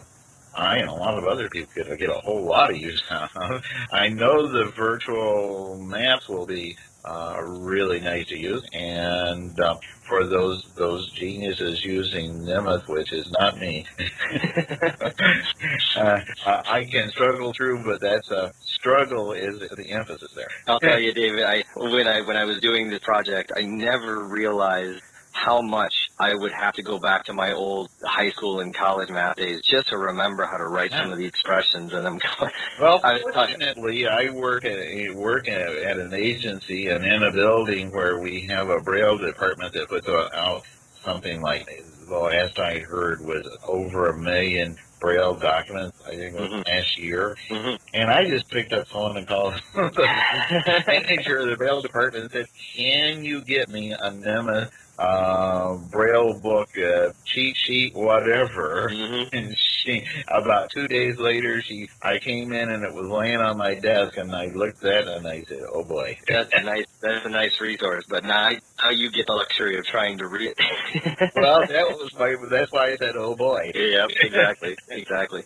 I 0.56 0.78
and 0.78 0.90
a 0.90 0.94
lot 0.94 1.20
of 1.20 1.26
other 1.26 1.50
people 1.50 1.72
could 1.72 2.00
get 2.00 2.10
a 2.10 2.14
whole 2.14 2.44
lot 2.44 2.72
of 2.72 2.78
use 2.78 3.04
out 3.12 3.30
of. 3.36 3.62
I 3.92 4.10
know 4.10 4.48
the 4.48 4.72
virtual 4.72 5.78
maps 5.80 6.28
will 6.28 6.48
be 6.48 6.78
uh, 7.08 7.42
really 7.42 8.00
nice 8.00 8.28
to 8.28 8.38
use, 8.38 8.64
and 8.74 9.58
uh, 9.60 9.78
for 10.08 10.26
those 10.26 10.64
those 10.76 11.10
geniuses 11.12 11.84
using 11.84 12.42
Nemeth, 12.42 12.88
which 12.88 13.14
is 13.14 13.32
not 13.32 13.58
me, 13.58 13.86
uh, 15.96 16.20
I 16.46 16.62
I 16.66 16.86
can 16.92 17.10
struggle 17.10 17.54
through, 17.54 17.84
but 17.86 18.02
that's 18.02 18.30
a 18.30 18.52
struggle 18.62 19.32
is 19.32 19.60
the 19.60 19.90
emphasis 19.92 20.32
there. 20.36 20.50
I'll 20.68 20.80
tell 20.80 21.00
you, 21.00 21.14
David. 21.14 21.44
I 21.44 21.64
when 21.76 22.08
I 22.08 22.22
when 22.22 22.36
I 22.36 22.44
was 22.44 22.60
doing 22.60 22.90
this 22.90 23.00
project, 23.00 23.52
I 23.56 23.62
never 23.62 24.24
realized 24.26 25.02
how 25.38 25.62
much 25.62 25.94
I 26.20 26.34
would 26.34 26.52
have 26.52 26.74
to 26.74 26.82
go 26.82 26.98
back 26.98 27.26
to 27.26 27.34
my 27.34 27.54
old 27.54 27.90
high 28.04 28.32
school 28.32 28.60
and 28.60 28.74
college 28.74 29.10
math 29.10 29.36
days 29.36 29.62
just 29.62 29.90
to 29.90 29.98
remember 29.98 30.46
how 30.46 30.58
to 30.58 30.64
write 30.66 30.92
some 30.92 31.12
of 31.12 31.20
the 31.20 31.26
expressions. 31.26 31.94
And 31.94 32.08
I'm 32.08 32.18
going, 32.18 32.52
Well, 32.82 33.00
I 33.04 33.20
fortunately, 33.22 34.08
I 34.08 34.32
work 34.32 34.66
at 34.66 34.80
a, 34.80 35.10
work 35.12 35.48
at, 35.48 35.70
at 35.70 36.00
an 36.00 36.14
agency 36.16 36.88
and 36.88 37.06
in 37.06 37.22
a 37.22 37.32
building 37.32 37.92
where 37.92 38.20
we 38.20 38.48
have 38.48 38.70
a 38.70 38.80
braille 38.82 39.18
department 39.20 39.74
that 39.74 39.90
puts 39.90 40.10
out 40.10 40.64
something 41.04 41.40
like 41.42 41.68
the 42.10 42.18
last 42.18 42.58
I 42.58 42.80
heard 42.80 43.22
was 43.22 43.46
over 43.68 44.08
a 44.10 44.18
million 44.18 44.76
Braille 45.00 45.36
documents. 45.36 45.96
I 46.08 46.10
think 46.16 46.34
it 46.36 46.42
was 46.42 46.50
Mhm. 46.50 46.68
last 46.68 46.98
year, 46.98 47.38
Mhm. 47.50 47.78
and 47.94 48.10
I 48.10 48.26
just 48.28 48.50
picked 48.50 48.74
up 48.74 48.88
the 48.88 48.92
phone 48.92 49.16
and 49.18 49.28
called 49.28 49.54
the 49.76 50.84
manager 50.88 51.38
of 51.38 51.50
the 51.50 51.56
Braille 51.56 51.84
department 51.84 52.24
and 52.24 52.32
said, 52.32 52.48
"Can 52.76 53.24
you 53.24 53.42
get 53.42 53.70
me 53.70 53.92
a 53.92 54.10
Nemeth 54.10 54.72
uh, 55.00 55.76
Braille 55.92 56.34
book, 56.40 56.70
uh, 56.78 57.12
cheat 57.26 57.56
sheet, 57.58 57.94
whatever?" 57.96 58.90
Mhm. 58.92 59.30
And 59.34 59.56
she, 59.58 60.04
about 60.28 60.70
two 60.72 60.88
days 60.88 61.18
later, 61.18 61.62
she, 61.62 61.90
I 62.02 62.18
came 62.20 62.52
in 62.54 62.70
and 62.70 62.84
it 62.84 62.94
was 62.94 63.08
laying 63.08 63.38
on 63.38 63.58
my 63.58 63.76
desk, 63.76 64.18
and 64.18 64.34
I 64.36 64.48
looked 64.48 64.84
at 64.84 65.04
it 65.04 65.08
and 65.08 65.28
I 65.28 65.44
said, 65.44 65.62
"Oh 65.72 65.84
boy." 65.84 66.18
That's 66.28 66.52
a 66.54 66.62
nice. 66.74 66.86
That's 67.02 67.26
a 67.26 67.30
nice 67.30 67.60
resource. 67.62 68.06
But 68.10 68.24
now, 68.24 68.50
now 68.84 68.90
you 68.90 69.12
get 69.12 69.28
the 69.28 69.34
luxury 69.34 69.78
of 69.78 69.86
trying 69.86 70.18
to 70.20 70.28
read 70.28 70.54
it. 70.58 71.32
well, 71.36 71.60
that 71.66 71.88
was 71.90 72.12
my. 72.18 72.36
That's 72.50 72.72
why 72.72 72.92
I 72.92 72.98
said, 72.98 73.16
"Oh 73.16 73.36
boy." 73.36 73.72
Yep. 73.76 74.10
Exactly. 74.22 74.76
Exactly. 74.90 75.44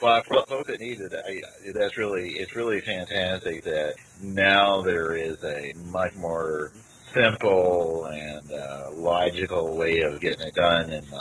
Well, 0.00 0.22
for 0.22 0.46
folks 0.46 0.68
that 0.68 0.78
need 0.80 1.00
it, 1.00 1.12
I, 1.12 1.42
that's 1.72 1.96
really 1.96 2.30
it's 2.38 2.54
really 2.54 2.80
fantastic 2.80 3.64
that 3.64 3.94
now 4.22 4.80
there 4.82 5.14
is 5.16 5.42
a 5.42 5.74
much 5.90 6.14
more 6.14 6.70
simple 7.18 8.06
and 8.06 8.52
uh, 8.52 8.90
logical 8.92 9.76
way 9.76 10.00
of 10.00 10.20
getting 10.20 10.46
it 10.46 10.54
done. 10.54 10.90
And 10.90 11.12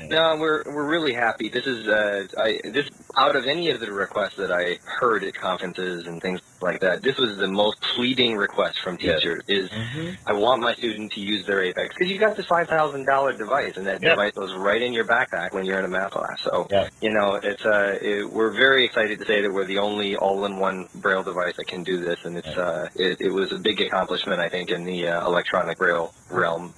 No, 0.00 0.36
we're 0.36 0.62
we're 0.66 0.86
really 0.88 1.12
happy. 1.12 1.48
This 1.48 1.66
is 1.66 1.86
uh, 1.88 2.26
I 2.38 2.60
this 2.64 2.88
out 3.16 3.34
of 3.36 3.46
any 3.46 3.70
of 3.70 3.80
the 3.80 3.90
requests 3.92 4.36
that 4.36 4.52
I 4.52 4.78
heard 4.84 5.24
at 5.24 5.34
conferences 5.34 6.06
and 6.06 6.20
things 6.22 6.40
like 6.60 6.80
that. 6.80 7.02
This 7.02 7.16
was 7.18 7.36
the 7.36 7.48
most 7.48 7.80
pleading 7.80 8.36
request 8.36 8.78
from 8.80 8.96
Yes. 9.00 9.20
teachers. 9.20 9.42
Is 9.48 9.70
Mhm. 9.70 10.16
I 10.26 10.32
want 10.34 10.60
my 10.62 10.74
student 10.74 11.12
to 11.12 11.20
use 11.20 11.46
their 11.46 11.62
Apex 11.62 11.94
because 11.94 12.10
you 12.10 12.18
got 12.18 12.36
this 12.36 12.46
five 12.46 12.68
thousand 12.68 13.06
dollar 13.06 13.32
device, 13.32 13.76
and 13.76 13.86
that 13.86 14.02
Yeah. 14.02 14.10
device 14.10 14.32
goes 14.34 14.54
right 14.54 14.80
in 14.80 14.92
your 14.92 15.04
backpack 15.04 15.52
when 15.52 15.64
you're 15.64 15.78
in 15.78 15.84
a 15.84 15.88
math 15.88 16.12
class. 16.12 16.40
So 16.42 16.66
Yeah. 16.70 16.88
you 17.00 17.10
know, 17.10 17.34
it's 17.42 17.64
uh, 17.64 17.98
it, 18.00 18.30
we're 18.30 18.50
very 18.50 18.84
excited 18.84 19.18
to 19.18 19.26
say 19.26 19.40
that 19.42 19.52
we're 19.52 19.64
the 19.64 19.78
only 19.78 20.16
all-in-one 20.16 20.88
Braille 20.96 21.22
device 21.22 21.56
that 21.56 21.66
can 21.66 21.82
do 21.82 21.98
this, 22.04 22.18
and 22.24 22.36
it's 22.36 22.46
uh, 22.48 22.88
it, 22.94 23.20
it 23.20 23.32
was 23.32 23.52
a 23.52 23.58
big 23.58 23.80
accomplishment, 23.80 24.40
I 24.40 24.48
think, 24.48 24.70
in 24.70 24.84
the 24.84 25.08
uh, 25.08 25.26
electronic 25.26 25.78
Braille 25.78 26.12
realm. 26.30 26.74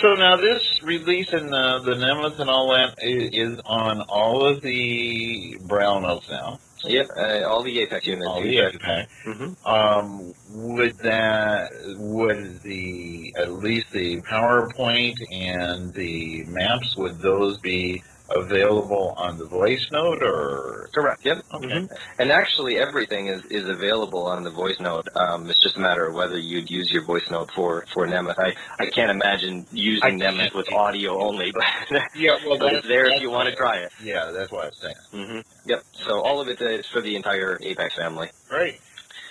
So 0.00 0.14
now 0.14 0.36
this 0.36 0.80
release 0.82 1.32
and 1.32 1.54
uh, 1.54 1.78
the 1.80 1.94
Nemeth 1.94 2.38
and 2.40 2.50
all 2.50 2.72
that 2.72 2.96
is, 3.02 3.30
is 3.32 3.60
on 3.64 4.02
all 4.02 4.44
of 4.44 4.60
the 4.60 5.56
BrailleNotes 5.62 6.30
now. 6.30 6.58
Yep, 6.84 7.06
uh, 7.16 7.42
all 7.48 7.62
the 7.62 7.80
Apex 7.80 8.06
units. 8.06 8.26
All 8.26 8.42
the 8.42 8.78
pack. 8.80 9.08
hmm 9.24 9.52
Um, 9.66 10.34
would 10.50 10.98
that 10.98 11.70
would 11.96 12.60
the 12.62 13.34
at 13.38 13.52
least 13.52 13.90
the 13.92 14.20
PowerPoint 14.22 15.14
and 15.30 15.94
the 15.94 16.44
maps 16.44 16.94
would 16.96 17.20
those 17.20 17.58
be 17.58 18.02
available 18.30 19.14
on 19.16 19.38
the 19.38 19.46
voice 19.46 19.86
note 19.92 20.22
or 20.22 20.88
Correct. 20.94 21.24
Yep. 21.24 21.44
Okay. 21.54 21.66
Mhm. 21.66 21.88
And 22.18 22.30
actually, 22.32 22.78
everything 22.78 23.28
is, 23.28 23.42
is 23.50 23.68
available 23.68 24.26
on 24.26 24.44
the 24.44 24.50
voice 24.50 24.78
note. 24.80 25.06
Um, 25.16 25.50
it's 25.50 25.60
just 25.62 25.76
a 25.76 25.80
matter 25.80 26.06
of 26.06 26.14
whether 26.14 26.38
you'd 26.38 26.70
use 26.70 26.90
your 26.92 27.04
voice 27.04 27.24
note 27.30 27.50
for 27.54 27.84
for 27.92 28.06
Nemeth. 28.06 28.38
I, 28.38 28.54
I 28.78 28.86
can't 28.90 29.10
imagine 29.10 29.66
using 29.72 30.22
I 30.22 30.26
Nemeth 30.26 30.54
with 30.54 30.66
audio 30.72 31.20
only, 31.22 31.52
but 31.52 31.64
yeah 32.16 32.36
well 32.46 32.58
but 32.58 32.74
it's 32.74 32.86
there 32.88 33.06
if 33.06 33.20
you 33.22 33.30
want 33.30 33.48
to 33.48 33.56
try 33.56 33.78
it. 33.78 33.92
yeah 34.02 34.30
that's 34.30 34.50
what 34.52 34.66
I'm 34.66 34.72
saying 34.80 34.94
hmm 35.12 35.38
Yep. 35.66 35.82
So 36.06 36.20
all 36.20 36.40
of 36.40 36.48
it 36.48 36.60
is 36.60 36.86
for 36.92 37.00
the 37.02 37.16
entire 37.16 37.58
Apex 37.62 37.94
family. 37.96 38.28
great 38.48 38.78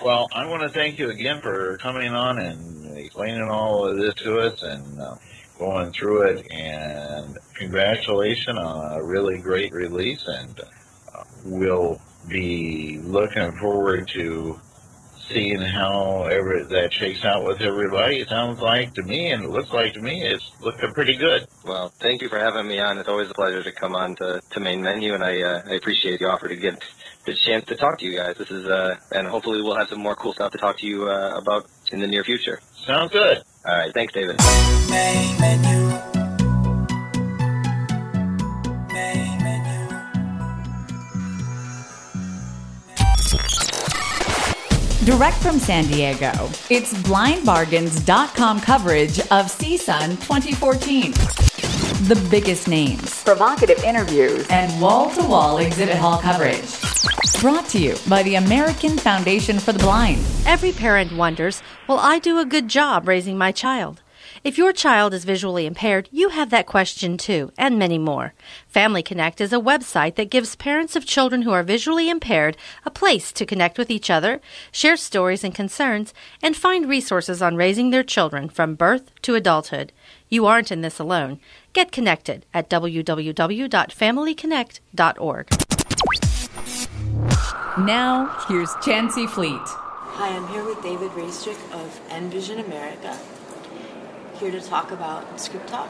well 0.03 0.27
I 0.33 0.45
want 0.47 0.63
to 0.63 0.69
thank 0.69 0.99
you 0.99 1.09
again 1.09 1.39
for 1.41 1.77
coming 1.77 2.11
on 2.13 2.39
and 2.39 2.97
explaining 2.97 3.47
all 3.49 3.87
of 3.87 3.97
this 3.97 4.13
to 4.23 4.39
us 4.39 4.59
and 4.61 4.99
uh, 5.01 5.15
going 5.57 5.91
through 5.91 6.23
it 6.23 6.51
and 6.51 7.37
congratulations 7.55 8.57
on 8.57 8.99
a 8.99 9.03
really 9.03 9.37
great 9.37 9.71
release 9.73 10.25
and 10.27 10.59
uh, 11.13 11.23
we'll 11.45 11.99
be 12.27 12.99
looking 12.99 13.51
forward 13.53 14.07
to 14.07 14.59
seeing 15.29 15.61
how 15.61 16.23
ever 16.23 16.63
that 16.65 16.93
shakes 16.93 17.23
out 17.23 17.45
with 17.45 17.61
everybody. 17.61 18.19
It 18.19 18.29
sounds 18.29 18.59
like 18.59 18.93
to 18.95 19.03
me, 19.03 19.31
and 19.31 19.43
it 19.43 19.49
looks 19.49 19.71
like 19.71 19.93
to 19.93 20.01
me, 20.01 20.23
it's 20.23 20.51
looking 20.61 20.93
pretty 20.93 21.15
good. 21.15 21.47
Well, 21.65 21.89
thank 21.99 22.21
you 22.21 22.29
for 22.29 22.39
having 22.39 22.67
me 22.67 22.79
on. 22.79 22.97
It's 22.97 23.09
always 23.09 23.29
a 23.29 23.33
pleasure 23.33 23.63
to 23.63 23.71
come 23.71 23.95
on 23.95 24.15
to, 24.17 24.41
to 24.51 24.59
main 24.59 24.81
menu, 24.81 25.13
and 25.13 25.23
I 25.23 25.41
uh, 25.41 25.61
I 25.65 25.73
appreciate 25.73 26.19
the 26.19 26.29
offer 26.29 26.47
to 26.47 26.55
get 26.55 26.83
the 27.25 27.33
chance 27.33 27.65
to 27.65 27.75
talk 27.75 27.99
to 27.99 28.05
you 28.05 28.17
guys. 28.17 28.37
This 28.37 28.51
is 28.51 28.65
uh, 28.65 28.95
and 29.11 29.27
hopefully 29.27 29.61
we'll 29.61 29.75
have 29.75 29.89
some 29.89 29.99
more 29.99 30.15
cool 30.15 30.33
stuff 30.33 30.51
to 30.51 30.57
talk 30.57 30.77
to 30.79 30.87
you 30.87 31.09
uh, 31.09 31.37
about 31.37 31.67
in 31.91 31.99
the 31.99 32.07
near 32.07 32.23
future. 32.23 32.59
Sounds 32.85 33.11
good. 33.11 33.43
All 33.65 33.77
right, 33.77 33.93
thanks, 33.93 34.13
David. 34.13 34.37
Main 34.89 35.39
menu. 35.39 35.87
Main 38.93 39.22
Direct 45.05 45.35
from 45.39 45.59
San 45.59 45.83
Diego, 45.87 46.31
it's 46.69 46.93
blindbargains.com 46.93 48.61
coverage 48.61 49.19
of 49.19 49.47
CSUN 49.47 50.11
2014. 50.21 51.11
The 52.07 52.27
biggest 52.31 52.69
names, 52.69 53.21
provocative 53.25 53.83
interviews, 53.83 54.47
and 54.49 54.81
wall 54.81 55.09
to 55.15 55.23
wall 55.23 55.57
exhibit 55.57 55.97
hall 55.97 56.19
coverage. 56.19 56.79
Brought 57.41 57.67
to 57.69 57.79
you 57.79 57.97
by 58.07 58.23
the 58.23 58.35
American 58.35 58.97
Foundation 58.97 59.59
for 59.59 59.73
the 59.73 59.79
Blind. 59.79 60.23
Every 60.45 60.71
parent 60.71 61.11
wonders, 61.11 61.61
will 61.89 61.99
I 61.99 62.19
do 62.19 62.39
a 62.39 62.45
good 62.45 62.69
job 62.69 63.05
raising 63.05 63.37
my 63.37 63.51
child? 63.51 64.02
If 64.43 64.57
your 64.57 64.73
child 64.73 65.13
is 65.13 65.23
visually 65.23 65.65
impaired, 65.65 66.09
you 66.11 66.27
have 66.27 66.49
that 66.49 66.65
question 66.65 67.17
too, 67.17 67.53
and 67.57 67.79
many 67.79 67.97
more. 67.97 68.33
Family 68.67 69.01
Connect 69.01 69.39
is 69.39 69.53
a 69.53 69.57
website 69.57 70.15
that 70.15 70.29
gives 70.29 70.57
parents 70.57 70.97
of 70.97 71.05
children 71.05 71.43
who 71.43 71.53
are 71.53 71.63
visually 71.63 72.09
impaired 72.09 72.57
a 72.85 72.91
place 72.91 73.31
to 73.31 73.45
connect 73.45 73.77
with 73.77 73.89
each 73.89 74.09
other, 74.09 74.41
share 74.69 74.97
stories 74.97 75.45
and 75.45 75.55
concerns, 75.55 76.13
and 76.41 76.57
find 76.57 76.89
resources 76.89 77.41
on 77.41 77.55
raising 77.55 77.91
their 77.91 78.03
children 78.03 78.49
from 78.49 78.75
birth 78.75 79.11
to 79.21 79.35
adulthood. 79.35 79.93
You 80.27 80.45
aren't 80.45 80.73
in 80.73 80.81
this 80.81 80.99
alone. 80.99 81.39
Get 81.71 81.93
connected 81.93 82.45
at 82.53 82.69
www.familyconnect.org. 82.69 85.47
Now, 87.85 88.45
here's 88.49 88.75
Chancey 88.83 89.25
Fleet. 89.25 89.61
Hi, 89.63 90.35
I'm 90.35 90.49
here 90.49 90.65
with 90.65 90.83
David 90.83 91.11
Raistrick 91.11 91.57
of 91.73 92.01
Envision 92.11 92.59
America, 92.59 93.17
here 94.43 94.59
to 94.59 94.67
talk 94.67 94.91
about 94.91 95.39
Script 95.39 95.69
Talk. 95.69 95.89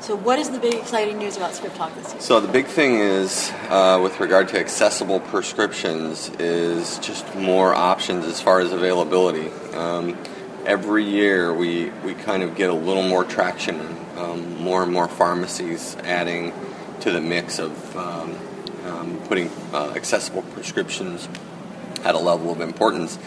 So, 0.00 0.16
what 0.16 0.38
is 0.38 0.48
the 0.48 0.58
big 0.58 0.74
exciting 0.74 1.18
news 1.18 1.36
about 1.36 1.54
Script 1.54 1.76
Talk 1.76 1.94
this 1.94 2.12
year? 2.12 2.20
So 2.22 2.40
the 2.40 2.48
big 2.48 2.64
thing 2.66 2.94
is, 2.94 3.52
uh, 3.68 4.00
with 4.02 4.18
regard 4.18 4.48
to 4.48 4.58
accessible 4.58 5.20
prescriptions, 5.20 6.30
is 6.38 6.98
just 7.00 7.34
more 7.34 7.74
options 7.74 8.24
as 8.24 8.40
far 8.40 8.60
as 8.60 8.72
availability. 8.72 9.50
Um, 9.74 10.16
every 10.64 11.04
year, 11.04 11.52
we 11.52 11.90
we 12.02 12.14
kind 12.14 12.42
of 12.42 12.56
get 12.56 12.70
a 12.70 12.74
little 12.74 13.02
more 13.02 13.24
traction, 13.24 13.78
um, 14.16 14.56
more 14.56 14.82
and 14.82 14.90
more 14.90 15.08
pharmacies 15.08 15.96
adding 16.02 16.54
to 17.00 17.10
the 17.10 17.20
mix 17.20 17.58
of 17.58 17.96
um, 17.96 18.38
um, 18.86 19.20
putting 19.28 19.50
uh, 19.74 19.92
accessible 19.94 20.42
prescriptions 20.42 21.28
at 22.04 22.14
a 22.14 22.18
level 22.18 22.50
of 22.50 22.62
importance. 22.62 23.18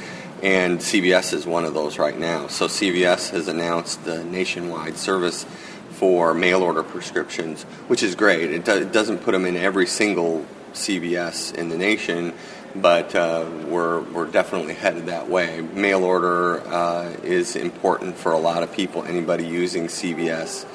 And 0.42 0.80
CVS 0.80 1.34
is 1.34 1.46
one 1.46 1.66
of 1.66 1.74
those 1.74 1.98
right 1.98 2.18
now. 2.18 2.48
So 2.48 2.68
CVS 2.68 3.32
has 3.32 3.48
announced 3.48 4.06
the 4.06 4.24
nationwide 4.24 4.96
service 4.96 5.46
for 5.92 6.34
mail 6.34 6.64
order 6.64 6.82
prescriptions, 6.82 7.64
which 7.88 8.04
is 8.04 8.16
great. 8.16 8.52
It, 8.52 8.64
do, 8.64 8.78
it 8.78 8.94
doesn't 8.94 9.20
put 9.20 9.34
them 9.34 9.46
in 9.46 9.58
every 9.58 9.86
single 9.86 10.46
CVS 10.72 11.56
in 11.56 11.68
the 11.68 11.78
nation, 11.78 12.34
but 12.74 13.14
uh, 13.16 13.50
we're, 13.68 14.00
we're 14.00 14.32
definitely 14.32 14.76
headed 14.76 15.08
that 15.08 15.30
way. 15.30 15.60
Mail 15.60 16.06
order 16.06 16.66
uh, 16.68 17.10
is 17.24 17.58
important 17.58 18.16
for 18.16 18.32
a 18.32 18.40
lot 18.40 18.64
of 18.64 18.72
people. 18.72 19.04
Anybody 19.04 19.46
using 19.46 19.88
CVS 19.88 20.66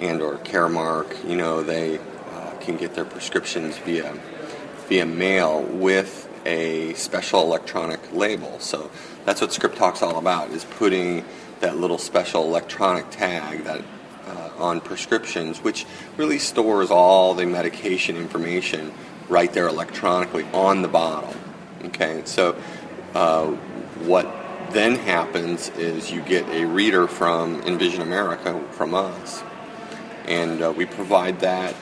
and 0.00 0.20
or 0.20 0.38
Caremark, 0.38 1.28
you 1.28 1.36
know, 1.36 1.62
they 1.62 1.98
uh, 1.98 2.50
can 2.60 2.76
get 2.76 2.94
their 2.94 3.04
prescriptions 3.04 3.78
via 3.78 4.18
via 4.88 5.06
mail 5.06 5.62
with 5.62 6.28
a 6.46 6.94
special 6.94 7.42
electronic 7.42 8.00
label. 8.12 8.58
So 8.60 8.90
that's 9.26 9.40
what 9.40 9.52
Script 9.52 9.76
Talk's 9.76 10.02
all 10.02 10.18
about: 10.18 10.50
is 10.50 10.64
putting 10.64 11.24
that 11.60 11.76
little 11.76 11.98
special 11.98 12.44
electronic 12.44 13.10
tag 13.10 13.64
that 13.64 13.82
uh, 14.26 14.50
on 14.58 14.80
prescriptions, 14.80 15.62
which 15.62 15.86
really 16.16 16.38
stores 16.38 16.90
all 16.90 17.34
the 17.34 17.46
medication 17.46 18.16
information 18.16 18.92
right 19.28 19.52
there 19.52 19.68
electronically 19.68 20.44
on 20.52 20.82
the 20.82 20.88
bottle. 20.88 21.34
Okay, 21.84 22.22
so 22.24 22.56
uh, 23.14 23.46
what 24.04 24.26
then 24.70 24.96
happens 24.96 25.68
is 25.70 26.10
you 26.10 26.20
get 26.22 26.48
a 26.48 26.64
reader 26.64 27.06
from 27.06 27.62
Envision 27.62 28.02
America 28.02 28.60
from 28.72 28.94
us, 28.94 29.42
and 30.26 30.62
uh, 30.62 30.72
we 30.76 30.86
provide 30.86 31.40
that. 31.40 31.74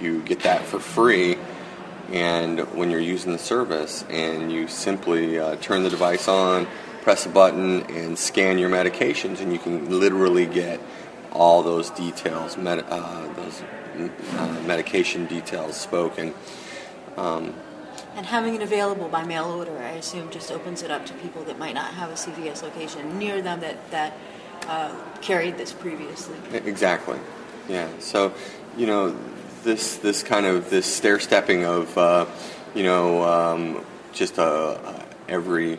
You 0.00 0.22
get 0.22 0.40
that 0.40 0.62
for 0.64 0.80
free, 0.80 1.36
and 2.12 2.60
when 2.74 2.90
you're 2.90 3.00
using 3.00 3.32
the 3.32 3.38
service, 3.38 4.04
and 4.10 4.50
you 4.52 4.68
simply 4.68 5.38
uh, 5.38 5.56
turn 5.56 5.82
the 5.82 5.90
device 5.90 6.28
on, 6.28 6.66
press 7.02 7.26
a 7.26 7.28
button, 7.28 7.82
and 7.90 8.18
scan 8.18 8.58
your 8.58 8.70
medications, 8.70 9.40
and 9.40 9.52
you 9.52 9.58
can 9.58 9.98
literally 10.00 10.46
get 10.46 10.80
all 11.32 11.62
those 11.62 11.90
details, 11.90 12.56
med- 12.56 12.84
uh, 12.88 13.32
those 13.34 13.62
uh, 14.36 14.62
medication 14.66 15.26
details 15.26 15.76
spoken. 15.76 16.32
Um, 17.16 17.54
And 18.16 18.26
having 18.26 18.54
it 18.54 18.62
available 18.62 19.08
by 19.08 19.24
mail 19.24 19.46
order, 19.46 19.76
I 19.78 19.92
assume, 19.98 20.30
just 20.30 20.52
opens 20.52 20.82
it 20.82 20.90
up 20.90 21.04
to 21.06 21.14
people 21.14 21.42
that 21.44 21.58
might 21.58 21.74
not 21.74 21.94
have 21.94 22.10
a 22.10 22.14
CVS 22.14 22.62
location 22.62 23.18
near 23.18 23.42
them 23.42 23.60
that 23.60 23.76
that 23.90 24.12
uh, 24.68 24.94
carried 25.20 25.58
this 25.58 25.72
previously. 25.72 26.36
Exactly. 26.52 27.18
Yeah. 27.68 27.88
So, 27.98 28.32
you 28.76 28.86
know, 28.86 29.16
this 29.64 29.96
this 29.96 30.22
kind 30.22 30.46
of 30.46 30.70
this 30.70 30.86
stair 30.86 31.18
stepping 31.18 31.64
of, 31.64 31.96
uh, 31.98 32.26
you 32.74 32.84
know, 32.84 33.24
um, 33.24 33.84
just 34.12 34.38
uh, 34.38 34.78
every 35.28 35.78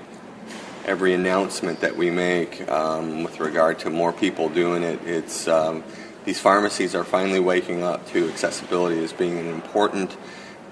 every 0.86 1.14
announcement 1.14 1.80
that 1.80 1.96
we 1.96 2.10
make 2.10 2.70
um, 2.70 3.24
with 3.24 3.40
regard 3.40 3.80
to 3.80 3.90
more 3.90 4.12
people 4.12 4.50
doing 4.50 4.84
it. 4.84 5.00
It's 5.06 5.48
um, 5.48 5.84
these 6.26 6.40
pharmacies 6.40 6.96
are 6.96 7.04
finally 7.04 7.40
waking 7.40 7.84
up 7.84 8.06
to 8.10 8.28
accessibility 8.30 9.04
as 9.04 9.14
being 9.14 9.38
an 9.38 9.48
important 9.48 10.18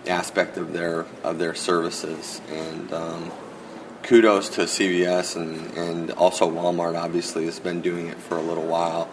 aspect 0.07 0.57
of 0.57 0.74
their 0.74 1.05
of 1.24 1.38
their 1.38 1.55
services 1.55 2.41
and. 2.49 2.91
Um, 2.91 3.32
kudos 4.03 4.49
to 4.49 4.64
CVS 4.64 5.38
and, 5.38 5.78
and 5.78 6.11
also 6.11 6.49
Walmart 6.49 7.01
obviously 7.01 7.45
has 7.45 7.59
been 7.59 7.80
doing 7.80 8.07
it 8.07 8.18
for 8.18 8.36
a 8.36 8.41
little 8.41 8.66
while. 8.66 9.09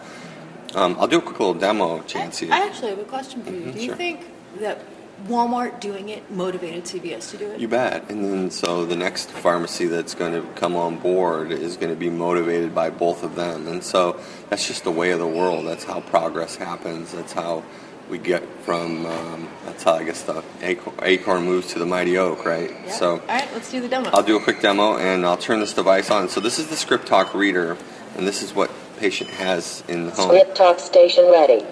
Um, 0.75 0.95
I'll 0.99 1.07
do 1.07 1.17
a 1.17 1.21
quick 1.21 1.39
little 1.39 1.53
demo, 1.53 2.01
Chancey. 2.03 2.49
I 2.51 2.65
actually 2.65 2.89
have 2.91 2.99
a 2.99 3.03
question 3.03 3.43
for 3.43 3.51
you. 3.51 3.59
Mhm, 3.61 3.73
Do 3.73 3.79
you 3.79 3.85
sure. 3.87 3.95
think 3.95 4.21
that 4.59 4.79
Walmart 5.27 5.79
doing 5.79 6.09
it 6.09 6.31
motivated 6.31 6.85
CVS 6.87 7.29
to 7.31 7.37
do 7.37 7.45
it? 7.51 7.59
You 7.59 7.67
bet. 7.67 8.09
And 8.09 8.23
then 8.25 8.51
so 8.51 8.85
the 8.85 8.95
next 8.95 9.29
pharmacy 9.29 9.85
that's 9.85 10.15
going 10.15 10.33
to 10.33 10.41
come 10.55 10.75
on 10.75 10.97
board 10.97 11.51
is 11.51 11.77
going 11.77 11.91
to 11.91 11.99
be 11.99 12.09
motivated 12.09 12.73
by 12.73 12.89
both 12.89 13.23
of 13.23 13.35
them. 13.35 13.67
And 13.67 13.83
so 13.83 14.19
that's 14.49 14.67
just 14.67 14.83
the 14.83 14.91
way 14.91 15.11
of 15.11 15.19
the 15.19 15.27
world. 15.27 15.67
That's 15.67 15.83
how 15.83 15.99
progress 16.01 16.55
happens. 16.55 17.11
That's 17.11 17.33
how 17.33 17.63
we 18.09 18.17
get 18.17 18.43
from, 18.65 19.05
um, 19.05 19.47
that's 19.65 19.83
how 19.83 19.93
I 19.93 20.03
guess 20.03 20.23
the 20.23 20.43
acorn, 20.61 20.95
acorn 21.03 21.45
moves 21.45 21.67
to 21.73 21.79
the 21.79 21.85
mighty 21.85 22.17
oak, 22.17 22.43
right? 22.45 22.71
Yeah. 22.85 22.91
So 22.91 23.11
All 23.11 23.19
right, 23.27 23.47
let's 23.53 23.71
do 23.71 23.79
the 23.79 23.87
demo. 23.87 24.09
I'll 24.11 24.23
do 24.23 24.35
a 24.37 24.41
quick 24.41 24.59
demo 24.59 24.97
and 24.97 25.25
I'll 25.25 25.37
turn 25.37 25.59
this 25.59 25.73
device 25.73 26.09
on. 26.09 26.27
So 26.29 26.39
this 26.41 26.59
is 26.59 26.67
the 26.67 26.75
Script 26.75 27.05
Talk 27.07 27.33
reader, 27.33 27.77
and 28.17 28.27
this 28.27 28.41
is 28.41 28.53
what 28.53 28.69
patient 29.01 29.31
has 29.31 29.83
in 29.87 30.05
the 30.05 30.11
home. 30.11 30.27
Script 30.27 30.55
Talk 30.55 30.79
Station 30.79 31.25
ready. 31.31 31.65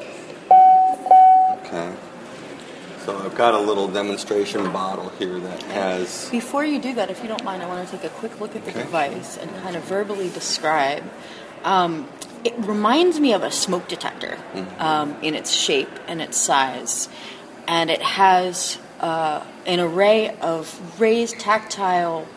Okay. 1.59 1.93
So 3.05 3.15
I've 3.23 3.35
got 3.35 3.53
a 3.53 3.59
little 3.59 3.87
demonstration 3.87 4.63
bottle 4.73 5.09
here 5.19 5.39
that 5.39 5.61
has 5.63 6.27
Before 6.31 6.65
you 6.65 6.79
do 6.81 6.95
that, 6.95 7.11
if 7.11 7.21
you 7.21 7.27
don't 7.27 7.43
mind, 7.43 7.61
I 7.61 7.67
want 7.67 7.87
to 7.87 7.95
take 7.95 8.03
a 8.03 8.09
quick 8.15 8.41
look 8.41 8.55
at 8.55 8.65
the 8.65 8.71
device 8.71 9.37
and 9.37 9.49
kind 9.57 9.75
of 9.75 9.83
verbally 9.83 10.29
describe. 10.29 11.03
Um, 11.63 12.09
it 12.43 12.55
reminds 12.57 13.19
me 13.19 13.33
of 13.33 13.43
a 13.43 13.51
smoke 13.51 13.87
detector 13.87 14.37
Mm-hmm. 14.55 14.81
um, 14.81 15.15
in 15.21 15.35
its 15.35 15.51
shape 15.51 15.91
and 16.07 16.21
its 16.23 16.35
size, 16.37 17.09
and 17.67 17.91
it 17.91 18.01
has 18.01 18.79
uh, 19.01 19.43
an 19.67 19.79
array 19.79 20.35
of 20.41 20.99
raised 20.99 21.39
tactile 21.39 22.27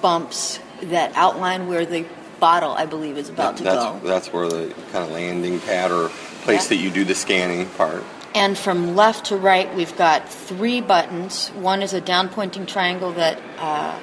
bumps 0.00 0.60
that 0.82 1.10
outline 1.16 1.66
where 1.66 1.84
the 1.84 2.04
bottle, 2.40 2.72
I 2.72 2.86
believe, 2.86 3.16
is 3.18 3.28
about 3.28 3.56
to 3.58 3.64
that's 3.64 3.84
go. 3.84 4.00
that's 4.04 4.32
where 4.32 4.48
the 4.48 4.72
kind 4.92 5.04
of 5.04 5.10
landing 5.10 5.60
pad 5.60 5.90
or 5.90 6.08
place 6.42 6.64
Yeah. 6.64 6.76
that 6.76 6.82
you 6.84 6.90
do 6.90 7.04
the 7.04 7.14
scanning 7.14 7.66
part. 7.70 8.04
And 8.34 8.56
from 8.58 8.94
left 8.94 9.26
to 9.26 9.36
right, 9.36 9.74
we've 9.74 9.96
got 9.96 10.28
three 10.28 10.80
buttons. 10.82 11.48
One 11.48 11.80
is 11.82 11.94
a 11.94 12.00
down 12.00 12.28
pointing 12.28 12.66
triangle 12.66 13.12
that, 13.12 13.40
uh, 13.58 13.98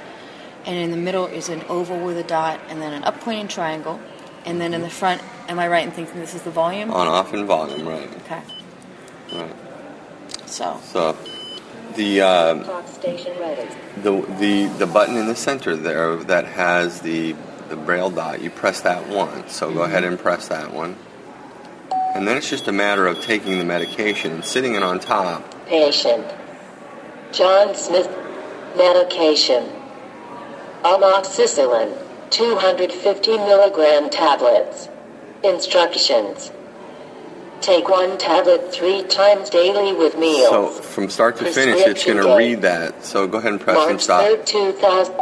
and 0.66 0.76
in 0.76 0.90
the 0.92 0.98
middle 0.98 1.28
is 1.28 1.50
an 1.50 1.64
oval 1.70 2.00
with 2.00 2.18
a 2.18 2.24
dot, 2.24 2.60
and 2.70 2.82
then 2.82 2.94
an 2.94 3.04
up 3.04 3.20
pointing 3.22 3.48
triangle. 3.48 4.00
And 4.46 4.60
then 4.60 4.74
in 4.74 4.82
the 4.82 4.90
front, 4.90 5.22
am 5.48 5.60
I 5.60 5.68
right 5.68 5.86
in 5.86 5.92
thinking 5.92 6.20
this 6.20 6.34
is 6.34 6.42
the 6.42 6.52
volume? 6.52 6.92
On 6.92 7.08
off 7.08 7.32
and 7.34 7.46
volume, 7.46 7.88
right? 7.88 8.10
Okay. 8.26 8.42
Right. 9.34 9.56
So. 10.48 10.80
So 10.84 11.16
the 11.96 12.22
um, 12.22 12.66
Station 12.88 13.38
ready. 13.40 13.70
the 14.02 14.22
the 14.40 14.66
the 14.80 14.88
button 14.88 15.16
in 15.16 15.28
the 15.28 15.36
center 15.36 15.76
there 15.76 16.16
that 16.16 16.46
has 16.46 17.02
the 17.02 17.36
the 17.76 17.86
braille 17.86 18.09
dot. 18.11 18.41
You 18.41 18.49
press 18.49 18.82
that 18.82 19.07
once. 19.09 19.55
So 19.55 19.74
go 19.74 19.84
ahead 19.84 20.03
and 20.03 20.19
press 20.19 20.47
that 20.49 20.74
one. 20.74 20.95
And 22.15 22.28
then 22.28 22.38
it's 22.38 22.49
just 22.49 22.67
a 22.67 22.71
matter 22.71 23.07
of 23.07 23.21
taking 23.21 23.57
the 23.57 23.65
medication 23.65 24.32
and 24.32 24.45
sitting 24.45 24.76
it 24.76 24.84
on 24.84 24.99
top. 24.99 25.43
Patient. 25.65 26.26
John 27.32 27.74
Smith. 27.76 28.09
Medication. 28.78 29.69
Amoxicillin. 30.84 31.97
250 32.30 33.38
milligram 33.38 34.09
tablets. 34.09 34.89
Instructions. 35.43 36.51
Take 37.61 37.89
one 37.89 38.17
tablet 38.17 38.74
three 38.74 39.03
times 39.03 39.49
daily 39.49 39.93
with 39.93 40.17
meals. 40.17 40.49
So 40.49 40.67
from 40.67 41.09
start 41.09 41.38
to 41.38 41.51
finish, 41.51 41.80
it's 41.80 42.05
going 42.05 42.17
to 42.17 42.36
read 42.36 42.61
that. 42.61 43.03
So 43.03 43.26
go 43.26 43.38
ahead 43.38 43.53
and 43.53 43.61
press 43.61 43.89
and 43.89 43.99
stop. 43.99 44.24
3rd, 44.24 44.45
2000. 44.45 45.15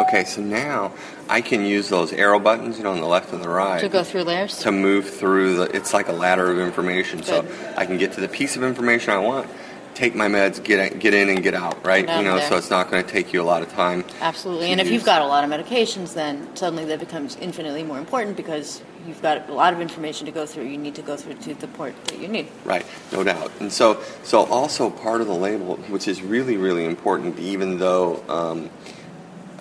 Okay, 0.00 0.24
so 0.24 0.42
now 0.42 0.92
I 1.32 1.40
can 1.40 1.64
use 1.64 1.88
those 1.88 2.12
arrow 2.12 2.38
buttons, 2.38 2.76
you 2.76 2.84
know, 2.84 2.92
on 2.92 3.00
the 3.00 3.06
left 3.06 3.32
and 3.32 3.42
the 3.42 3.48
right. 3.48 3.80
To 3.80 3.88
go 3.88 4.04
through 4.04 4.24
layers? 4.24 4.58
to 4.58 4.70
move 4.70 5.08
through 5.08 5.56
the 5.56 5.76
it's 5.76 5.92
like 5.94 6.08
a 6.08 6.12
ladder 6.12 6.50
of 6.50 6.58
information 6.58 7.22
so 7.22 7.46
i 7.76 7.86
can 7.86 7.96
get 7.96 8.12
to 8.12 8.20
the 8.20 8.28
piece 8.28 8.56
of 8.56 8.62
information 8.62 9.12
i 9.12 9.18
want 9.18 9.48
take 9.94 10.14
my 10.14 10.28
meds 10.28 10.62
get 10.62 10.98
get 10.98 11.14
in 11.14 11.28
and 11.28 11.42
get 11.42 11.54
out 11.54 11.84
right 11.84 12.06
Get 12.06 12.16
out 12.16 12.18
you 12.18 12.24
know 12.24 12.40
so 12.40 12.56
it's 12.56 12.70
not 12.70 12.90
going 12.90 13.04
to 13.04 13.10
take 13.10 13.32
you 13.32 13.40
a 13.40 13.48
lot 13.52 13.62
of 13.62 13.70
time 13.72 14.04
Absolutely. 14.20 14.70
And 14.72 14.80
if 14.80 14.90
you've 14.90 15.04
got 15.04 15.22
a 15.22 15.26
lot 15.26 15.44
of 15.44 15.50
medications, 15.50 16.14
then 16.14 16.54
suddenly 16.56 16.84
that 16.86 17.00
becomes 17.00 17.36
infinitely 17.36 17.82
more 17.82 17.98
important 17.98 18.36
because 18.36 18.82
you've 19.06 19.20
got 19.22 19.48
a 19.48 19.52
lot 19.52 19.72
of 19.74 19.80
information 19.80 20.26
to 20.26 20.32
go 20.32 20.46
through. 20.46 20.64
You 20.64 20.78
need 20.78 20.94
to 20.94 21.02
go 21.02 21.16
through 21.16 21.34
to 21.34 21.54
the 21.54 21.68
port 21.68 21.94
that 22.06 22.18
you 22.18 22.28
need. 22.28 22.48
right 22.64 22.86
no 23.12 23.24
doubt 23.24 23.50
and 23.60 23.72
so 23.72 24.00
so 24.22 24.44
also 24.46 24.90
part 24.90 25.20
of 25.20 25.26
the 25.26 25.34
label 25.34 25.76
which 25.94 26.06
is 26.08 26.22
really 26.22 26.56
really 26.56 26.84
important 26.84 27.38
even 27.38 27.78
though 27.78 28.22
um, 28.28 28.70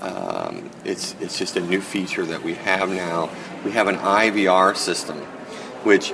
um, 0.01 0.69
it's 0.83 1.15
it's 1.19 1.37
just 1.37 1.55
a 1.55 1.61
new 1.61 1.81
feature 1.81 2.25
that 2.25 2.43
we 2.43 2.53
have 2.55 2.89
now 2.89 3.29
we 3.63 3.71
have 3.71 3.87
an 3.87 3.97
ivr 3.97 4.75
system 4.75 5.17
which 5.83 6.11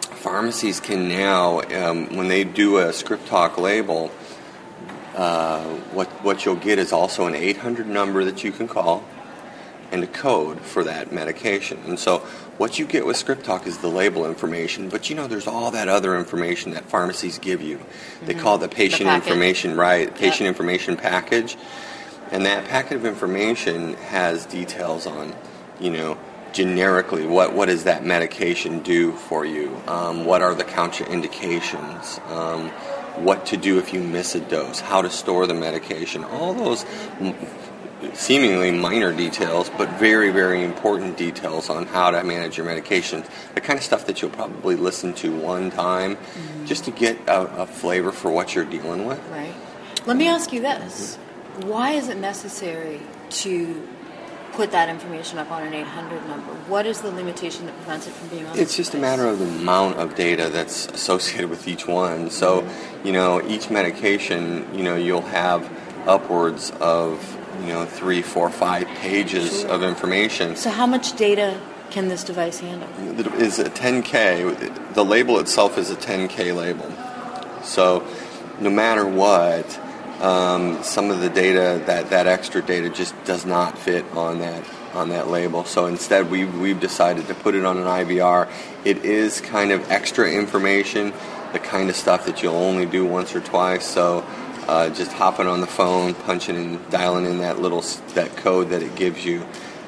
pharmacies 0.00 0.80
can 0.80 1.08
now 1.08 1.60
um, 1.60 2.16
when 2.16 2.28
they 2.28 2.44
do 2.44 2.78
a 2.78 2.92
script 2.92 3.26
talk 3.26 3.58
label 3.58 4.10
uh, 5.16 5.62
what 5.92 6.08
what 6.24 6.44
you'll 6.44 6.54
get 6.56 6.78
is 6.78 6.92
also 6.92 7.26
an 7.26 7.34
800 7.34 7.86
number 7.86 8.24
that 8.24 8.44
you 8.44 8.52
can 8.52 8.68
call 8.68 9.02
and 9.92 10.04
a 10.04 10.06
code 10.06 10.60
for 10.60 10.84
that 10.84 11.12
medication. 11.12 11.78
And 11.86 11.98
so 11.98 12.18
what 12.58 12.78
you 12.78 12.86
get 12.86 13.04
with 13.06 13.16
Script 13.16 13.44
Talk 13.44 13.66
is 13.66 13.78
the 13.78 13.88
label 13.88 14.24
information, 14.24 14.88
but 14.88 15.10
you 15.10 15.16
know 15.16 15.26
there's 15.26 15.46
all 15.46 15.72
that 15.72 15.88
other 15.88 16.16
information 16.16 16.72
that 16.72 16.84
pharmacies 16.84 17.38
give 17.38 17.60
you. 17.60 17.80
They 18.24 18.34
Mhm. 18.34 18.40
call 18.40 18.54
it 18.56 18.58
the 18.60 18.68
patient 18.68 19.08
package. 19.08 19.26
information, 19.26 19.76
right? 19.76 20.14
Patient 20.14 20.46
information 20.46 20.96
package. 20.96 21.56
And 22.32 22.46
that 22.46 22.66
packet 22.66 22.96
of 22.96 23.04
information 23.04 23.94
has 23.94 24.46
details 24.46 25.06
on, 25.06 25.34
you 25.80 25.90
know, 25.90 26.18
generically 26.52 27.26
what, 27.26 27.54
what 27.54 27.66
does 27.66 27.84
that 27.84 28.04
medication 28.04 28.80
do 28.80 29.12
for 29.12 29.44
you? 29.44 29.80
Um, 29.86 30.24
what 30.24 30.42
are 30.42 30.54
the 30.54 30.64
contraindications? 30.64 32.24
Um, 32.30 32.70
what 33.24 33.46
to 33.46 33.56
do 33.56 33.78
if 33.78 33.92
you 33.92 34.00
miss 34.00 34.34
a 34.34 34.40
dose? 34.40 34.80
How 34.80 35.02
to 35.02 35.10
store 35.10 35.46
the 35.46 35.54
medication? 35.54 36.24
All 36.24 36.54
those 36.54 36.84
m- 37.20 37.34
seemingly 38.14 38.70
minor 38.70 39.12
details, 39.12 39.70
but 39.76 39.88
very, 39.98 40.30
very 40.30 40.64
important 40.64 41.16
details 41.16 41.68
on 41.68 41.86
how 41.86 42.10
to 42.10 42.22
manage 42.24 42.56
your 42.56 42.66
medications. 42.66 43.28
The 43.54 43.60
kind 43.60 43.78
of 43.78 43.84
stuff 43.84 44.06
that 44.06 44.22
you'll 44.22 44.30
probably 44.30 44.76
listen 44.76 45.12
to 45.14 45.36
one 45.36 45.70
time 45.70 46.16
just 46.64 46.84
to 46.84 46.90
get 46.90 47.18
a, 47.26 47.62
a 47.62 47.66
flavor 47.66 48.12
for 48.12 48.30
what 48.30 48.54
you're 48.54 48.64
dealing 48.64 49.06
with. 49.06 49.20
Right. 49.30 49.54
Let 50.06 50.16
me 50.16 50.28
ask 50.28 50.52
you 50.52 50.60
this. 50.60 51.18
Why 51.62 51.92
is 51.92 52.08
it 52.08 52.16
necessary 52.16 53.00
to 53.30 53.88
put 54.52 54.72
that 54.72 54.88
information 54.88 55.38
up 55.38 55.50
on 55.50 55.62
an 55.62 55.74
800 55.74 56.26
number? 56.26 56.52
What 56.68 56.86
is 56.86 57.00
the 57.00 57.10
limitation 57.10 57.66
that 57.66 57.76
prevents 57.76 58.06
it 58.06 58.10
from 58.12 58.28
being 58.28 58.46
on 58.46 58.58
It's 58.58 58.76
just 58.76 58.94
a 58.94 58.98
matter 58.98 59.26
of 59.26 59.38
the 59.38 59.46
amount 59.46 59.98
of 59.98 60.14
data 60.14 60.48
that's 60.48 60.86
associated 60.86 61.50
with 61.50 61.68
each 61.68 61.86
one. 61.86 62.30
So, 62.30 62.68
you 63.04 63.12
know, 63.12 63.46
each 63.48 63.70
medication, 63.70 64.66
you 64.74 64.82
know, 64.82 64.96
you'll 64.96 65.22
have 65.22 65.70
upwards 66.06 66.72
of, 66.80 67.38
you 67.62 67.68
know, 67.68 67.84
three, 67.84 68.22
four, 68.22 68.50
five 68.50 68.86
pages 68.98 69.64
of 69.64 69.82
information. 69.82 70.56
So 70.56 70.70
how 70.70 70.86
much 70.86 71.16
data 71.16 71.60
can 71.90 72.08
this 72.08 72.24
device 72.24 72.60
handle? 72.60 72.88
That 73.14 73.26
is 73.34 73.58
a 73.58 73.64
10K. 73.64 74.94
The 74.94 75.04
label 75.04 75.38
itself 75.38 75.76
is 75.76 75.90
a 75.90 75.96
10K 75.96 76.54
label. 76.54 76.90
So, 77.62 78.06
no 78.60 78.70
matter 78.70 79.06
what, 79.06 79.80
um, 80.20 80.82
some 80.82 81.10
of 81.10 81.20
the 81.20 81.30
data 81.30 81.82
that 81.86 82.10
that 82.10 82.26
extra 82.26 82.60
data 82.62 82.90
just 82.90 83.14
does 83.24 83.46
not 83.46 83.78
fit 83.78 84.04
on 84.12 84.40
that 84.40 84.64
on 84.94 85.08
that 85.10 85.28
label. 85.28 85.64
So 85.64 85.86
instead, 85.86 86.30
we 86.30 86.44
we've 86.44 86.80
decided 86.80 87.26
to 87.28 87.34
put 87.34 87.54
it 87.54 87.64
on 87.64 87.78
an 87.78 87.84
IVR. 87.84 88.50
It 88.84 89.04
is 89.04 89.40
kind 89.40 89.72
of 89.72 89.90
extra 89.90 90.30
information, 90.30 91.12
the 91.52 91.58
kind 91.58 91.88
of 91.88 91.96
stuff 91.96 92.26
that 92.26 92.42
you'll 92.42 92.54
only 92.54 92.86
do 92.86 93.04
once 93.04 93.34
or 93.34 93.40
twice. 93.40 93.86
So. 93.86 94.24
Uh, 94.68 94.88
just 94.90 95.10
hopping 95.10 95.48
on 95.48 95.60
the 95.60 95.66
phone, 95.66 96.14
punching 96.14 96.54
and 96.54 96.90
dialing 96.90 97.24
in 97.24 97.38
that 97.38 97.58
little 97.58 97.80
that 98.14 98.36
code 98.36 98.68
that 98.68 98.82
it 98.82 98.94
gives 98.94 99.24
you. 99.24 99.44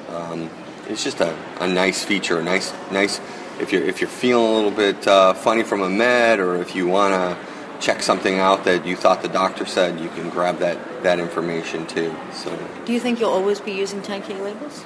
Um, 0.09 0.49
it's 0.89 1.05
just 1.05 1.21
a, 1.21 1.33
a 1.61 1.67
nice 1.67 2.03
feature, 2.03 2.39
a 2.39 2.43
nice 2.43 2.73
nice 2.91 3.21
if 3.59 3.71
you're 3.71 3.83
if 3.83 4.01
you're 4.01 4.09
feeling 4.09 4.45
a 4.45 4.55
little 4.55 4.71
bit 4.71 5.07
uh, 5.07 5.33
funny 5.35 5.63
from 5.63 5.83
a 5.83 5.89
med, 5.89 6.39
or 6.39 6.57
if 6.57 6.75
you 6.75 6.87
want 6.87 7.13
to 7.13 7.52
check 7.83 8.01
something 8.01 8.39
out 8.39 8.63
that 8.63 8.85
you 8.85 8.95
thought 8.95 9.21
the 9.21 9.27
doctor 9.27 9.65
said, 9.65 9.99
you 9.99 10.07
can 10.09 10.29
grab 10.29 10.59
that 10.59 10.77
that 11.03 11.19
information 11.19 11.85
too. 11.85 12.15
So. 12.31 12.57
Do 12.85 12.93
you 12.93 12.99
think 12.99 13.19
you'll 13.19 13.29
always 13.29 13.59
be 13.59 13.73
using 13.73 14.01
10K 14.01 14.41
labels? 14.41 14.85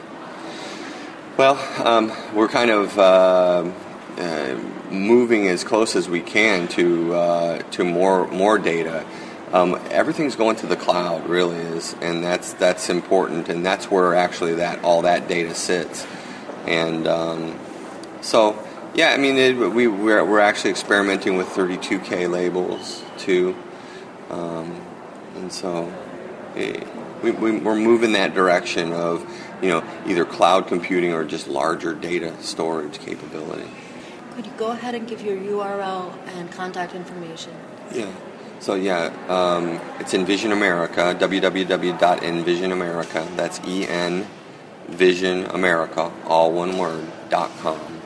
Well, 1.38 1.56
um, 1.86 2.12
we're 2.34 2.48
kind 2.48 2.72
of 2.72 2.98
uh, 2.98 3.72
uh, 4.18 4.60
moving 4.90 5.48
as 5.48 5.64
close 5.64 5.96
as 5.96 6.10
we 6.10 6.22
can 6.22 6.68
to 6.70 7.14
uh, 7.14 7.58
to 7.60 7.84
more 7.84 8.28
more 8.30 8.58
data. 8.58 9.06
Um, 9.54 9.80
everything's 9.92 10.36
going 10.36 10.56
to 10.58 10.68
the 10.68 10.76
cloud, 10.76 11.30
really 11.30 11.58
is, 11.58 11.96
and 12.02 12.24
that's 12.24 12.54
that's 12.54 12.90
important, 12.90 13.48
and 13.48 13.64
that's 13.64 13.92
where 13.92 14.16
actually 14.16 14.56
that 14.56 14.84
all 14.84 15.04
that 15.04 15.28
data 15.28 15.54
sits. 15.54 16.08
And 16.66 17.08
um, 17.08 17.58
so, 18.22 18.67
yeah, 18.98 19.10
I 19.10 19.18
mean, 19.18 19.38
it, 19.38 19.56
we 19.56 19.88
we're, 19.88 20.26
we're 20.26 20.40
actually 20.40 20.72
experimenting 20.72 21.38
with 21.38 21.48
32k 21.50 22.28
labels 22.30 23.04
too, 23.18 23.56
um, 24.32 24.82
and 25.36 25.54
so 25.54 25.94
eh, 26.56 26.84
we, 27.22 27.30
we, 27.32 27.60
we're 27.60 27.76
moving 27.76 28.14
that 28.14 28.34
direction 28.34 28.92
of 28.92 29.24
you 29.62 29.70
know 29.70 29.84
either 30.08 30.26
cloud 30.26 30.68
computing 30.68 31.14
or 31.14 31.24
just 31.24 31.48
larger 31.48 31.94
data 31.94 32.34
storage 32.42 32.98
capability. 33.00 33.70
Could 34.34 34.48
you 34.48 34.54
go 34.58 34.72
ahead 34.72 34.96
and 34.96 35.08
give 35.08 35.22
your 35.22 35.38
URL 35.38 36.12
and 36.36 36.52
contact 36.52 36.96
information? 36.96 37.54
Yeah. 37.94 38.12
So 38.60 38.74
yeah, 38.74 39.14
um, 39.30 39.80
it's 40.00 40.16
Envision 40.16 40.52
America. 40.52 41.16
www.envisionamerica. 41.20 43.36
That's 43.36 43.60
E 43.68 43.88
N 43.88 44.26
Vision 44.88 45.46
America, 45.46 46.12
all 46.26 46.52
one 46.52 46.80
word. 46.80 47.06
dot 47.30 47.52
com. 47.60 47.97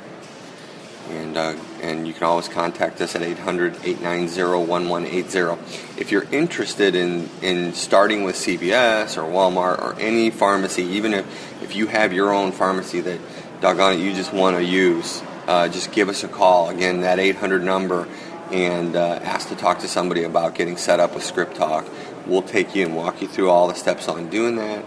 And 1.11 1.37
uh, 1.37 1.55
and 1.81 2.07
you 2.07 2.13
can 2.13 2.23
always 2.23 2.47
contact 2.47 3.01
us 3.01 3.15
at 3.15 3.21
800-890-1180. 3.21 5.99
If 5.99 6.11
you're 6.11 6.27
interested 6.31 6.95
in 6.95 7.29
in 7.41 7.73
starting 7.73 8.23
with 8.23 8.35
CVS 8.35 9.17
or 9.17 9.23
Walmart 9.29 9.81
or 9.81 9.99
any 9.99 10.29
pharmacy, 10.29 10.83
even 10.83 11.13
if 11.13 11.25
if 11.61 11.75
you 11.75 11.87
have 11.87 12.13
your 12.13 12.31
own 12.31 12.51
pharmacy 12.51 13.01
that 13.01 13.19
doggone 13.59 13.93
it 13.93 13.99
you 13.99 14.13
just 14.13 14.31
want 14.33 14.57
to 14.57 14.63
use, 14.63 15.23
uh, 15.47 15.67
just 15.67 15.91
give 15.91 16.09
us 16.09 16.23
a 16.23 16.27
call. 16.27 16.69
Again, 16.69 17.01
that 17.01 17.19
800 17.19 17.63
number 17.63 18.07
and 18.51 18.95
uh, 18.95 19.19
ask 19.23 19.49
to 19.49 19.55
talk 19.55 19.79
to 19.79 19.87
somebody 19.87 20.23
about 20.23 20.55
getting 20.55 20.77
set 20.77 20.99
up 20.99 21.13
with 21.13 21.23
Script 21.23 21.55
Talk. 21.55 21.85
We'll 22.27 22.41
take 22.41 22.75
you 22.75 22.85
and 22.85 22.95
walk 22.95 23.21
you 23.21 23.27
through 23.27 23.49
all 23.49 23.67
the 23.67 23.75
steps 23.75 24.07
on 24.07 24.29
doing 24.29 24.57
that. 24.57 24.83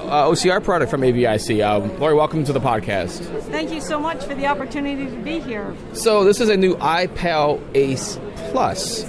uh, 0.00 0.28
OCR 0.28 0.62
product 0.62 0.90
from 0.90 1.00
ABISee. 1.00 1.64
Uh, 1.66 1.78
Lori, 1.98 2.14
welcome 2.14 2.44
to 2.44 2.52
the 2.52 2.60
podcast. 2.60 3.20
Thank 3.44 3.72
you 3.72 3.80
so 3.80 3.98
much 3.98 4.22
for 4.24 4.34
the 4.34 4.46
opportunity 4.46 5.06
to 5.06 5.16
be 5.22 5.40
here. 5.40 5.74
So 5.94 6.22
this 6.24 6.38
is 6.38 6.50
a 6.50 6.56
new 6.56 6.74
iPal 6.76 7.62
Ace 7.74 8.18
Plus, 8.50 9.04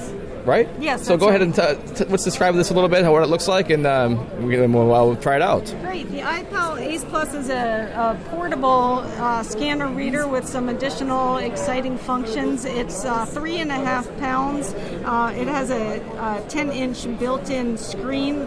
right? 0.46 0.70
Yes, 0.80 1.04
So 1.04 1.16
that's 1.16 1.22
go 1.22 1.30
ahead 1.30 1.42
right. 1.42 1.58
and 1.78 1.88
t- 1.96 2.04
t- 2.04 2.10
let's 2.10 2.24
describe 2.24 2.56
this 2.56 2.70
a 2.70 2.74
little 2.74 2.90
bit, 2.90 3.04
how 3.04 3.12
what 3.12 3.24
it 3.24 3.28
looks 3.30 3.48
like, 3.48 3.70
and 3.70 3.86
um, 3.88 4.18
we 4.46 4.56
can, 4.56 4.72
we'll, 4.74 4.88
we'll 4.88 5.16
try 5.16 5.36
it 5.36 5.42
out. 5.42 5.74
Great. 5.82 6.10
The 6.12 6.20
iPal 6.20 6.80
Ace 6.82 7.04
Plus 7.06 7.34
is 7.34 7.50
a, 7.50 7.92
a 7.96 8.30
portable 8.30 9.00
uh, 9.18 9.44
scanner 9.44 9.88
reader 9.88 10.28
with 10.28 10.48
some 10.48 10.70
additional 10.70 11.38
exciting 11.38 11.98
functions. 11.98 12.66
It's 12.66 13.06
uh, 13.06 13.26
three 13.26 13.58
and 13.60 13.72
a 13.72 13.76
half 13.76 14.06
pounds. 14.20 14.74
Uh, 15.04 15.34
it 15.38 15.48
has 15.48 15.70
a, 15.70 16.00
a 16.20 16.46
10 16.50 16.72
inch 16.72 17.20
built 17.20 17.50
in 17.50 17.78
screen, 17.78 18.42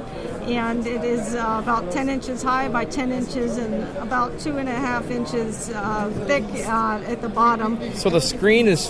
and 0.46 0.86
it 0.86 1.02
is 1.04 1.34
uh, 1.34 1.60
about 1.62 1.90
10 1.90 2.08
inches 2.08 2.42
high 2.42 2.68
by 2.68 2.84
10 2.84 3.12
inches 3.12 3.56
and 3.56 3.74
about 3.98 4.38
two 4.38 4.58
and 4.58 4.68
a 4.68 4.74
half 4.74 5.10
inches 5.10 5.70
uh, 5.70 6.10
thick 6.26 6.44
uh, 6.66 7.02
at 7.06 7.20
the 7.22 7.28
bottom. 7.28 7.78
So 7.94 8.10
the 8.10 8.20
screen 8.20 8.68
is 8.68 8.88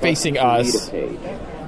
facing 0.00 0.38
us. 0.38 0.90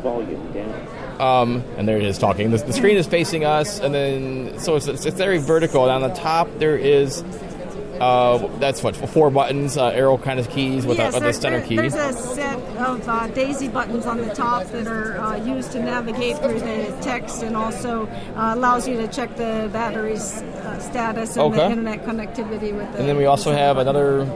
Volume 0.02 0.52
down. 0.52 1.20
Um, 1.20 1.64
and 1.76 1.88
there 1.88 1.96
it 1.96 2.04
is 2.04 2.18
talking. 2.18 2.50
The, 2.50 2.58
the 2.58 2.72
screen 2.72 2.96
is 2.96 3.06
facing 3.06 3.44
us, 3.44 3.80
and 3.80 3.94
then 3.94 4.58
so 4.58 4.76
it's, 4.76 4.86
it's, 4.86 5.06
it's 5.06 5.16
very 5.16 5.38
vertical. 5.38 5.84
And 5.88 6.04
on 6.04 6.10
the 6.10 6.14
top 6.14 6.48
there 6.58 6.76
is 6.76 7.24
uh, 8.00 8.46
that's 8.58 8.82
what 8.82 8.94
four 8.94 9.30
buttons, 9.30 9.76
uh, 9.76 9.86
arrow 9.88 10.18
kind 10.18 10.38
of 10.38 10.50
keys 10.50 10.84
with, 10.84 10.98
yes, 10.98 11.14
a, 11.14 11.16
with 11.16 11.22
there- 11.22 11.30
a 11.30 11.32
center 11.32 11.58
there- 11.58 11.66
key. 11.66 11.76
There's 11.76 11.94
a 11.94 12.12
set 12.12 12.58
of 12.76 13.08
uh, 13.08 13.28
daisy 13.28 13.68
buttons 13.68 14.06
on 14.06 14.18
the 14.18 14.34
top 14.34 14.66
that 14.66 14.86
are 14.86 15.16
uh, 15.18 15.36
used 15.36 15.72
to 15.72 15.80
navigate 15.82 16.36
through 16.38 16.60
the 16.60 16.96
text 17.00 17.42
and 17.42 17.56
also 17.56 18.06
uh, 18.06 18.52
allows 18.54 18.86
you 18.86 18.96
to 18.98 19.08
check 19.08 19.34
the 19.36 19.70
battery's 19.72 20.42
uh, 20.42 20.78
status 20.78 21.36
and 21.36 21.54
the 21.54 21.70
internet 21.70 22.04
connectivity 22.04 22.76
with 22.76 22.92
the. 22.92 22.98
and 22.98 23.08
then 23.08 23.16
we 23.16 23.24
also 23.24 23.52
have 23.52 23.78
another 23.78 24.26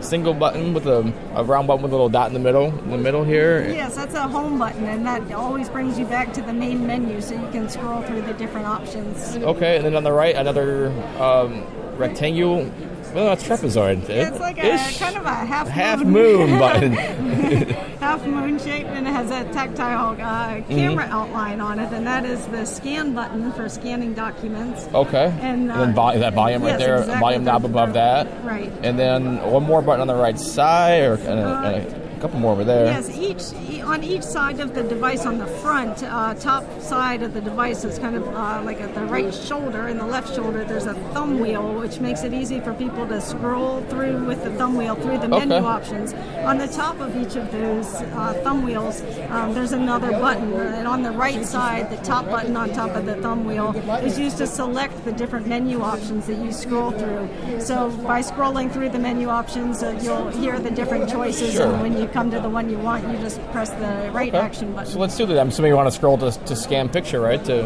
single 0.00 0.34
button 0.34 0.74
with 0.74 0.86
a, 0.86 1.12
a 1.34 1.44
round 1.44 1.66
button 1.66 1.82
with 1.82 1.92
a 1.92 1.94
little 1.94 2.08
dot 2.08 2.28
in 2.28 2.34
the 2.34 2.40
middle. 2.40 2.66
In 2.66 2.90
the 2.90 2.98
middle 2.98 3.24
here. 3.24 3.68
Yes, 3.68 3.96
that's 3.96 4.14
a 4.14 4.28
home 4.28 4.58
button, 4.58 4.84
and 4.84 5.06
that 5.06 5.30
always 5.32 5.68
brings 5.68 5.98
you 5.98 6.04
back 6.04 6.32
to 6.34 6.42
the 6.42 6.52
main 6.52 6.86
menu, 6.86 7.20
so 7.20 7.34
you 7.34 7.48
can 7.50 7.68
scroll 7.68 8.02
through 8.02 8.22
the 8.22 8.34
different 8.34 8.66
options. 8.66 9.36
Okay, 9.36 9.76
and 9.76 9.84
then 9.84 9.94
on 9.94 10.04
the 10.04 10.12
right 10.12 10.36
another 10.36 10.90
um, 11.20 11.64
rectangle. 11.96 12.70
Well, 13.14 13.24
that's 13.26 13.42
trapezoid. 13.44 14.08
Yeah, 14.08 14.28
it's 14.28 14.38
like 14.40 14.58
a 14.58 14.74
Ish. 14.74 14.98
kind 14.98 15.16
of 15.16 15.24
a 15.24 15.34
half 15.34 15.66
half 15.68 16.04
moon 16.04 16.58
button. 16.58 16.92
half 18.00 18.24
moon 18.26 18.58
shape, 18.58 18.86
and 18.86 19.06
it 19.06 19.10
has 19.10 19.30
a 19.30 19.44
tactile 19.52 20.12
uh, 20.20 20.60
camera 20.68 21.04
Mhm. 21.04 21.10
outline 21.10 21.60
on 21.60 21.78
it, 21.78 21.92
and 21.92 22.06
that 22.06 22.24
is 22.24 22.46
the 22.46 22.64
scan 22.64 23.14
button 23.14 23.50
for 23.52 23.68
scanning 23.68 24.14
documents. 24.14 24.88
Okay. 24.94 25.32
And, 25.40 25.70
uh, 25.70 25.78
then 25.78 25.94
vol- 25.94 26.18
that 26.18 26.34
volume 26.34 26.62
right 26.62 26.70
yes, 26.70 26.80
there, 26.80 26.98
exactly. 26.98 27.20
volume 27.20 27.44
knob 27.44 27.64
above 27.64 27.92
that. 27.94 28.26
Right. 28.44 28.70
And 28.82 28.98
then 28.98 29.38
one 29.50 29.64
more 29.64 29.82
button 29.82 30.00
on 30.02 30.06
the 30.06 30.14
right 30.14 30.38
side, 30.38 31.02
or 31.02 31.14
and 31.14 31.40
a, 31.40 31.62
and 31.64 31.76
a 31.94 31.97
a 32.18 32.20
couple 32.20 32.40
more 32.40 32.52
over 32.52 32.64
there. 32.64 32.86
Yes, 32.86 33.08
each 33.16 33.82
on 33.84 34.02
each 34.02 34.22
side 34.22 34.60
of 34.60 34.74
the 34.74 34.82
device 34.82 35.24
on 35.24 35.38
the 35.38 35.46
front, 35.46 36.02
uh, 36.02 36.34
top 36.34 36.64
side 36.80 37.22
of 37.22 37.32
the 37.32 37.40
device 37.40 37.84
is 37.84 37.98
kind 37.98 38.16
of 38.16 38.26
uh, 38.34 38.60
like 38.64 38.80
at 38.80 38.94
the 38.94 39.04
right 39.06 39.32
shoulder 39.32 39.86
and 39.86 39.98
the 40.00 40.04
left 40.06 40.34
shoulder. 40.34 40.64
There's 40.64 40.86
a 40.86 40.94
thumb 41.14 41.38
wheel, 41.38 41.74
which 41.74 42.00
makes 42.00 42.22
it 42.24 42.34
easy 42.34 42.60
for 42.60 42.74
people 42.74 43.06
to 43.08 43.20
scroll 43.20 43.80
through 43.82 44.24
with 44.26 44.42
the 44.42 44.50
thumb 44.54 44.76
wheel 44.76 44.94
through 44.96 45.18
the 45.18 45.28
menu 45.28 45.54
Okay. 45.54 45.64
options. 45.64 46.12
On 46.44 46.58
the 46.58 46.66
top 46.66 46.98
of 47.00 47.16
each 47.16 47.36
of 47.36 47.50
those 47.52 47.94
uh, 47.94 48.40
thumb 48.42 48.62
wheels, 48.64 49.02
um, 49.30 49.54
there's 49.54 49.72
another 49.72 50.10
button, 50.12 50.52
and 50.54 50.86
on 50.88 51.02
the 51.02 51.12
right 51.12 51.44
side, 51.46 51.88
the 51.90 51.96
top 52.04 52.26
button 52.26 52.56
on 52.56 52.70
top 52.72 52.90
of 52.96 53.06
the 53.06 53.14
thumb 53.16 53.44
wheel 53.44 53.74
is 54.04 54.18
used 54.18 54.38
to 54.38 54.46
select 54.46 55.04
the 55.04 55.12
different 55.12 55.46
menu 55.46 55.80
options 55.82 56.26
that 56.26 56.38
you 56.38 56.52
scroll 56.52 56.90
through. 56.90 57.28
So 57.60 57.90
by 58.12 58.20
scrolling 58.22 58.72
through 58.72 58.90
the 58.90 58.98
menu 58.98 59.28
options, 59.28 59.82
uh, 59.82 59.98
you'll 60.02 60.28
hear 60.30 60.58
the 60.58 60.70
different 60.70 61.08
choices, 61.08 61.52
Sure. 61.54 61.66
and 61.72 61.80
when 61.82 61.96
you 62.00 62.07
come 62.12 62.30
to 62.30 62.40
the 62.40 62.48
one 62.48 62.68
you 62.70 62.78
want, 62.78 63.06
you 63.08 63.18
just 63.18 63.40
press 63.52 63.70
the 63.70 64.10
right 64.12 64.34
Okay. 64.34 64.38
action 64.44 64.72
button. 64.72 64.92
So 64.92 64.98
let's 64.98 65.16
do 65.16 65.26
that. 65.26 65.38
I'm 65.38 65.48
assuming 65.48 65.70
you 65.70 65.76
want 65.76 65.88
to 65.88 65.94
scroll 65.94 66.18
to, 66.18 66.30
to 66.30 66.56
scan 66.56 66.88
picture, 66.88 67.20
right? 67.20 67.42
To 67.46 67.62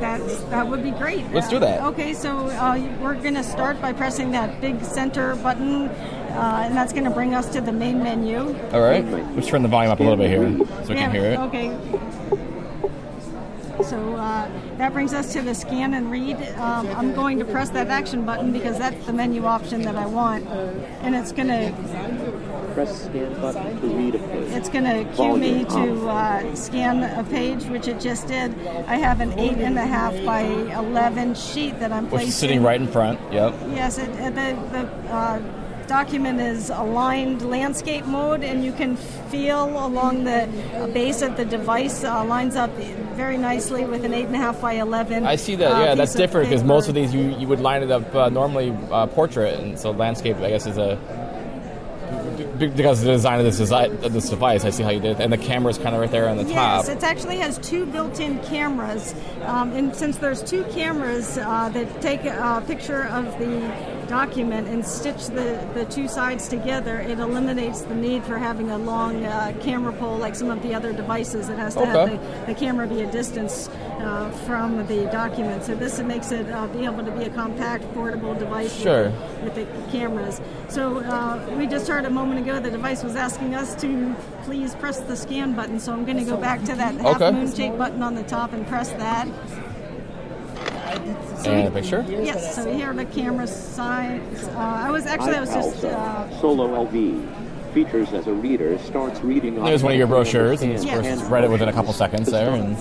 That's, 0.00 0.42
that 0.44 0.68
would 0.68 0.82
be 0.82 0.90
great. 0.90 1.30
Let's 1.32 1.48
do 1.48 1.58
that. 1.60 1.82
Okay, 1.82 2.12
so 2.14 2.36
uh, 2.48 2.78
we're 3.00 3.14
going 3.14 3.34
to 3.34 3.44
start 3.44 3.80
by 3.80 3.92
pressing 3.92 4.30
that 4.32 4.60
big 4.60 4.82
center 4.84 5.34
button, 5.36 5.88
uh, 5.88 6.62
and 6.66 6.76
that's 6.76 6.92
going 6.92 7.04
to 7.04 7.10
bring 7.10 7.34
us 7.34 7.48
to 7.54 7.60
the 7.60 7.72
main 7.72 8.02
menu. 8.02 8.38
all 8.72 8.80
right. 8.82 9.04
Let's 9.34 9.48
turn 9.48 9.62
the 9.62 9.68
volume 9.68 9.90
up 9.92 10.00
a 10.00 10.02
little 10.02 10.18
bit 10.18 10.28
here 10.30 10.48
so 10.84 10.88
we 10.90 10.94
Yeah, 10.96 11.06
can 11.06 11.10
hear 11.12 11.24
it. 11.32 11.38
Okay. 11.40 11.76
So 13.84 14.16
uh, 14.16 14.50
that 14.78 14.92
brings 14.94 15.12
us 15.12 15.32
to 15.34 15.42
the 15.42 15.54
scan 15.54 15.94
and 15.94 16.10
read. 16.10 16.36
Um, 16.56 16.86
I'm 16.88 17.14
going 17.14 17.38
to 17.38 17.44
press 17.44 17.68
that 17.70 17.88
action 17.88 18.24
button 18.24 18.50
because 18.50 18.78
that's 18.78 19.04
the 19.06 19.12
menu 19.12 19.44
option 19.44 19.82
that 19.82 19.94
I 19.96 20.06
want, 20.06 20.46
and 20.48 21.14
it's 21.14 21.30
going 21.30 21.48
to 21.48 22.25
Press 22.76 23.04
scan 23.06 23.32
button 23.40 23.80
to 23.80 23.86
read 23.86 24.14
a 24.14 24.18
page. 24.18 24.52
it's 24.52 24.68
going 24.68 24.84
to 24.84 25.10
cue 25.14 25.34
me 25.38 25.64
to 25.64 26.08
uh, 26.10 26.54
scan 26.54 27.02
a 27.02 27.24
page, 27.24 27.64
which 27.64 27.88
it 27.88 27.98
just 27.98 28.28
did. 28.28 28.54
I 28.86 28.96
have 28.96 29.20
an 29.22 29.32
eight 29.38 29.56
and 29.56 29.78
a 29.78 29.86
half 29.86 30.12
by 30.26 30.42
eleven 30.42 31.34
sheet 31.34 31.80
that 31.80 31.90
I'm 31.90 32.04
Which 32.04 32.10
placing. 32.10 32.28
is 32.28 32.34
sitting 32.36 32.62
right 32.62 32.78
in 32.78 32.86
front. 32.86 33.18
Yep. 33.32 33.54
Yes, 33.70 33.96
it, 33.96 34.10
it- 34.10 34.34
the, 34.34 34.58
the 34.72 34.86
uh, 35.10 35.40
document 35.86 36.38
is 36.40 36.68
aligned 36.68 37.48
landscape 37.48 38.04
mode, 38.04 38.42
and 38.44 38.62
you 38.62 38.72
can 38.72 38.96
feel 38.96 39.64
along 39.86 40.24
the 40.24 40.46
base 40.92 41.22
of 41.22 41.38
the 41.38 41.46
device 41.46 42.04
uh, 42.04 42.24
lines 42.26 42.56
up 42.56 42.70
very 43.14 43.38
nicely 43.38 43.86
with 43.86 44.04
an 44.04 44.12
eight 44.12 44.26
and 44.26 44.34
a 44.34 44.38
half 44.38 44.60
by 44.60 44.74
eleven. 44.74 45.24
I 45.24 45.36
see 45.36 45.54
that. 45.56 45.72
uh, 45.72 45.80
yeah, 45.80 45.86
piece 45.94 45.96
that's 45.98 46.14
different 46.14 46.50
because 46.50 46.62
most 46.62 46.88
of 46.90 46.94
these 46.94 47.14
you, 47.14 47.34
you 47.38 47.46
would 47.48 47.60
line 47.60 47.82
it 47.82 47.90
up 47.90 48.14
uh, 48.14 48.28
normally 48.28 48.76
uh, 48.90 49.06
portrait, 49.06 49.58
and 49.60 49.78
so 49.78 49.92
landscape 49.92 50.36
I 50.36 50.50
guess 50.50 50.66
is 50.66 50.76
a 50.76 50.96
be- 50.96 51.25
because 52.36 53.00
of 53.00 53.06
the 53.06 53.12
design 53.12 53.38
of 53.38 53.44
this 53.44 53.60
desi- 53.60 54.02
of 54.04 54.12
this 54.12 54.28
device. 54.28 54.64
I 54.64 54.70
see 54.70 54.82
how 54.82 54.90
you 54.90 55.00
did, 55.00 55.18
it. 55.18 55.22
and 55.22 55.32
the 55.32 55.38
camera 55.38 55.70
is 55.70 55.78
kind 55.78 55.94
of 55.94 56.00
right 56.00 56.10
there 56.10 56.28
on 56.28 56.36
the 56.36 56.44
Yes, 56.44 56.54
top. 56.54 56.86
Yes, 56.86 56.96
it 56.96 57.02
actually 57.04 57.38
has 57.38 57.58
two 57.58 57.86
built-in 57.86 58.38
cameras, 58.44 59.14
um, 59.42 59.72
and 59.72 59.94
since 59.94 60.16
there's 60.18 60.42
two 60.42 60.64
cameras 60.64 61.38
uh, 61.38 61.68
that 61.70 62.00
take 62.02 62.24
a 62.24 62.62
picture 62.66 63.04
of 63.06 63.24
the 63.38 63.95
document 64.06 64.68
and 64.68 64.84
stitch 64.86 65.26
the, 65.26 65.68
the 65.74 65.84
two 65.86 66.08
sides 66.08 66.48
together, 66.48 66.98
it 67.00 67.18
eliminates 67.18 67.82
the 67.82 67.94
need 67.94 68.24
for 68.24 68.38
having 68.38 68.70
a 68.70 68.78
long 68.78 69.24
uh, 69.24 69.52
camera 69.60 69.92
pole 69.92 70.16
like 70.16 70.34
some 70.34 70.50
of 70.50 70.62
the 70.62 70.74
other 70.74 70.92
devices. 70.92 71.48
It 71.48 71.58
has 71.58 71.74
to 71.74 71.84
have 71.86 72.10
the, 72.10 72.46
the 72.46 72.54
camera 72.54 72.86
be 72.86 73.02
a 73.02 73.10
distance 73.10 73.68
uh, 73.68 74.30
from 74.46 74.86
the 74.86 75.04
document. 75.06 75.64
So 75.64 75.74
this 75.74 75.98
makes 76.00 76.30
it 76.32 76.48
uh, 76.50 76.66
be 76.68 76.84
able 76.84 77.04
to 77.04 77.10
be 77.10 77.24
a 77.24 77.30
compact, 77.30 77.84
portable 77.94 78.34
device 78.34 78.72
with 78.74 78.82
Sure. 78.82 79.04
the- 79.10 79.26
with, 79.44 79.54
the 79.54 79.66
cameras. 79.92 80.40
So 80.68 80.98
uh, 80.98 81.54
we 81.56 81.66
just 81.66 81.86
heard 81.88 82.04
a 82.04 82.10
moment 82.10 82.40
ago 82.40 82.58
the 82.60 82.70
device 82.70 83.02
was 83.02 83.16
asking 83.16 83.54
us 83.54 83.74
to 83.82 84.14
please 84.44 84.74
press 84.74 85.00
the 85.00 85.16
scan 85.16 85.54
button. 85.54 85.78
So 85.80 85.92
I'm 85.92 86.04
going 86.04 86.18
to 86.18 86.24
go 86.24 86.36
back 86.36 86.60
to 86.64 86.74
that 86.74 86.94
half 86.96 87.20
Okay. 87.20 87.30
moon 87.36 87.52
shaped 87.54 87.78
button 87.78 88.02
on 88.02 88.14
the 88.14 88.22
top 88.24 88.52
and 88.52 88.66
press 88.66 88.90
that. 88.92 89.28
And 91.46 91.68
a 91.68 91.70
picture. 91.70 92.04
Yes. 92.08 92.54
So 92.54 92.72
here 92.72 92.90
are 92.90 92.94
the 92.94 93.04
camera 93.04 93.46
sides. 93.46 94.44
Uh, 94.44 94.58
I 94.58 94.90
was 94.90 95.06
actually 95.06 95.34
I 95.36 95.40
was 95.40 95.50
just. 95.52 95.84
Uh, 95.84 96.40
Solo 96.40 96.84
LV 96.86 97.72
features 97.72 98.12
as 98.14 98.26
a 98.26 98.32
reader 98.32 98.78
starts 98.78 99.20
reading. 99.20 99.54
There's 99.62 99.82
one 99.82 99.92
of 99.92 99.98
your 99.98 100.06
brochures, 100.06 100.62
and 100.62 100.72
of 100.74 100.82
Yes. 100.82 101.18
course, 101.18 101.30
read 101.30 101.44
it 101.44 101.50
within 101.50 101.68
a 101.68 101.72
couple 101.72 101.92
seconds 101.92 102.30
there. 102.30 102.50
And 102.50 102.76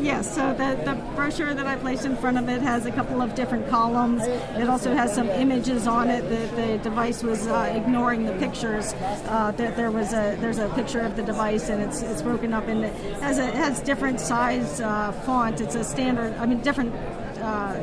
Yes, 0.00 0.32
so 0.32 0.54
the, 0.54 0.80
the 0.84 0.94
brochure 1.16 1.54
that 1.54 1.66
I 1.66 1.74
placed 1.76 2.04
in 2.04 2.16
front 2.16 2.38
of 2.38 2.48
it 2.48 2.62
has 2.62 2.86
a 2.86 2.90
couple 2.92 3.20
of 3.20 3.34
different 3.34 3.68
columns. 3.68 4.22
It 4.26 4.68
also 4.68 4.94
has 4.94 5.12
some 5.12 5.28
images 5.28 5.86
on 5.88 6.08
it. 6.08 6.22
The, 6.28 6.62
the 6.62 6.78
device 6.78 7.22
was 7.22 7.46
uh, 7.48 7.72
ignoring 7.74 8.24
the 8.24 8.32
pictures. 8.34 8.92
Uh, 8.94 9.52
that 9.56 9.76
there 9.76 9.90
was 9.90 10.12
a 10.12 10.36
there's 10.40 10.58
a 10.58 10.68
picture 10.70 11.00
of 11.00 11.16
the 11.16 11.22
device 11.22 11.68
and 11.68 11.82
it's 11.82 12.02
it's 12.02 12.22
broken 12.22 12.52
up 12.54 12.68
and 12.68 12.84
it 12.84 12.94
has 13.20 13.38
a 13.38 13.48
it 13.48 13.54
has 13.54 13.80
different 13.80 14.20
size 14.20 14.80
uh, 14.80 15.10
font. 15.26 15.60
It's 15.60 15.74
a 15.74 15.82
standard. 15.84 16.32
I 16.38 16.46
mean 16.46 16.60
different. 16.60 16.92
Uh, 17.42 17.76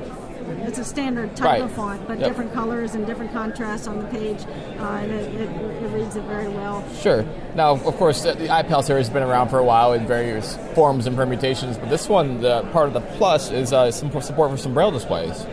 it's 0.68 0.78
a 0.78 0.84
standard 0.84 1.36
type 1.36 1.46
Right. 1.46 1.62
of 1.62 1.72
font, 1.72 2.08
but 2.08 2.20
Yep. 2.20 2.28
different 2.28 2.54
colors 2.54 2.94
and 2.94 3.06
different 3.08 3.34
contrasts 3.34 3.88
on 3.88 3.98
the 4.00 4.06
page, 4.06 4.46
uh, 4.80 4.84
and 5.02 5.12
it, 5.12 5.34
it, 5.42 5.50
it 5.50 5.92
reads 5.94 6.16
it 6.16 6.24
very 6.24 6.48
well. 6.48 6.84
Sure. 7.00 7.26
Now, 7.56 7.72
of 7.72 7.98
course, 7.98 8.22
the 8.24 8.34
iPal 8.34 8.84
series 8.84 9.08
has 9.08 9.14
been 9.14 9.24
around 9.24 9.50
for 9.50 9.58
a 9.60 9.64
while 9.64 9.94
in 9.94 10.06
various 10.06 10.58
forms 10.76 11.08
and 11.08 11.16
permutations, 11.16 11.78
but 11.78 11.90
this 11.90 12.08
one, 12.08 12.42
the 12.42 12.62
part 12.72 12.88
of 12.88 12.94
the 12.94 13.02
plus, 13.18 13.50
is 13.52 13.74
uh, 13.74 13.90
some 13.92 14.12
support 14.22 14.52
for 14.52 14.58
some 14.58 14.74
braille 14.74 14.92
displays. 14.92 15.48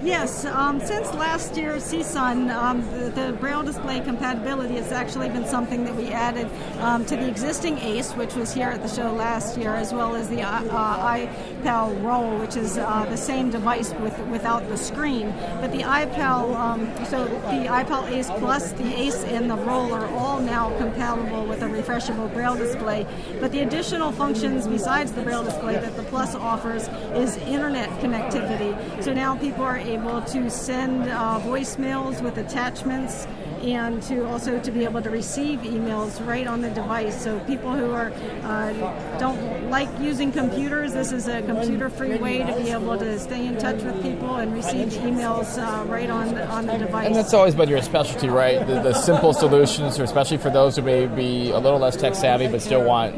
Yes, 0.00 0.44
um, 0.44 0.78
since 0.80 1.12
last 1.14 1.56
year's 1.56 1.82
CSUN, 1.82 2.54
um, 2.54 2.82
the, 2.92 3.10
the 3.10 3.32
Braille 3.32 3.64
display 3.64 3.98
compatibility 3.98 4.76
has 4.76 4.92
actually 4.92 5.28
been 5.28 5.44
something 5.44 5.84
that 5.84 5.96
we 5.96 6.06
added 6.12 6.48
um, 6.78 7.04
to 7.06 7.16
the 7.16 7.28
existing 7.28 7.78
ACE, 7.78 8.12
which 8.12 8.34
was 8.36 8.54
here 8.54 8.68
at 8.68 8.80
the 8.80 8.88
show 8.88 9.12
last 9.12 9.58
year, 9.58 9.74
as 9.74 9.92
well 9.92 10.14
as 10.14 10.28
the 10.28 10.40
uh, 10.40 10.62
uh, 10.70 11.26
iPal 11.58 12.02
Roll, 12.02 12.38
which 12.38 12.56
is 12.56 12.78
uh, 12.78 13.06
the 13.08 13.16
same 13.16 13.50
device 13.50 13.92
with 13.94 14.18
without 14.28 14.68
the 14.68 14.76
screen. 14.76 15.34
But 15.60 15.72
the 15.72 15.82
iPal, 15.82 16.54
um, 16.54 16.86
so 17.06 17.24
the 17.24 17.68
iPal 17.68 18.10
ACE 18.10 18.30
Plus, 18.38 18.72
the 18.72 18.98
ACE, 18.98 19.24
and 19.24 19.50
the 19.50 19.56
Roll 19.56 19.92
are 19.92 20.06
all 20.08 20.40
now 20.40 20.76
compatible 20.78 21.44
with 21.46 21.62
a 21.62 21.66
refreshable 21.66 22.32
Braille 22.32 22.56
display. 22.56 23.06
But 23.40 23.52
the 23.52 23.60
additional 23.60 24.12
functions 24.12 24.66
besides 24.66 25.12
the 25.12 25.22
Braille 25.22 25.44
display 25.44 25.74
that 25.74 25.96
the 25.96 26.04
Plus 26.04 26.34
offers 26.34 26.88
is 27.14 27.36
internet 27.38 27.88
connectivity. 28.00 29.02
So 29.02 29.12
now 29.12 29.36
people 29.36 29.64
are 29.64 29.78
able 29.78 30.22
to 30.22 30.50
send 30.50 31.08
uh, 31.08 31.40
voicemails 31.42 32.22
with 32.22 32.38
attachments 32.38 33.26
and 33.62 34.02
to 34.04 34.26
also 34.26 34.58
to 34.60 34.70
be 34.70 34.84
able 34.84 35.02
to 35.02 35.10
receive 35.10 35.60
emails 35.60 36.24
right 36.26 36.46
on 36.46 36.60
the 36.60 36.70
device. 36.70 37.22
So 37.22 37.38
people 37.40 37.72
who 37.72 37.90
are 37.90 38.12
uh, 38.44 39.18
don't 39.18 39.70
like 39.70 39.88
using 40.00 40.32
computers, 40.32 40.92
this 40.92 41.12
is 41.12 41.28
a 41.28 41.42
computer-free 41.42 42.16
way 42.16 42.38
to 42.38 42.54
be 42.62 42.70
able 42.70 42.98
to 42.98 43.18
stay 43.18 43.46
in 43.46 43.58
touch 43.58 43.82
with 43.82 44.02
people 44.02 44.36
and 44.36 44.54
receive 44.54 44.88
emails 44.88 45.58
uh, 45.58 45.84
right 45.86 46.10
on 46.10 46.38
on 46.38 46.66
the 46.66 46.78
device. 46.78 47.06
And 47.06 47.16
that's 47.16 47.34
always 47.34 47.54
been 47.54 47.68
your 47.68 47.82
specialty, 47.82 48.28
right? 48.28 48.66
The, 48.66 48.80
the 48.80 48.94
simple 48.94 49.32
solutions, 49.32 49.98
especially 49.98 50.38
for 50.38 50.50
those 50.50 50.76
who 50.76 50.82
may 50.82 51.06
be 51.06 51.50
a 51.50 51.58
little 51.58 51.78
less 51.78 51.96
tech 51.96 52.14
savvy 52.14 52.48
but 52.48 52.62
still 52.62 52.84
want 52.84 53.14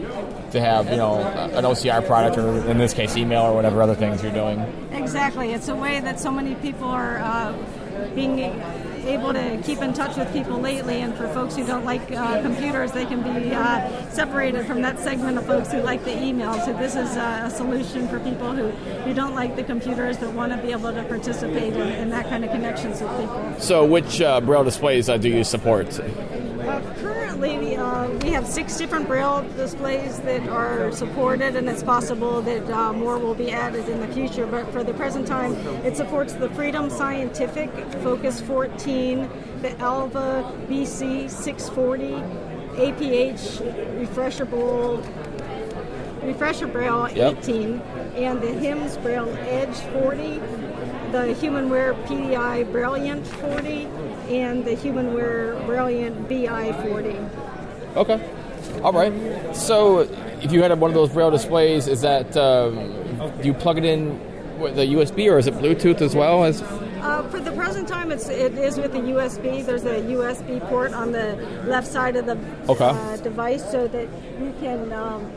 to 0.53 0.61
have, 0.61 0.91
you 0.91 0.97
know, 0.97 1.21
an 1.21 1.65
OCR 1.65 2.05
product 2.07 2.39
or 2.39 2.67
in 2.69 2.79
this 2.79 2.93
case, 2.93 3.17
email 3.17 3.43
or 3.43 3.55
whatever 3.55 3.83
other 3.83 3.95
things 3.95 4.23
you're 4.23 4.33
doing. 4.33 4.61
Exactly. 4.93 5.53
It's 5.53 5.69
a 5.69 5.77
way 5.77 6.01
that 6.01 6.19
so 6.19 6.31
many 6.31 6.55
people 6.57 6.89
are 6.89 7.19
uh, 7.19 7.55
being 8.15 8.39
able 9.07 9.33
to 9.33 9.61
keep 9.65 9.81
in 9.81 9.93
touch 9.93 10.17
with 10.17 10.33
people 10.33 10.59
lately. 10.59 11.01
And 11.01 11.15
for 11.15 11.29
folks 11.29 11.57
who 11.57 11.67
don't 11.67 11.85
like 11.85 12.11
uh, 12.13 12.43
computers, 12.43 12.93
they 12.93 13.07
can 13.07 13.23
be 13.23 13.55
uh, 13.55 14.11
separated 14.11 14.67
from 14.67 14.83
that 14.83 14.99
segment 14.99 15.39
of 15.39 15.47
folks 15.47 15.73
who 15.73 15.81
like 15.81 16.05
the 16.05 16.17
email. 16.23 16.55
So 16.61 16.73
this 16.73 16.97
is 16.97 17.17
uh, 17.17 17.43
a 17.45 17.51
solution 17.51 18.09
for 18.09 18.21
people 18.21 18.53
who, 18.53 18.71
who 18.71 19.15
don't 19.15 19.35
like 19.35 19.57
the 19.57 19.65
computers 19.65 20.19
that 20.19 20.33
want 20.33 20.53
to 20.53 20.59
be 20.59 20.73
able 20.73 20.93
to 20.93 21.03
participate 21.05 21.75
in, 21.75 21.89
in 21.89 22.11
that 22.11 22.29
kind 22.29 22.45
of 22.45 22.51
connections 22.51 23.01
with 23.01 23.11
people. 23.19 23.55
So, 23.59 23.85
which 23.85 24.21
uh, 24.21 24.41
braille 24.41 24.65
displays 24.65 25.09
uh, 25.09 25.17
do 25.17 25.29
you 25.29 25.45
support? 25.45 25.99
Currently, 26.79 27.77
uh, 27.77 28.09
we 28.23 28.31
have 28.31 28.47
six 28.47 28.77
different 28.77 29.07
Braille 29.09 29.43
displays 29.57 30.21
that 30.21 30.49
are 30.49 30.93
supported, 30.93 31.57
and 31.57 31.69
it's 31.69 31.83
possible 31.83 32.41
that 32.43 32.71
uh, 32.71 32.93
more 32.93 33.19
will 33.19 33.35
be 33.35 33.51
added 33.51 33.89
in 33.89 34.01
the 34.01 34.09
future. 34.09 34.47
But 34.47 34.71
for 34.73 34.85
the 34.85 34.95
present 34.95 35.27
time, 35.27 35.55
it 35.85 35.97
supports 35.97 36.35
the 36.35 36.49
Freedom 36.51 36.89
Scientific 36.91 37.71
Focus 38.03 38.41
14, 38.41 39.29
the 39.63 39.77
Alva 39.81 40.53
BC 40.69 41.29
640, 41.29 42.13
APH 42.77 43.61
Refreshable. 44.01 45.05
Refreshabraille 46.21 47.17
Yep. 47.17 47.39
18 47.39 47.81
and 48.17 48.43
the 48.43 48.53
HIMS 48.53 48.99
Braille 48.99 49.35
Edge 49.49 49.75
40, 49.95 50.39
the 51.13 51.35
Humanware 51.41 51.95
PDI 52.07 52.71
Brilliant 52.71 53.27
40, 53.27 53.89
and 54.31 54.65
the 54.65 54.77
Humanware 54.77 55.65
Brilliant 55.67 56.29
BI 56.29 56.73
40. 56.89 57.17
Okay. 57.97 58.31
All 58.83 58.93
right. 58.93 59.13
So, 59.57 60.01
if 60.43 60.53
you 60.53 60.63
had 60.63 60.79
one 60.79 60.91
of 60.91 60.95
those 60.95 61.11
braille 61.11 61.31
displays, 61.31 61.89
is 61.89 62.01
that 62.03 62.37
um, 62.37 62.77
do 63.41 63.49
you 63.49 63.55
plug 63.55 63.79
it 63.79 63.85
in 63.85 64.19
with 64.61 64.77
the 64.77 64.83
USB 64.87 65.31
or 65.31 65.39
is 65.39 65.47
it 65.47 65.55
Bluetooth 65.55 66.01
as 66.01 66.15
well? 66.15 66.45
As 66.45 66.63
Uh, 67.01 67.23
for 67.31 67.41
the 67.41 67.51
present 67.53 67.89
time, 67.89 68.13
it's 68.13 68.29
it 68.29 68.53
is 68.59 68.77
with 68.77 68.93
the 68.93 68.99
USB. 68.99 69.65
There's 69.65 69.85
a 69.87 70.01
USB 70.03 70.61
port 70.69 70.93
on 70.93 71.13
the 71.13 71.35
left 71.67 71.87
side 71.87 72.15
of 72.15 72.27
the 72.27 72.37
Okay. 72.69 72.85
uh, 72.85 73.17
device, 73.17 73.65
so 73.71 73.89
that 73.89 74.07
you 74.39 74.53
can 74.61 74.93
um, 74.93 75.31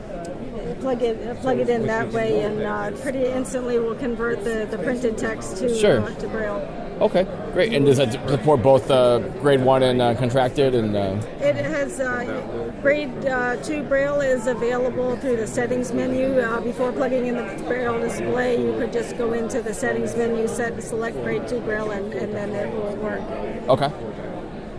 plug 0.84 1.02
it 1.02 1.28
uh, 1.28 1.34
plug 1.36 1.60
it 1.60 1.70
in 1.70 1.88
that 1.88 2.12
way, 2.12 2.44
and 2.44 2.62
uh, 2.62 2.92
pretty 3.02 3.26
instantly 3.26 3.80
we'll 3.80 3.96
convert 3.96 4.44
the, 4.44 4.68
the 4.70 4.78
printed 4.78 5.18
text 5.18 5.58
to 5.58 5.74
Sure. 5.76 6.02
uh, 6.02 6.14
to 6.16 6.28
braille. 6.28 6.62
Okay, 7.02 7.24
great. 7.54 7.74
And 7.74 7.86
does 7.86 7.98
that 7.98 8.12
support 8.30 8.62
both 8.62 8.90
uh, 8.92 9.20
grade 9.42 9.62
one 9.62 9.82
and 9.82 10.00
uh, 10.02 10.14
contracted? 10.16 10.76
And 10.76 10.96
uh, 10.96 11.18
It 11.40 11.56
has 11.56 12.00
uh, 12.00 12.72
grade 12.82 13.26
uh, 13.26 13.56
two 13.64 13.82
braille 13.84 14.22
is 14.22 14.46
available 14.48 15.16
through 15.18 15.38
the 15.38 15.48
settings 15.48 15.92
menu. 15.92 16.40
Uh, 16.40 16.62
before 16.62 16.92
plugging 16.92 17.26
in 17.26 17.36
the 17.36 17.64
braille 17.64 18.00
display, 18.00 18.62
you 18.64 18.74
could 18.78 18.94
just 18.94 19.18
go 19.18 19.34
into 19.34 19.62
the 19.62 19.74
settings 19.74 20.16
menu, 20.16 20.48
set 20.48 20.82
select 20.84 21.18
grade 21.24 21.48
two 21.48 21.60
braille, 21.62 21.92
and, 21.92 22.14
and 22.14 22.34
then 22.34 22.52
it 22.52 22.72
will 22.74 22.96
work. 22.98 23.22
okay. 23.70 23.92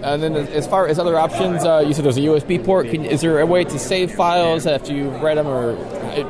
And 0.05 0.23
then 0.23 0.37
as 0.37 0.67
far 0.67 0.87
as 0.87 0.99
other 0.99 1.19
options, 1.19 1.65
uh, 1.65 1.83
you 1.87 1.95
said 1.95 2.05
there's 2.05 2.19
a 2.19 2.21
USB 2.21 2.63
port. 2.63 2.89
Can, 2.91 3.05
is 3.05 3.23
there 3.23 3.41
a 3.41 3.47
way 3.47 3.65
to 3.65 3.79
save 3.79 4.13
files 4.13 4.67
after 4.67 4.93
you've 4.93 5.21
read 5.23 5.39
them, 5.39 5.47
or 5.47 5.73
it, 6.13 6.27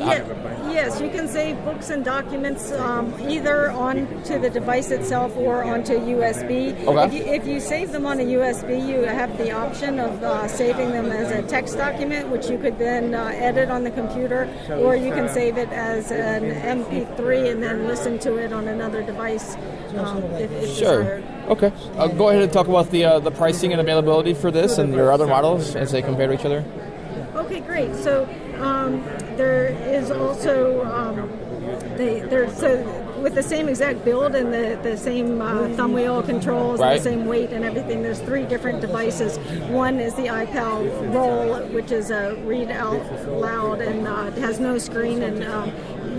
Yeah, 0.00 0.26
yes, 0.72 1.00
you 1.00 1.08
can 1.08 1.28
save 1.28 1.56
books 1.64 1.90
and 1.90 2.04
documents 2.04 2.72
um, 2.72 3.14
either 3.30 3.70
onto 3.70 4.40
the 4.40 4.50
device 4.50 4.90
itself 4.90 5.36
or 5.36 5.62
onto 5.62 5.92
USB. 5.92 6.74
Okay. 6.84 7.04
If, 7.04 7.12
you, 7.12 7.32
if 7.32 7.46
you 7.46 7.60
save 7.60 7.92
them 7.92 8.06
on 8.06 8.18
a 8.18 8.24
USB, 8.24 8.84
you 8.88 9.02
have 9.02 9.38
the 9.38 9.52
option 9.52 10.00
of 10.00 10.20
uh, 10.24 10.48
saving 10.48 10.90
them 10.90 11.06
as 11.12 11.30
a 11.30 11.42
text 11.42 11.76
document, 11.76 12.28
which 12.28 12.50
you 12.50 12.58
could 12.58 12.76
then 12.78 13.14
uh, 13.14 13.26
edit 13.34 13.70
on 13.70 13.84
the 13.84 13.92
computer, 13.92 14.48
or 14.68 14.96
you 14.96 15.12
can 15.12 15.28
save 15.28 15.58
it 15.58 15.68
as 15.68 16.10
an 16.10 16.42
MP3 16.80 17.52
and 17.52 17.62
then 17.62 17.86
listen 17.86 18.18
to 18.18 18.36
it 18.38 18.52
on 18.52 18.66
another 18.66 19.02
device 19.02 19.54
um, 19.96 20.24
if, 20.34 20.50
if 20.50 20.76
Sure. 20.76 21.02
desired. 21.04 21.24
Okay. 21.48 21.72
Uh, 21.96 22.06
go 22.08 22.28
ahead 22.28 22.42
and 22.42 22.52
talk 22.52 22.68
about 22.68 22.90
the 22.90 23.04
uh, 23.04 23.18
the 23.18 23.30
pricing 23.30 23.72
and 23.72 23.80
availability 23.80 24.32
for 24.34 24.50
this 24.50 24.78
and 24.78 24.94
your 24.94 25.10
other 25.12 25.26
models 25.26 25.74
as 25.76 25.90
they 25.90 26.00
compare 26.02 26.28
to 26.28 26.34
each 26.34 26.44
other. 26.44 26.64
Okay, 27.34 27.60
great. 27.60 27.94
So 27.96 28.28
um, 28.60 29.02
there 29.36 29.66
is 29.66 30.10
also 30.10 30.84
um, 30.84 31.28
they 31.96 32.20
there 32.20 32.48
so 32.54 32.82
with 33.22 33.34
the 33.34 33.42
same 33.42 33.68
exact 33.68 34.04
build 34.04 34.34
and 34.34 34.52
the, 34.52 34.78
the 34.82 34.96
same 34.96 35.40
uh, 35.40 35.68
thumb 35.76 35.92
wheel 35.92 36.22
controls 36.22 36.80
Right. 36.80 36.92
and 36.96 36.98
the 37.00 37.04
same 37.04 37.26
weight 37.26 37.50
and 37.52 37.64
everything. 37.64 38.02
There's 38.02 38.18
three 38.20 38.44
different 38.44 38.80
devices. 38.80 39.38
One 39.70 40.00
is 40.00 40.14
the 40.14 40.26
iPal 40.26 41.14
Roll, 41.14 41.60
which 41.68 41.92
is 41.92 42.10
a 42.10 42.34
read 42.44 42.70
out 42.72 43.00
loud 43.28 43.80
and 43.80 44.08
uh, 44.08 44.30
has 44.32 44.58
no 44.58 44.76
screen 44.78 45.22
and 45.22 45.44
um, 45.44 45.70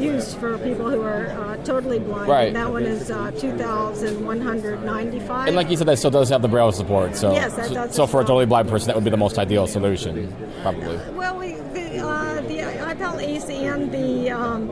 used 0.03 0.37
for 0.37 0.57
people 0.57 0.89
who 0.89 1.01
are 1.01 1.27
uh, 1.27 1.57
totally 1.63 1.99
blind. 1.99 2.29
Right. 2.29 2.47
And 2.47 2.55
that 2.55 2.69
one 2.71 2.83
is 2.83 3.09
uh, 3.09 3.31
two 3.31 3.57
thousand 3.57 4.25
one 4.25 4.41
hundred 4.41 4.83
ninety 4.83 5.19
five. 5.19 5.47
And 5.47 5.55
like 5.55 5.69
you 5.69 5.77
said, 5.77 5.87
that 5.87 5.97
still 5.97 6.11
does 6.11 6.29
have 6.29 6.41
the 6.41 6.47
braille 6.47 6.71
support. 6.71 7.15
So, 7.15 7.31
Yes, 7.31 7.55
that 7.55 7.67
so, 7.67 7.73
does 7.73 7.95
so 7.95 8.03
as 8.03 8.11
for 8.11 8.21
a 8.21 8.23
totally 8.23 8.45
blind 8.45 8.69
person, 8.69 8.87
that 8.87 8.95
would 8.95 9.03
be 9.03 9.09
the 9.09 9.17
most 9.17 9.37
ideal 9.37 9.67
solution, 9.67 10.33
probably. 10.61 10.97
Well, 11.13 11.37
we, 11.37 11.53
the, 11.73 11.99
uh, 11.99 12.41
the 12.41 12.59
iPal 12.59 13.21
Ace 13.21 13.49
and 13.49 13.91
the 13.91 14.31
um, 14.31 14.69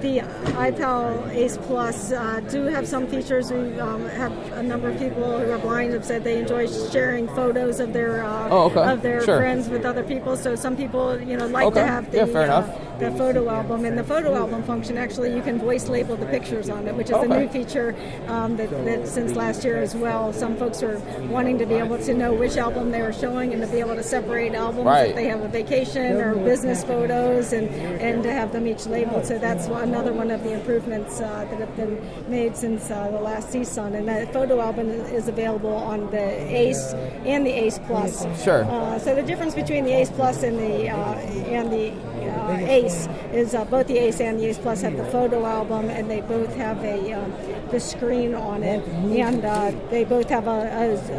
the 0.00 0.18
iPal 0.56 1.28
Ace 1.34 1.56
Plus 1.62 2.12
uh, 2.12 2.40
do 2.50 2.64
have 2.64 2.86
some 2.86 3.06
features. 3.06 3.50
We 3.50 3.78
um, 3.80 4.06
have 4.10 4.32
a 4.52 4.62
number 4.62 4.88
of 4.90 4.98
people 4.98 5.38
who 5.38 5.50
are 5.50 5.58
blind 5.58 5.92
have 5.92 6.04
said 6.04 6.24
they 6.24 6.38
enjoy 6.38 6.66
sharing 6.90 7.28
photos 7.28 7.80
of 7.80 7.92
their 7.92 8.24
uh, 8.24 8.48
Oh, 8.50 8.64
okay. 8.70 8.82
of 8.92 9.02
their 9.02 9.22
Sure. 9.24 9.38
friends 9.38 9.68
with 9.68 9.84
other 9.84 10.02
people. 10.02 10.36
So 10.36 10.54
some 10.56 10.76
people, 10.76 11.20
you 11.20 11.36
know, 11.36 11.46
like 11.46 11.66
Okay. 11.66 11.80
to 11.80 11.86
have 11.86 12.10
the 12.10 12.16
Yeah, 12.18 12.54
uh, 12.54 12.98
the 12.98 13.10
photo 13.12 13.48
album 13.50 13.84
and 13.84 13.98
the 13.98 14.04
photo 14.04 14.34
album 14.34 14.62
function. 14.62 14.96
Actually, 14.96 15.34
you 15.34 15.42
can 15.42 15.58
voice 15.58 15.88
label 15.88 16.16
the 16.16 16.26
pictures 16.26 16.70
on 16.70 16.86
it, 16.88 16.94
which 16.94 17.10
is 17.10 17.16
a 17.16 17.26
new 17.28 17.46
feature 17.48 17.94
um, 18.28 18.56
that, 18.56 18.70
that 18.86 19.06
since 19.06 19.34
last 19.34 19.64
year 19.64 19.76
as 19.82 19.94
well. 19.94 20.32
Some 20.32 20.56
folks 20.56 20.82
are 20.82 20.98
wanting 21.28 21.58
to 21.58 21.66
be 21.66 21.74
able 21.74 21.98
to 21.98 22.14
know 22.14 22.32
which 22.32 22.56
album 22.56 22.90
they 22.92 23.02
were 23.02 23.12
showing 23.12 23.52
and 23.52 23.60
to 23.62 23.68
be 23.68 23.80
able 23.80 23.96
to 23.96 24.02
separate 24.02 24.54
albums 24.54 24.86
Right. 24.86 25.10
if 25.10 25.16
they 25.16 25.26
have 25.26 25.40
a 25.42 25.48
vacation 25.48 26.16
or 26.20 26.34
business 26.36 26.84
photos 26.84 27.52
and, 27.52 27.68
and 28.00 28.22
to 28.22 28.32
have 28.32 28.52
them 28.52 28.66
each 28.66 28.86
labeled. 28.86 29.26
So 29.26 29.38
that's 29.38 29.66
one- 29.68 29.85
another 29.86 30.12
one 30.12 30.30
of 30.30 30.42
the 30.42 30.52
improvements 30.52 31.20
uh, 31.20 31.46
that 31.50 31.60
have 31.60 31.76
been 31.76 31.96
made 32.28 32.56
since 32.56 32.90
uh, 32.90 33.10
the 33.10 33.20
last 33.20 33.48
CSUN. 33.48 33.94
And 33.94 34.08
that 34.08 34.32
photo 34.32 34.60
album 34.60 34.90
is 34.90 35.28
available 35.28 35.74
on 35.74 36.10
the 36.10 36.26
ACE 36.54 36.92
and 37.24 37.46
the 37.46 37.52
ACE 37.52 37.78
Plus. 37.86 38.22
Sure. 38.42 38.64
Uh, 38.64 38.98
so 38.98 39.14
the 39.14 39.22
difference 39.22 39.54
between 39.54 39.84
the 39.84 39.92
ACE 39.92 40.10
Plus 40.10 40.42
and 40.42 40.58
the 40.58 40.90
uh, 40.90 41.14
and 41.56 41.72
the 41.72 41.92
uh, 42.26 42.66
ACE 42.66 43.08
is 43.32 43.54
uh, 43.54 43.64
both 43.64 43.86
the 43.86 43.98
ACE 43.98 44.20
and 44.20 44.38
the 44.38 44.46
ACE 44.46 44.58
Plus 44.58 44.80
have 44.82 44.96
the 44.96 45.04
photo 45.06 45.44
album, 45.44 45.88
and 45.88 46.10
they 46.10 46.20
both 46.20 46.54
have 46.54 46.82
a 46.84 47.12
um, 47.12 47.32
the 47.70 47.80
screen 47.80 48.34
on 48.34 48.62
it, 48.62 48.86
and 48.88 49.44
uh, 49.44 49.72
they 49.90 50.04
both 50.04 50.28
have 50.28 50.46
a, 50.46 50.60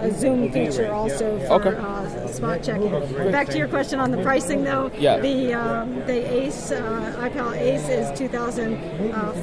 a, 0.01 0.07
a 0.07 0.11
zoom 0.11 0.51
feature 0.51 0.93
also 0.93 1.39
for 1.47 1.57
Okay. 1.57 1.75
Uh, 2.43 2.53
spot 2.53 2.63
checking. 2.63 3.31
Back 3.31 3.47
to 3.49 3.57
your 3.57 3.67
question 3.67 3.99
on 3.99 4.11
the 4.11 4.21
pricing, 4.21 4.63
though. 4.63 4.91
Yeah. 4.97 5.17
The 5.19 5.53
um, 5.53 5.95
the 6.05 6.41
ACE 6.41 6.71
uh, 6.71 7.15
iPal 7.19 7.55
Ace 7.57 7.89
is 7.89 8.17
two 8.17 8.27
thousand 8.27 8.77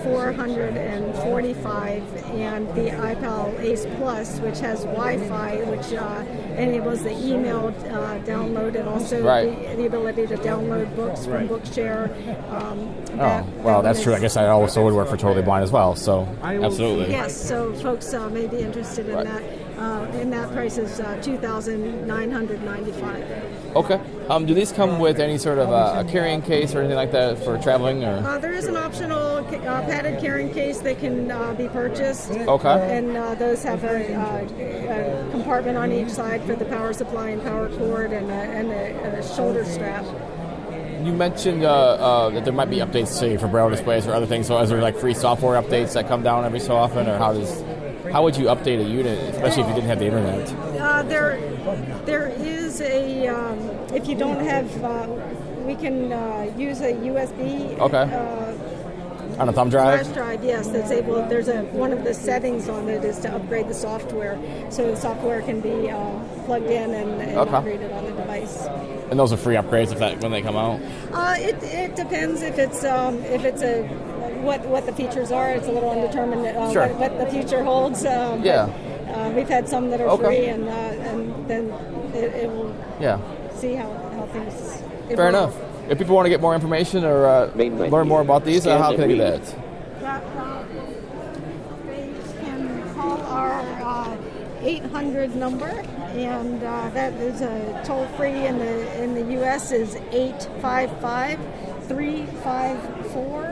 four 0.03 0.33
hundred 0.33 0.77
and 0.77 1.15
forty-five, 1.17 2.03
and 2.35 2.69
the 2.71 2.91
iPal 2.91 3.59
Ace 3.61 3.87
Plus, 3.97 4.39
which 4.41 4.59
has 4.61 4.85
Wi-Fi, 4.85 5.57
which 5.65 5.93
uh, 5.95 6.25
enables 6.57 7.03
the 7.03 7.13
email 7.13 7.69
uh, 7.69 8.19
download 8.25 8.79
and 8.79 8.89
also 8.89 9.23
Right. 9.23 9.69
the, 9.71 9.77
the 9.77 9.87
ability 9.87 10.27
to 10.29 10.37
download 10.37 10.95
books 10.97 11.25
from 11.25 11.49
Bookshare. 11.49 12.11
Um, 12.53 12.95
Oh, 13.15 13.17
that- 13.19 13.47
well, 13.63 13.81
that 13.83 13.93
that's 13.93 14.03
true. 14.03 14.13
I 14.13 14.19
guess 14.19 14.37
I 14.37 14.49
also 14.49 14.83
would 14.83 14.93
work 14.93 15.09
for 15.09 15.17
totally 15.17 15.43
blind 15.43 15.63
as 15.63 15.71
well. 15.71 15.95
So, 15.95 16.27
absolutely. 16.43 17.11
Yes, 17.13 17.33
so 17.37 17.73
folks 17.75 18.13
uh, 18.13 18.29
may 18.29 18.49
be 18.49 18.59
interested 18.59 19.09
in 19.09 19.15
Right. 19.15 19.25
that. 19.25 19.43
Uh, 19.79 20.07
and 20.21 20.33
that 20.33 20.53
price 20.53 20.79
is 20.79 21.01
uh, 21.01 21.21
two 21.21 21.37
thousand 21.37 22.07
nine 22.07 22.31
hundred 22.31 22.63
ninety-five. 22.63 23.25
Okay. 23.75 24.01
Um, 24.29 24.47
do 24.47 24.55
these 24.55 24.71
come 24.71 25.01
with 25.01 25.19
any 25.19 25.37
sort 25.37 25.59
of 25.59 25.71
uh, 25.71 26.05
a 26.07 26.11
carrying 26.11 26.43
case 26.43 26.75
or 26.75 26.79
anything 26.79 26.97
like 26.97 27.11
that 27.11 27.43
for 27.43 27.59
traveling? 27.59 28.05
Or 28.05 28.19
Uh, 28.25 28.39
there 28.39 28.53
is 28.53 28.67
an 28.67 28.77
optional 28.77 29.39
uh, 29.39 29.43
padded 29.83 30.21
carrying 30.21 30.53
case 30.55 30.79
that 30.81 31.01
can 31.01 31.31
uh, 31.31 31.55
be 31.55 31.69
purchased. 31.69 32.31
Okay. 32.31 32.97
And 32.99 33.17
uh, 33.17 33.35
those 33.35 33.65
have 33.65 33.83
a, 33.83 34.15
uh, 34.15 35.27
a 35.27 35.31
compartment 35.33 35.77
on 35.77 35.91
each 35.91 36.11
side 36.11 36.45
for 36.45 36.55
the 36.55 36.65
power 36.67 36.93
supply 36.93 37.31
and 37.31 37.43
power 37.43 37.69
cord 37.71 38.13
and 38.13 38.31
a, 38.31 38.35
and 38.35 38.71
a, 38.71 39.19
a 39.19 39.23
shoulder 39.35 39.65
strap. 39.65 40.05
you 41.05 41.13
mentioned 41.13 41.65
uh, 41.65 41.69
uh, 41.69 42.31
that 42.31 42.45
there 42.45 42.53
might 42.53 42.71
be 42.71 42.79
updates, 42.79 43.09
say, 43.09 43.37
for 43.37 43.49
braille 43.49 43.71
displays 43.71 44.07
or 44.07 44.15
other 44.15 44.27
things. 44.27 44.47
So, 44.47 44.59
is 44.61 44.71
there 44.71 44.81
like 44.81 44.97
free 44.97 45.15
software 45.15 45.61
updates 45.61 45.95
that 45.95 46.09
come 46.09 46.23
down 46.23 46.45
every 46.45 46.61
so 46.61 46.77
often, 46.77 47.09
or 47.09 47.19
how 47.19 47.33
does 47.33 47.63
how 48.15 48.23
would 48.23 48.37
you 48.37 48.45
update 48.45 48.79
a 48.79 48.89
unit, 48.89 49.19
especially 49.35 49.63
if 49.65 49.69
you 49.71 49.75
didn't 49.75 49.89
have 49.89 49.99
the 49.99 50.05
internet? 50.05 50.49
Uh, 50.81 51.03
there, 51.03 51.37
there 52.05 52.29
is 52.29 52.81
a. 52.81 53.27
Um, 53.27 53.59
if 53.93 54.07
you 54.07 54.15
don't 54.15 54.39
have, 54.39 54.85
uh, 54.85 55.09
we 55.67 55.75
can 55.75 56.13
uh, 56.13 56.53
use 56.57 56.81
a 56.81 56.93
USB. 56.93 57.77
Okay. 57.81 58.03
Uh, 58.15 59.41
On 59.41 59.49
a 59.49 59.53
thumb 59.53 59.69
drive? 59.69 60.03
Flash 60.03 60.15
drive, 60.15 60.45
yes, 60.45 60.69
that's 60.69 60.93
able. 60.93 61.27
There's 61.27 61.49
a 61.49 61.63
one 61.73 61.93
of 61.93 62.05
the 62.05 62.15
settings 62.15 62.69
on 62.69 62.89
it 62.89 63.03
is 63.05 63.19
to 63.21 63.35
upgrade 63.35 63.67
the 63.67 63.75
software, 63.75 64.39
so 64.71 64.89
the 64.93 64.97
software 64.97 65.43
can 65.43 65.61
be 65.61 65.91
uh, 65.91 66.21
plugged 66.47 66.71
in 66.71 66.95
and, 66.95 67.21
and 67.21 67.37
Okay. 67.37 67.51
upgraded 67.51 67.93
on 67.97 68.05
the 68.05 68.13
device. 68.13 68.67
And 69.11 69.19
those 69.19 69.33
are 69.33 69.37
free 69.37 69.57
upgrades 69.57 69.91
if 69.91 69.99
that 69.99 70.21
when 70.21 70.31
they 70.31 70.41
come 70.41 70.57
out. 70.57 70.81
Uh, 71.13 71.35
it, 71.37 71.61
it 71.65 71.97
depends 71.97 72.43
if 72.43 72.61
it's 72.61 72.85
um, 72.85 73.19
if 73.25 73.45
it's 73.45 73.63
a 73.63 73.83
what 74.45 74.61
what 74.67 74.87
the 74.87 74.93
features 74.93 75.33
are. 75.33 75.51
It's 75.51 75.67
a 75.69 75.73
little 75.73 75.91
undetermined 75.91 76.47
uh, 76.47 76.73
Sure. 76.73 76.87
what, 76.89 77.13
what 77.13 77.25
the 77.25 77.31
future 77.31 77.63
holds. 77.65 78.05
Um, 78.05 78.39
but, 78.39 78.47
Yeah. 78.47 78.69
uh, 79.15 79.31
we've 79.35 79.49
had 79.49 79.69
some 79.69 79.91
that 79.91 80.01
are 80.01 80.09
Okay. 80.11 80.25
free, 80.25 80.47
and 80.47 80.69
uh, 80.69 80.73
and 81.11 81.49
then 81.49 81.65
it, 82.15 82.45
it 82.45 82.51
will 82.51 82.75
Yeah. 83.01 83.19
see 83.55 83.75
how, 83.75 83.89
how 84.17 84.27
things. 84.33 84.83
Fair 85.15 85.29
enough. 85.29 85.55
If 85.89 85.99
people 85.99 86.15
want 86.17 86.25
to 86.27 86.31
get 86.31 86.41
more 86.41 86.55
information 86.55 87.05
or 87.05 87.27
uh, 87.27 87.51
learn 87.57 88.09
more 88.09 88.23
about 88.23 88.45
these, 88.45 88.67
uh, 88.67 88.79
how 88.79 88.93
can 88.93 89.01
they 89.03 89.09
do 89.09 89.19
that? 89.19 89.43
That, 90.01 90.23
uh, 90.37 90.65
they 91.87 92.09
can 92.43 92.95
call 92.95 93.19
our 93.21 93.61
uh, 93.83 94.17
800 94.63 95.37
number, 95.37 95.69
and 96.15 96.63
uh, 96.65 96.89
that 96.95 97.13
is 97.15 97.43
a 97.43 97.83
toll 97.85 98.07
free 98.17 98.47
in 98.47 98.59
the 98.59 99.03
in 99.03 99.15
the 99.15 99.25
U.S. 99.41 99.73
is 99.73 99.97
855 100.11 101.39
354 101.87 103.44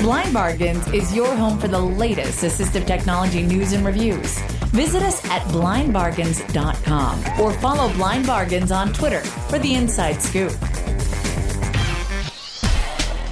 Blind 0.01 0.33
Bargains 0.33 0.87
is 0.93 1.15
your 1.15 1.33
home 1.35 1.57
for 1.57 1.67
the 1.67 1.79
latest 1.79 2.43
assistive 2.43 2.85
technology 2.85 3.41
news 3.41 3.73
and 3.73 3.83
reviews. 3.83 4.37
Visit 4.69 5.01
us 5.01 5.25
at 5.31 5.41
blindbargains.com 5.47 7.19
or 7.41 7.51
follow 7.53 7.91
Blind 7.93 8.27
Bargains 8.27 8.71
on 8.71 8.93
Twitter 8.93 9.21
for 9.21 9.57
the 9.57 9.73
inside 9.73 10.21
scoop. 10.21 10.51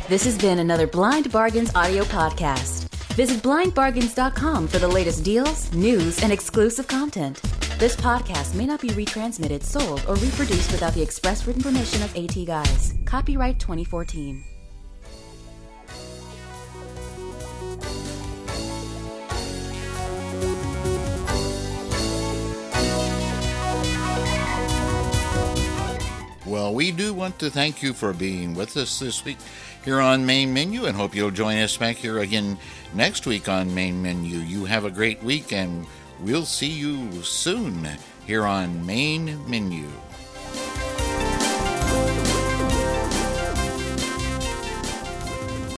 This 0.07 0.23
has 0.25 0.37
been 0.37 0.59
another 0.59 0.85
Blind 0.85 1.31
Bargains 1.31 1.73
audio 1.73 2.03
podcast. 2.03 2.89
Visit 3.15 3.41
blindbargains.com 3.41 4.67
for 4.67 4.77
the 4.77 4.87
latest 4.87 5.23
deals, 5.23 5.73
news, 5.73 6.21
and 6.21 6.31
exclusive 6.31 6.87
content. 6.87 7.41
This 7.79 7.95
podcast 7.95 8.53
may 8.53 8.67
not 8.67 8.81
be 8.81 8.89
retransmitted, 8.89 9.63
sold, 9.63 10.03
or 10.07 10.13
reproduced 10.13 10.71
without 10.71 10.93
the 10.93 11.01
express 11.01 11.47
written 11.47 11.63
permission 11.63 12.03
of 12.03 12.15
AT 12.15 12.45
Guys. 12.45 12.93
Copyright 13.05 13.57
2014. 13.57 14.43
Well, 26.45 26.75
we 26.75 26.91
do 26.91 27.11
want 27.11 27.39
to 27.39 27.49
thank 27.49 27.81
you 27.81 27.91
for 27.91 28.13
being 28.13 28.53
with 28.53 28.77
us 28.77 28.99
this 28.99 29.25
week 29.25 29.37
here 29.85 30.01
on 30.01 30.25
Main 30.25 30.51
Menu 30.51 30.85
and 30.85 30.97
hope 30.97 31.15
you'll 31.15 31.29
join 31.29 31.59
us 31.59 31.77
back 31.77 31.95
here 31.95 32.17
again 32.19 32.57
next 32.95 33.27
week 33.27 33.47
on 33.47 33.73
Main 33.75 34.01
Menu. 34.01 34.39
You 34.39 34.65
have 34.65 34.83
a 34.83 34.89
great 34.89 35.21
week 35.21 35.53
and 35.53 35.85
we'll 36.19 36.45
see 36.45 36.71
you 36.71 37.21
soon 37.21 37.87
here 38.25 38.45
on 38.45 38.83
Main 38.83 39.47
Menu. 39.47 39.87